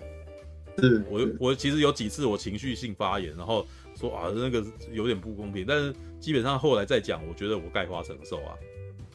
[0.80, 3.66] 是我我其实有几次我情绪性发言，然后。
[3.96, 8.56] 说啊，那个有点不公平，但是基本上后来再讲，我觉得我概括承受啊，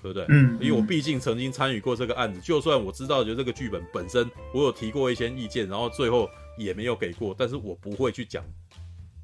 [0.01, 0.25] 对不对？
[0.29, 8.45] 嗯，因为我毕竟曾经参与过这个案子，就算我知道，觉得这个剧本本身我有提过一些意见，然后最后也没有给过，但是我不会去讲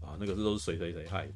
[0.03, 1.33] 啊，那个是都是谁谁谁害的，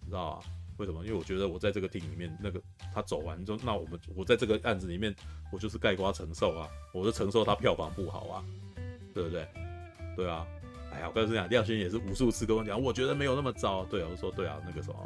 [0.00, 0.42] 你知道吗？
[0.80, 1.04] 为什么？
[1.04, 2.58] 因为我觉得我在这个厅里面，那个
[2.94, 5.14] 他走完之后，那我们我在这个案子里面，
[5.52, 8.42] 我就是盖瓜承受啊，我就承受他票房不好啊，
[9.14, 9.46] 对不对？
[10.16, 10.46] 对啊。
[10.92, 13.84] 哎呀，我跟你讲，亮轩也是无数次跟我讲，我觉得没有那么糟。
[13.84, 14.96] 对啊，我说对啊，那个什么，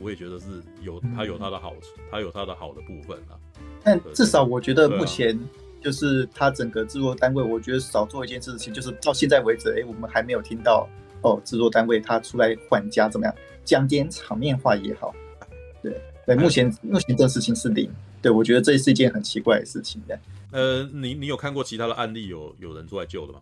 [0.00, 3.36] 我也觉得是有他有他的好处，他有他的好的部分啊。
[3.82, 5.38] 但至少我觉得目前
[5.82, 10.88] 就是他整个制作单位，我觉得少做一件事情，就是到现在为止，哎，我们还没有听到
[11.20, 13.34] 哦，制作单位他出来换家怎么样，
[13.66, 15.14] 讲点场面话也好。
[15.82, 17.90] 对对，目前目前这事情是零。
[18.22, 20.18] 对，我觉得这是一件很奇怪的事情的。
[20.50, 23.40] 呃，你你有看过其他的案例有有人出来救的吗？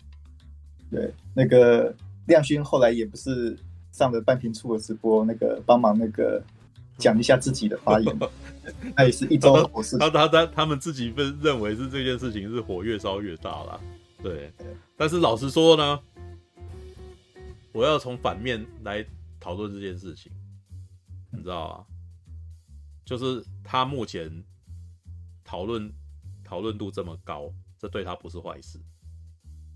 [0.90, 1.94] 对，那个
[2.26, 3.56] 亮勋后来也不是
[3.92, 6.42] 上了半瓶醋的直播，那个帮忙那个
[6.98, 8.18] 讲一下自己的发言，
[8.94, 9.70] 那也是一周。
[9.98, 13.80] 他他他他们自己认认为是这件事情是火越烧越大了，
[14.22, 14.52] 对。
[14.96, 15.98] 但是老实说呢，
[17.72, 19.04] 我要从反面来
[19.44, 20.32] 讨论这件事情，
[21.30, 21.86] 你知道吗？
[23.04, 24.42] 就是他目前
[25.44, 25.92] 讨论
[26.42, 28.78] 讨论度这么高，这对他不是坏事。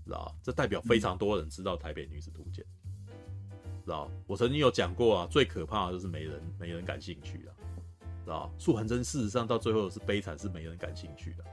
[0.05, 2.65] 知道，这代表非常多人知道《台北女子图鉴》，
[3.85, 4.09] 知道？
[4.25, 7.53] 我曾经有讲过啊，最可怕的就是没人没人感兴趣啊，
[8.25, 8.51] 知知道？
[8.59, 11.43] 素还真事实上到最后是悲惨，是没人感兴趣的。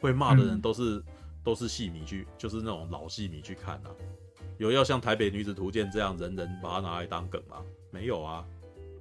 [0.00, 1.04] 会骂的人都是、嗯、
[1.44, 3.94] 都是戏迷去，就是那种老戏迷去看啊。
[4.58, 7.64] 有要像《台北女子图鉴》这样人人把它拿来当梗吗？
[7.90, 8.46] 没有啊。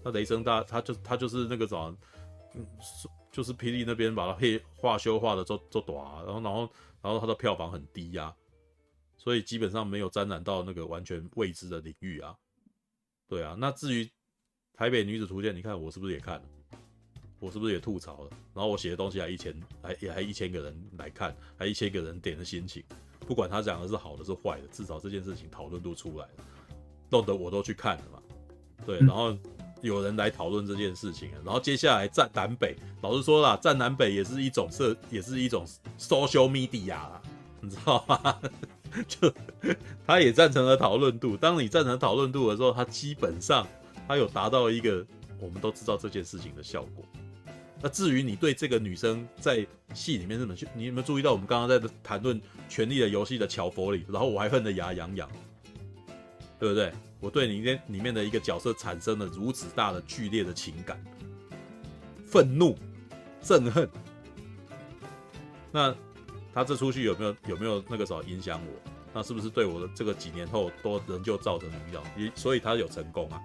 [0.03, 1.95] 那雷声大，他就他就是那个什么，
[2.55, 2.65] 嗯，
[3.31, 6.69] 就是霹雳那边把它黑画修画的做做短，然后然后
[7.03, 8.35] 然后它的票房很低呀、啊，
[9.17, 12.35] 所以基本上没有沾染到那个完全未知的领域啊。
[13.27, 14.03] 对啊，那至于
[14.73, 16.43] 《台北女子图鉴》，你看我是不是也看了？
[17.39, 18.29] 我是不是也吐槽了？
[18.53, 22.83] 然后我写的东西还一千，还也还一千个人来看，还一千个人点的心情。
[23.31, 26.43] 不管他讲的是好的是坏的，至少这件事情讨论度出来了，
[27.09, 28.19] 弄得我都去看了嘛。
[28.85, 29.33] 对，然后
[29.79, 35.65] 有人来讨论这件事情，然后接下来站南北，老实说啦，站南北也是一种社，也是一种
[35.97, 37.21] social media 啦，
[37.61, 38.37] 你知道吗？
[39.07, 39.33] 就
[40.05, 41.37] 他也赞成了讨论度。
[41.37, 43.65] 当你赞成讨论度的时候，他基本上
[44.09, 45.05] 他有达到一个
[45.39, 47.05] 我们都知道这件事情的效果。
[47.81, 52.39] 那至于你对这个女生在戏里面怎么去，你有没有注意到我们刚刚在谈论
[52.69, 55.29] 《权力的游戏》的乔佛里，然后我还恨得牙痒痒，
[56.59, 56.93] 对不对？
[57.19, 61.03] 我对里面里面的一个角色产生了如此大的剧烈的情感，
[62.25, 62.77] 愤怒、
[63.43, 63.89] 憎恨。
[65.71, 65.95] 那
[66.53, 68.91] 他这出戏有没有有没有那个时候影响我？
[69.13, 72.31] 那是不是对我的这个几年后都仍旧造成影响？
[72.35, 73.41] 所以他有成功啊？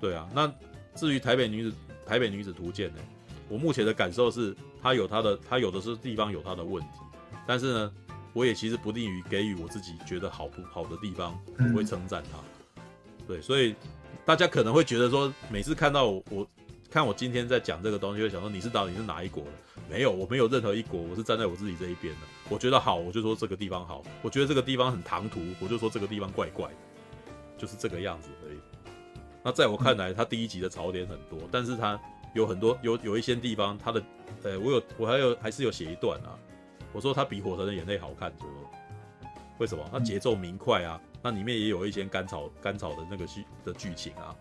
[0.00, 0.28] 对啊。
[0.34, 0.52] 那
[0.94, 1.76] 至于台北女子
[2.06, 3.00] 台北女子图鉴呢？
[3.48, 6.98] 我目前的感受是，他有他的，他有的是地方有他的问题，
[7.46, 7.92] 但是呢，
[8.32, 12.38] 我也其实不利于给予我自己觉得好不好的地方，我会称赞他。
[13.26, 13.74] 对，所以
[14.24, 16.46] 大家可能会觉得说，每次看到我，我
[16.90, 19.50] 看我今天在讲这个东西，会想说你是到底是哪一国的？
[19.90, 22.20] 没有，我没有任何一国，我是站在我自己这一边的。
[22.48, 26.74] 我觉得好，我就说这个地方好；我觉得这个地方很唐突，我就说这个地方怪怪的，
[27.58, 28.58] 就是这个样子而已。
[29.42, 32.00] 那在我看来，他第一集的槽点很多，但是他。
[32.34, 34.02] 有很多有有一些地方，他的，
[34.42, 36.38] 呃，我有我还有还是有写一段啊。
[36.92, 39.28] 我说他比《火神的眼泪》好看多了，
[39.58, 39.88] 为什么？
[39.90, 44.34] 他节奏明快啊，那里面也有一些甘草甘草的那个剧的剧情啊，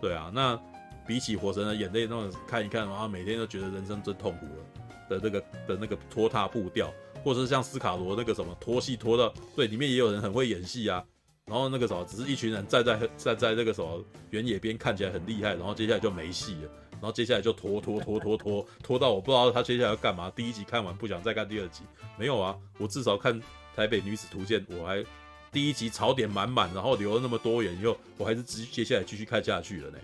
[0.00, 0.30] 对啊。
[0.34, 0.58] 那
[1.06, 4.64] 比起《火神的眼泪》那种看一看，然后每天都觉得人生真痛苦了
[5.10, 6.92] 的那个的那个拖沓步调，
[7.22, 11.04] 或者是像斯卡罗那个什么拖戏拖到，对，里面也有人很会演戏啊。
[11.46, 16.70] 然后那个什么，只是一群人站在站在那个什么原野边看起来很厉害，然后接下来就没戏了。
[17.04, 20.32] 然后接下来就拖拖拖拖拖拖到我不知道他接下来要干嘛。
[20.34, 21.82] 第一集看完不想再看第二集，
[22.18, 23.38] 没有啊，我至少看
[23.76, 25.04] 《台北女子图鉴》，我还
[25.52, 29.98] 第一集槽点满满，然后留了那么多元，以后我还是接接下来继续看下去了呢。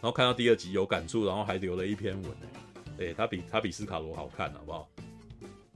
[0.00, 2.46] 然后看到第二集有感触，然后还留了一篇文呢。
[3.00, 4.88] 哎，他比他比斯卡罗好看，好不好？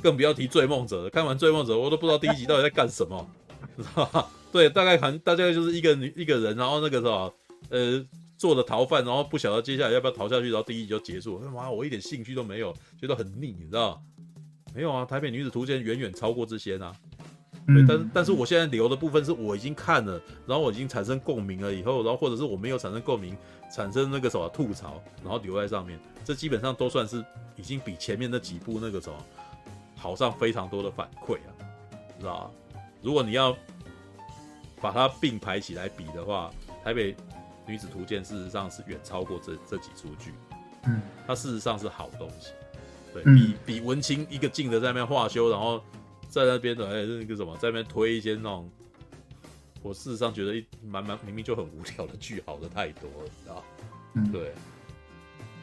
[0.01, 1.11] 更不要提《追梦者》了。
[1.11, 3.28] 看完《追梦者》，我都不知道第一集到底在干什么，
[3.77, 4.31] 知道吧？
[4.53, 7.35] 对，大概可能大概就是一个女一个人，然后那个什么，
[7.70, 8.07] 呃。
[8.43, 11.48] 做了逃犯，然后不晓得接下来要不要逃下去，然后第一集就结束了。
[11.48, 14.02] 妈，我一点兴趣都没有，觉得很腻，你知道？
[14.74, 16.93] 没有啊，《台北女子图鉴》远远超过这些呢。
[17.69, 23.36] 对，但是但是我现在留的部分是我已经看了，然后我已经产生共鸣了以后，然后或者是我没有产生共鸣，
[23.73, 27.24] 产生那个什么吐槽，然后留在上面，这基本上都算是
[27.55, 29.16] 已经比前面那几部那个什么
[29.94, 31.55] 好上非常多的反馈啊，
[32.19, 32.81] 知道吧？
[33.02, 33.56] 如果你要
[34.81, 36.51] 把它并排起来比的话，
[36.82, 37.14] 台北。
[37.73, 40.35] 女子图鉴事实上是远超过这这几出剧，
[40.85, 42.53] 嗯，它事实上是好东西，
[43.15, 45.82] 对、嗯、比比文青一个劲的在那边画修，然后
[46.28, 48.70] 在那边的哎那个什么在那边推一些那种，
[49.82, 53.65] 我事实上觉得一蛮蛮明明就很无聊的剧好的太多了，你知道？
[54.16, 54.53] 嗯，对，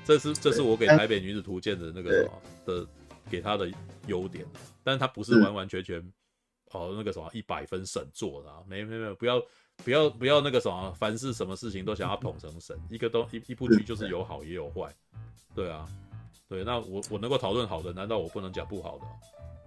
[0.03, 2.87] 这是这是我给台北女子图鉴的那个什么的
[3.29, 3.71] 给他的
[4.07, 4.43] 优点，
[4.83, 5.39] 但是它不是。
[5.39, 6.01] 完完全全
[6.71, 9.39] 哦那个什么一百分神作的，啊，没没没不要。
[9.83, 14.93] 不要不要那个什么，凡是什么事情都想要捧成神，一个都一一部剧就是有好也有坏，
[15.55, 15.85] 对啊，
[16.47, 19.05] 对，那我我能够讨论好的，难道我不能讲不好的？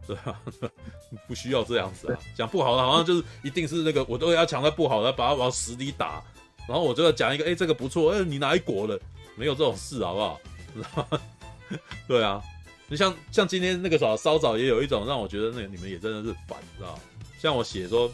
[0.06, 0.40] 对啊，
[1.26, 6.22] 不需要这样子啊，讲不好的好像就是一定是那个我都要抢在不好的，把它往死里打，
[6.68, 9.00] 然后我就要讲一个，哎，这个不错，哎，你哪一国的？
[9.36, 11.08] 没有这种事好不好？
[12.06, 12.42] 对啊，
[12.88, 16.98] 你像像今天那个什么，稍早也有一种让我觉得那个你们也真的是烦，知道
[17.38, 18.12] 像我写说。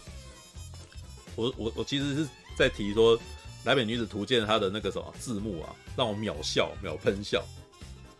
[1.38, 3.16] 我我我其实是在提说
[3.62, 7.44] 《南美女子图鉴》它的那个什么字幕啊，让我秒笑秒喷笑，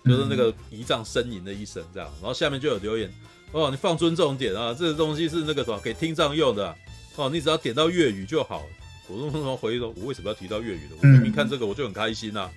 [0.05, 2.09] 就是那个仪仗呻吟的一声这样。
[2.21, 3.13] 然后下面就有留言
[3.51, 6.73] 哦，你放尊重点啊，这个东西是那个什么给听障用的
[7.17, 8.65] 哦，你只要点到粤语就好。
[9.09, 10.97] 我说什么回忆说，我为什么要提到粤语的？
[11.03, 12.53] 我明明看这个我就很开心呐、啊。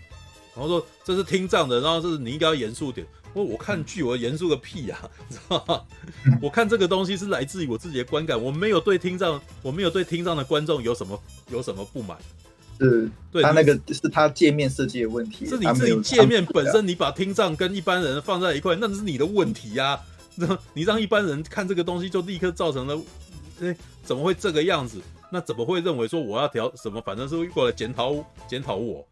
[0.53, 3.07] 然后说这是听障的，然后这是你应该要严肃点。
[3.33, 5.81] 我我看剧我严肃个屁呀、 啊，知道吗？
[6.41, 12.17] 我看这个东西是来自于我自己的观感，我没有对听障，我没有对听障的观众有什么有什么不满，
[12.79, 19.99] 是，对，他那个是他界面设计的问题，是你自己界面本身，你把听障跟一般人放在一块，那是你的问题呀、啊。
[20.35, 23.01] 那你让一般人看这个东西，就立刻造成了，
[23.61, 24.99] 哎，怎么会这个样子？
[25.33, 27.01] 那怎么会认为说我要调什么？
[27.01, 28.13] 反正是过来检讨
[28.47, 29.05] 检讨我，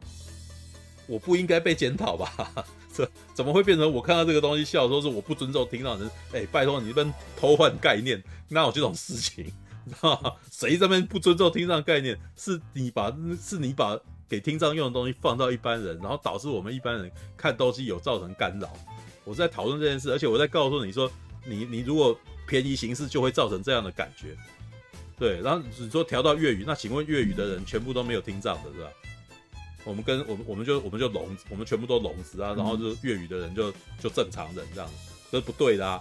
[1.09, 2.31] 我不应该被检讨吧？
[2.93, 6.09] 这怎么会变成我看到这个东西笑说是我不尊重听障人？
[6.31, 9.45] 哎，拜托你这边偷换概念，哪有这种事情？
[9.87, 10.37] 知道？
[10.51, 12.17] 谁这边不尊重听障概念？
[12.37, 13.11] 是你把
[13.41, 18.71] 是你把给听障用的东西放到一般人，然后导致我们一般人看东西有造成干扰。
[19.23, 21.11] 我在讨论这件事，而且我在告诉你说，
[21.45, 22.15] 你你如果
[22.47, 24.35] 便宜行事，就会造成这样的感觉。
[25.17, 28.89] 对，然后你说调到粤语，那请问粤语的人全部都没有听障的是吧？
[29.85, 34.89] 我们跟我们我们就我们就聋，我们全部都聋子啊，然后就粤语的人就就正常人这样，
[35.31, 35.99] 这是不对的啊，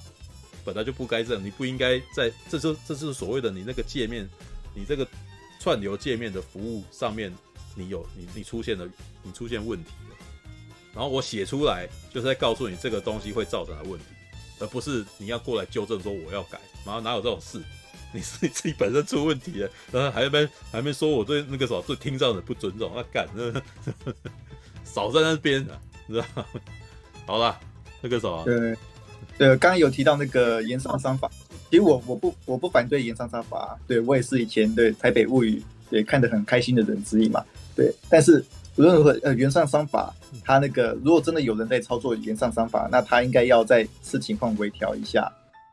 [0.64, 4.28] 本来就不该这样，你不应该在这就这是所谓的你那个界面，
[4.74, 5.06] 你这个
[5.60, 7.32] 串流界面的服务上面，
[7.74, 8.86] 你有你你出现了
[9.22, 10.16] 你出现问题了。
[10.92, 14.06] 然后我写出来，就是在告诉你这个东西会造成的问题，
[14.59, 16.60] 而不是你要过来纠正说我要改。
[16.84, 17.62] 然后哪有这种事？
[18.12, 23.52] 你是你自己本身出问题了，然后还没还没说我对那个什么对听障的不尊重，那干那
[24.85, 26.44] 少在那边啊，知道吗？
[27.26, 27.59] 好了，
[28.01, 28.76] 那个什么，对
[29.36, 31.30] 对，刚刚有提到那个延上商法，
[31.70, 37.44] 其实我我不我不反对延上商法，对我也是以前对台北物语也看得很开心的人之一嘛，
[37.76, 38.44] 对，但是。
[38.76, 40.14] 无论如何，呃，原上商法，
[40.44, 45.28] 他那个如果真的有人在操作原上商法，那他应该要在视情况微调一下，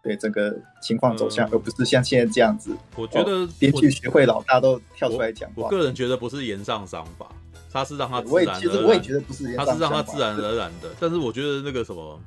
[0.05, 2.77] 对整个情况走向，呃、而不是像现在这样子。
[2.95, 5.63] 我觉得编剧学会老大都跳出来讲话我。
[5.63, 7.27] 我个人觉得不是言上伤法，
[7.71, 10.93] 他是让他自然我也其实我也觉得不是言上商法，他是让他自然而然的。
[10.99, 12.21] 但是我觉得那个什么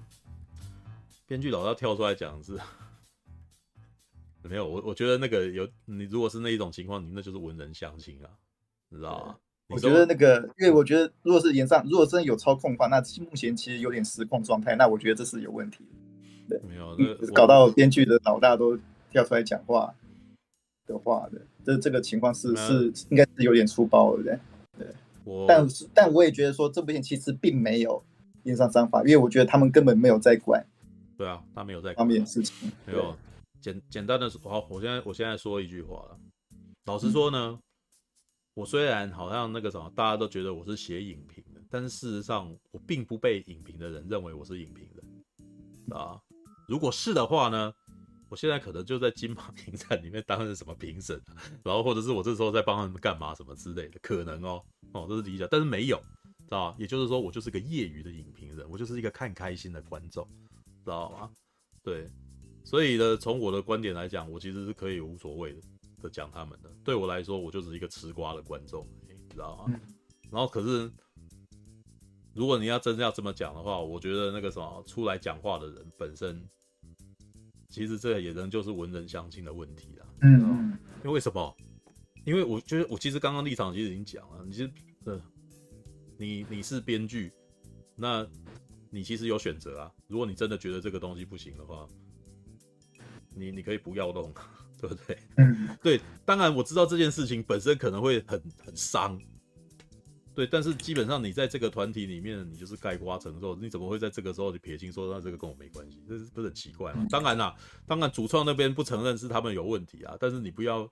[1.28, 2.58] 编剧老大跳出来讲是，
[4.42, 8.26] 没有我我觉得那个有你如果是那一种情况，你那就是文人相亲啊，
[8.88, 9.36] 你知道吗？
[9.68, 12.98] 我觉得那个，因为我觉得，如果是炎上，如果真的有操控的话，那
[13.30, 15.97] 目前其实有点失控状态，那我觉得这是有问题的。
[16.48, 18.78] 对，没有，那搞到编剧的老大都
[19.10, 19.94] 跳出来讲话
[20.86, 24.38] 的话的，这这个情况是是应该是有点粗暴的，对。
[24.78, 24.86] 对，
[25.24, 28.02] 我但是但我也觉得说，这部片其实并没有
[28.44, 30.64] 印上章法，因为我觉得他们根本没有在管。
[31.16, 32.70] 对啊，他没有在管方面的事情。
[32.86, 33.16] 没有，
[33.60, 36.18] 简简单的说，好，我现在我现在说一句话了，
[36.86, 37.50] 老实说呢。
[37.50, 37.58] 嗯
[38.58, 46.20] 我虽然好像那个什么，大家都觉得我是写影评的，但是事实上我并不被影评的人认为我是影评人啊。
[46.68, 47.74] 如果是的话呢，
[48.28, 51.20] 我现在可能就在金马影展里面担任什么评审，
[51.64, 54.62] 然后或者是我这时候在帮他们干嘛什么之类的，可能哦
[54.92, 55.96] 哦，这是理解，但是没有，
[56.44, 56.76] 知道吧？
[56.78, 60.24] 也就是说，我就是个业余的影评人，我就是一个看开心的观众，
[60.84, 61.30] 知道吗？
[61.82, 62.08] 对，
[62.64, 65.60] 所以呢，从我的观点来讲，我其实是可以无所谓的。
[66.00, 69.80] 的讲他们的，对我来说，我就是一个吃瓜的观众，你知道吗？
[70.30, 70.88] 然后可是，
[72.32, 76.40] 如果你要真的要这么讲的话，我觉得那个什么出来讲话的人本身，
[77.68, 80.06] 其实这也仍旧是文人相轻的问题啦。
[80.22, 81.56] 嗯，因为为什么？
[82.24, 84.70] 因为我觉得我其实刚刚立场其实已经讲了，你其实
[85.04, 85.20] 呃，
[86.16, 87.32] 你你是编剧，
[87.94, 88.26] 那
[88.90, 89.92] 你其实有选择啊。
[90.06, 91.88] 如果你真的觉得这个东西不行的话，
[93.34, 94.32] 你你可以不要弄。
[94.80, 95.18] 对不对？
[95.38, 99.20] 嗯，对，当然我知道这件事情本身可能会很很伤，
[100.38, 106.00] 对，但是基本上你在这个团体里面，你就是概括承受，你怎么会在这个时候就撇清说那这个跟我没关系？
[106.08, 107.04] 这是不是很奇怪吗？
[107.10, 107.56] 当然啦，
[107.88, 110.88] 当然主创那边不承认是他们有问题啊，但是你不要，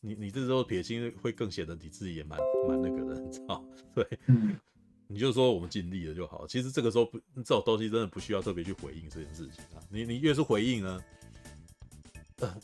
[0.00, 3.64] 你你这时候撇清会更显得你自己也蛮蛮那个的，你知道？
[3.92, 4.06] 对，
[5.08, 6.46] 你就说我们尽力了就好。
[6.46, 11.02] 其实这个时候不这种东西真的不需要特别去回应这件事情啊，你你越是回应呢？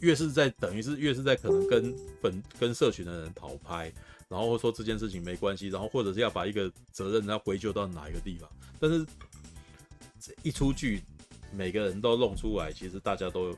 [0.00, 3.92] 越是在等于是越是在可能跟粉跟社群的人讨拍，
[4.30, 8.48] 然后说这件事情没关系，然后或者是要把一个责任要归咎到哪一个地方，
[8.78, 9.04] 但是
[10.20, 11.02] 这一出剧，
[11.52, 13.52] 每个人都弄出来，其实大家都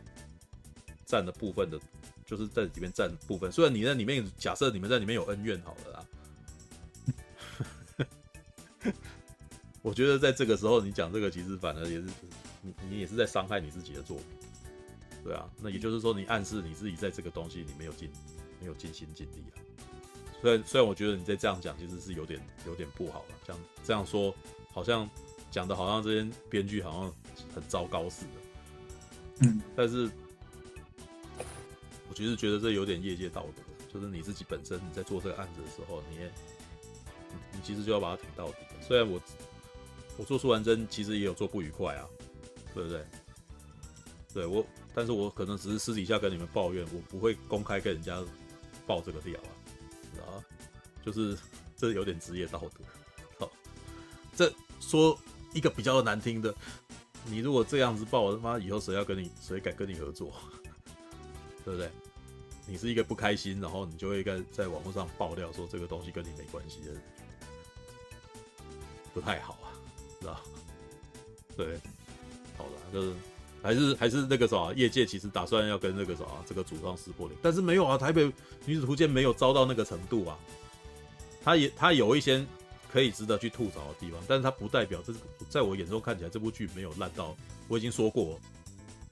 [1.05, 1.79] 占了部分的，
[2.25, 3.53] 就是在里面占部分。
[3.53, 6.07] 虽然你在里面假设你们在里面有恩怨好了
[8.81, 8.89] 啦，
[9.83, 12.07] 我觉得在这个时候你讲这个，其实反而也是
[12.63, 14.27] 你你也是在伤害你自己的作品。
[15.23, 18.11] 对啊，那也就是说，你暗示你自己在这个东西里没有尽
[18.59, 19.61] 没有尽心尽力啊。
[20.43, 23.35] 虽然虽然我觉得你在这样讲，其实是有点有点不好了。
[23.47, 24.35] 像这样说，
[24.73, 25.09] 好像
[25.51, 27.15] 讲的好像这些编剧好像
[27.55, 29.47] 很糟糕似的。
[29.47, 30.11] 嗯，但是
[32.09, 33.63] 我其实觉得这有点业界道德，
[33.93, 36.31] 就是你自己本身你在做这个案子的时候，你也
[37.53, 38.57] 你其实就要把它挺到底。
[38.81, 39.21] 虽然我
[40.17, 42.05] 我做出完真，其实也有做不愉快啊，
[42.75, 43.05] 对不对？
[44.35, 44.67] 对我。
[44.95, 48.23] 但是我可能只是私底下跟你们抱怨，我不会公开跟人家
[48.87, 49.62] 爆这个料啊，啊，
[51.05, 51.37] 就是
[51.77, 52.85] 这有点职业道德。
[53.39, 53.53] 好，
[54.37, 55.19] 这说
[55.53, 56.55] 一个比较难听的，
[57.27, 60.33] 你如果这样子爆，他妈以后谁要跟你，谁敢跟你合作？
[61.65, 61.91] 对不对？
[62.65, 66.93] 你是一个不开心，然后你就会在在网络上爆料说这个东西跟你没关系的，
[69.13, 69.75] 不太好啊，
[70.21, 70.41] 知道？
[71.57, 71.79] 对，
[72.57, 73.15] 好了，就是
[73.63, 78.33] 还是还是那个啥，业界其实打算要跟那个啥这个主创撕破脸，但是没有啊，台北
[78.65, 80.39] 女子图鉴没有糟到那个程度啊，
[81.45, 82.45] 他也他有一些
[82.93, 85.13] 可以值得去吐槽的地方，但是他不代表这
[85.49, 87.37] 在我眼中看起来这部剧没有烂到，
[87.69, 88.39] 我已经说过，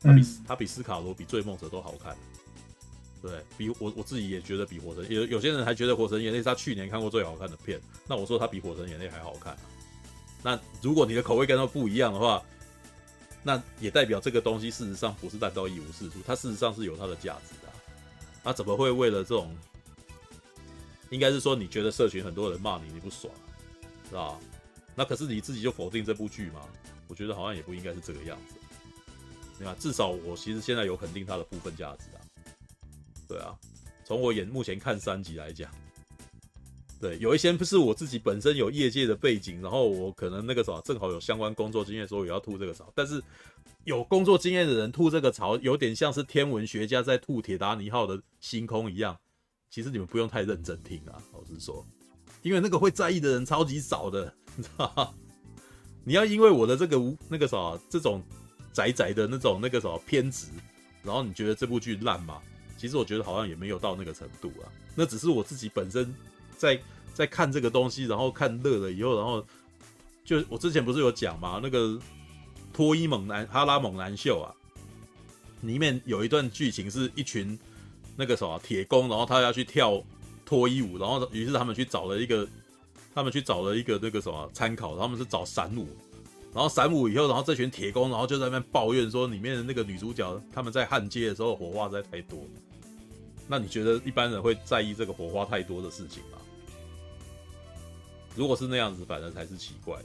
[0.01, 2.17] 他比他比斯卡罗比醉梦者都好看。
[3.23, 7.79] 对比我我自己也觉得比火神有有些人还觉得火神眼泪是他去年看过最好看的片，
[8.09, 9.61] 那我说他比火神眼泪还好看啊。
[10.43, 12.43] 那如果你的口味跟他不一样的话，
[13.43, 17.75] 那也代表这个东西事实上不是烂到一无是处，它事实上是有它的价值的啊。
[18.43, 19.55] 他怎么会为了这种，
[21.11, 23.33] 应该是说你觉得社群很多人骂你你不爽，
[24.09, 24.39] 是吧？
[24.97, 26.61] 那可是你自己就否定这部剧吗？
[27.09, 28.55] 我觉得好像也不应该是这个样子，
[29.59, 29.75] 对吧？
[29.79, 32.19] 至少我其实现在有肯定它的部分价值啊。
[33.29, 33.57] 对啊，
[34.05, 35.71] 从我眼目前看三集来讲，
[37.01, 42.93] 对，有一些不是我自己本身有业界的背景，然后我可能那个啥正好有相关工作经验，所以我要吐这个槽。
[42.95, 43.23] 但是
[43.85, 49.19] 有工作经验的人吐这个槽，有点像是天文学家在吐铁达尼号的星空一样。
[49.71, 51.87] 其实你们不用太认真听啊，老实说，
[52.43, 55.15] 因为那个会在意的人超级少的，你知道？
[56.03, 56.97] 你要因为我的这个
[57.29, 58.21] 那个啥这种
[58.73, 60.49] 宅宅的那种那个什么偏执，
[61.05, 62.43] 然后你觉得这部剧烂吗？
[62.77, 64.67] 其实我觉得好像也没有到那个程度啊，
[64.97, 66.13] 那只是我自己本身
[66.57, 66.81] 在
[67.15, 69.47] 在看这个东西，然后看乐了以后，然后
[70.25, 71.61] 就我之前不是有讲吗？
[71.63, 71.97] 那个
[72.73, 74.51] 脱衣猛男哈拉猛男秀啊，
[75.61, 77.57] 里面有一段剧情是一群
[78.21, 79.99] 那个什么铁工，然后他要去跳
[80.45, 82.47] 脱衣舞，然后于是他们去找了一个，
[83.15, 85.89] 他们去找了一个那个什么参考，他们是找闪舞。
[86.53, 92.39] 然后闪舞以后，然后这群铁工，然后就在那边抱怨说，里面的那个女主角他们在焊接的时候火花实在太多。
[93.49, 96.39] 那你觉得一般人会在意这个火花太多的事情吗？
[98.37, 100.05] 如果是那样子，反而才是奇怪的。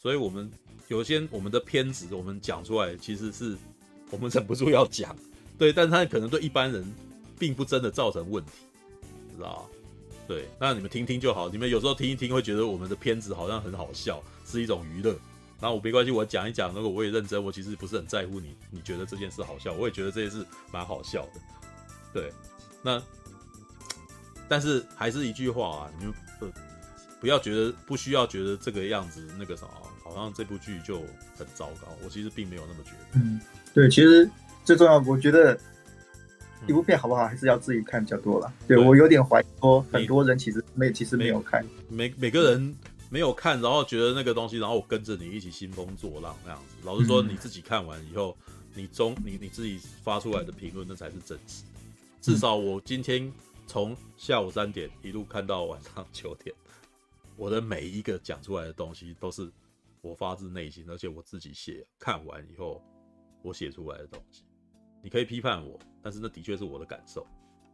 [0.00, 0.50] 所以，我们
[0.88, 3.56] 有些我们的偏执，我们讲出来，其实是
[4.10, 5.16] 我们忍不住要讲，
[5.58, 6.84] 对，但是他可能对一般人
[7.40, 8.52] 并不真的造成问题，
[9.34, 9.66] 知道？
[10.28, 11.48] 对，那你们听听就好。
[11.48, 15.16] 你们有时候听一听，会觉得我们的片子好像很好笑，是一种娱乐。
[15.58, 21.40] 那我没关系，我讲一讲，那个我也认真，我其实不是很在乎你，你觉得这件事好笑，我也觉得这件事蛮好笑的，
[22.12, 22.32] 对。
[22.82, 23.02] 那，
[24.48, 26.46] 但是还是一句话啊，你们不
[27.22, 29.66] 不要觉得不需要觉得这个样子那个啥，
[30.04, 31.00] 好像这部剧就
[31.36, 31.88] 很糟糕。
[32.04, 32.96] 我其实并没有那么觉得。
[33.14, 33.40] 嗯，
[33.74, 34.30] 对，其实
[34.64, 35.58] 最重要，我觉得
[36.66, 38.52] 一部片好不好，还是要自己看比较多了。
[38.68, 42.76] 对，对我有点怀疑说，很多人其实没其实没有看，每每个人
[43.08, 46.76] 没有看，然后觉得那个东西，然后我跟着你一起兴风作浪那样子。
[46.84, 51.64] 老实说，你自己看完以后，嗯、你中你你自己发出来的评论，那才是真实。
[52.20, 53.32] 至少我今天
[53.66, 56.54] 从下午三点一路看到晚上九点，
[57.36, 59.50] 我的每一个讲出来的东西都是
[60.02, 62.82] 我发自内心，而且我自己写，看完以后
[63.42, 64.42] 我写出来的东西。
[65.02, 67.26] 你可以批判我，但是那的确是我的感受。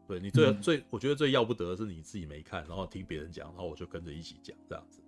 [0.07, 5.01] 对，你最最，我觉得最要不得的是你自己没看，然后听别人讲，然后我就跟着一起讲这样子。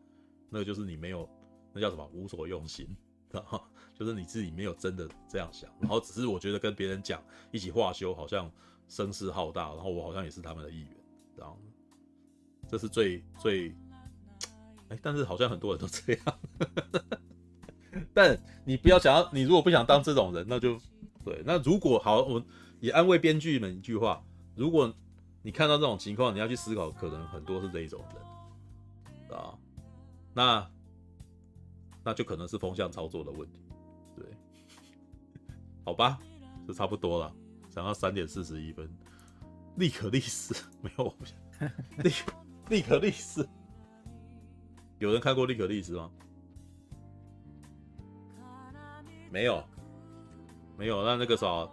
[0.51, 1.29] 那个就是你没有，
[1.73, 2.09] 那叫什么？
[2.13, 2.89] 无所用心，
[3.31, 3.61] 然后
[3.95, 8.51] 就是你自己没有真的这样想，然后只是我觉得跟别人讲一起化修，好像。
[8.91, 10.97] 声势浩大，然后我好像也是他们的一员，
[11.37, 11.59] 这样，
[12.67, 13.71] 这是最最，
[14.89, 16.39] 哎，但是好像很多人都这样，
[18.15, 20.81] 但你不要想要，你如果不想当这种人，那就
[21.29, 21.43] 对。
[21.45, 22.43] 那如果好，我
[22.81, 24.25] 也安慰编剧们一句话：
[24.55, 24.93] 如果
[25.43, 28.03] 你看到这种情况，你要去思考，可能很多是这一种
[29.29, 29.55] 人，啊，
[30.33, 30.71] 那
[32.03, 33.61] 那就可能是风向操作的问题，
[34.17, 34.25] 对，
[35.85, 36.19] 好吧，
[36.67, 37.35] 就差不多了。
[37.69, 38.89] 讲到三点四十一分，
[39.77, 41.15] 立可历史没有，
[42.03, 42.11] 立
[42.71, 43.47] 立可历史，
[44.99, 46.11] 有人看过立可历史吗？
[49.31, 49.63] 没有，
[50.79, 51.05] 没有。
[51.05, 51.69] 那那个啥，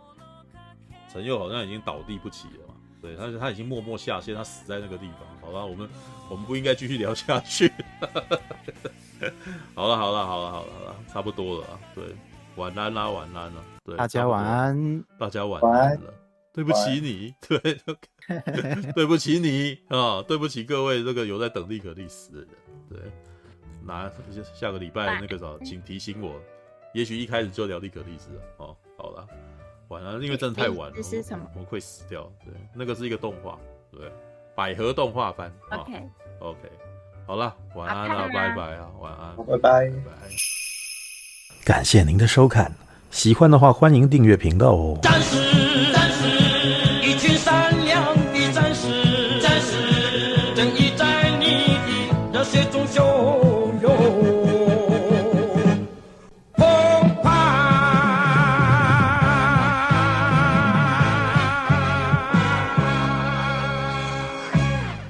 [1.11, 2.73] 陈佑好像已经倒地不起了嘛？
[3.01, 5.21] 对，他他已经默默下线，他死在那个地方。
[5.39, 5.87] 好了，我们
[6.29, 7.71] 我们不应该继续聊下去。
[9.73, 11.79] 好了好了好了好了好了，差不多了。
[11.93, 12.03] 对。
[12.57, 16.13] 晚安啦，晚安啦，对，大家晚安，大家晚安了。
[16.53, 17.59] 对不起你，对，
[18.95, 22.47] 对不起你啊，对不起各位这个有在等立可历史的人，
[22.89, 22.97] 对，
[23.83, 24.09] 那
[24.53, 26.39] 下个礼拜那个啥，请提醒我，
[26.93, 28.77] 也许一开始就聊立可历史了哦。
[29.05, 29.27] 好了，
[29.89, 30.95] 晚安，因为真的太晚了，
[31.53, 32.27] 我会死掉。
[32.43, 33.55] 对，那个是一个动画，
[33.91, 34.11] 对，
[34.55, 35.51] 百合动画番。
[35.69, 35.93] OK
[36.39, 36.59] OK，
[37.27, 39.91] 好了，晚安了，拜拜啊，晚安，拜拜。
[41.63, 42.71] 感谢您的收看，
[43.11, 44.99] 喜欢的话欢迎订阅频道哦。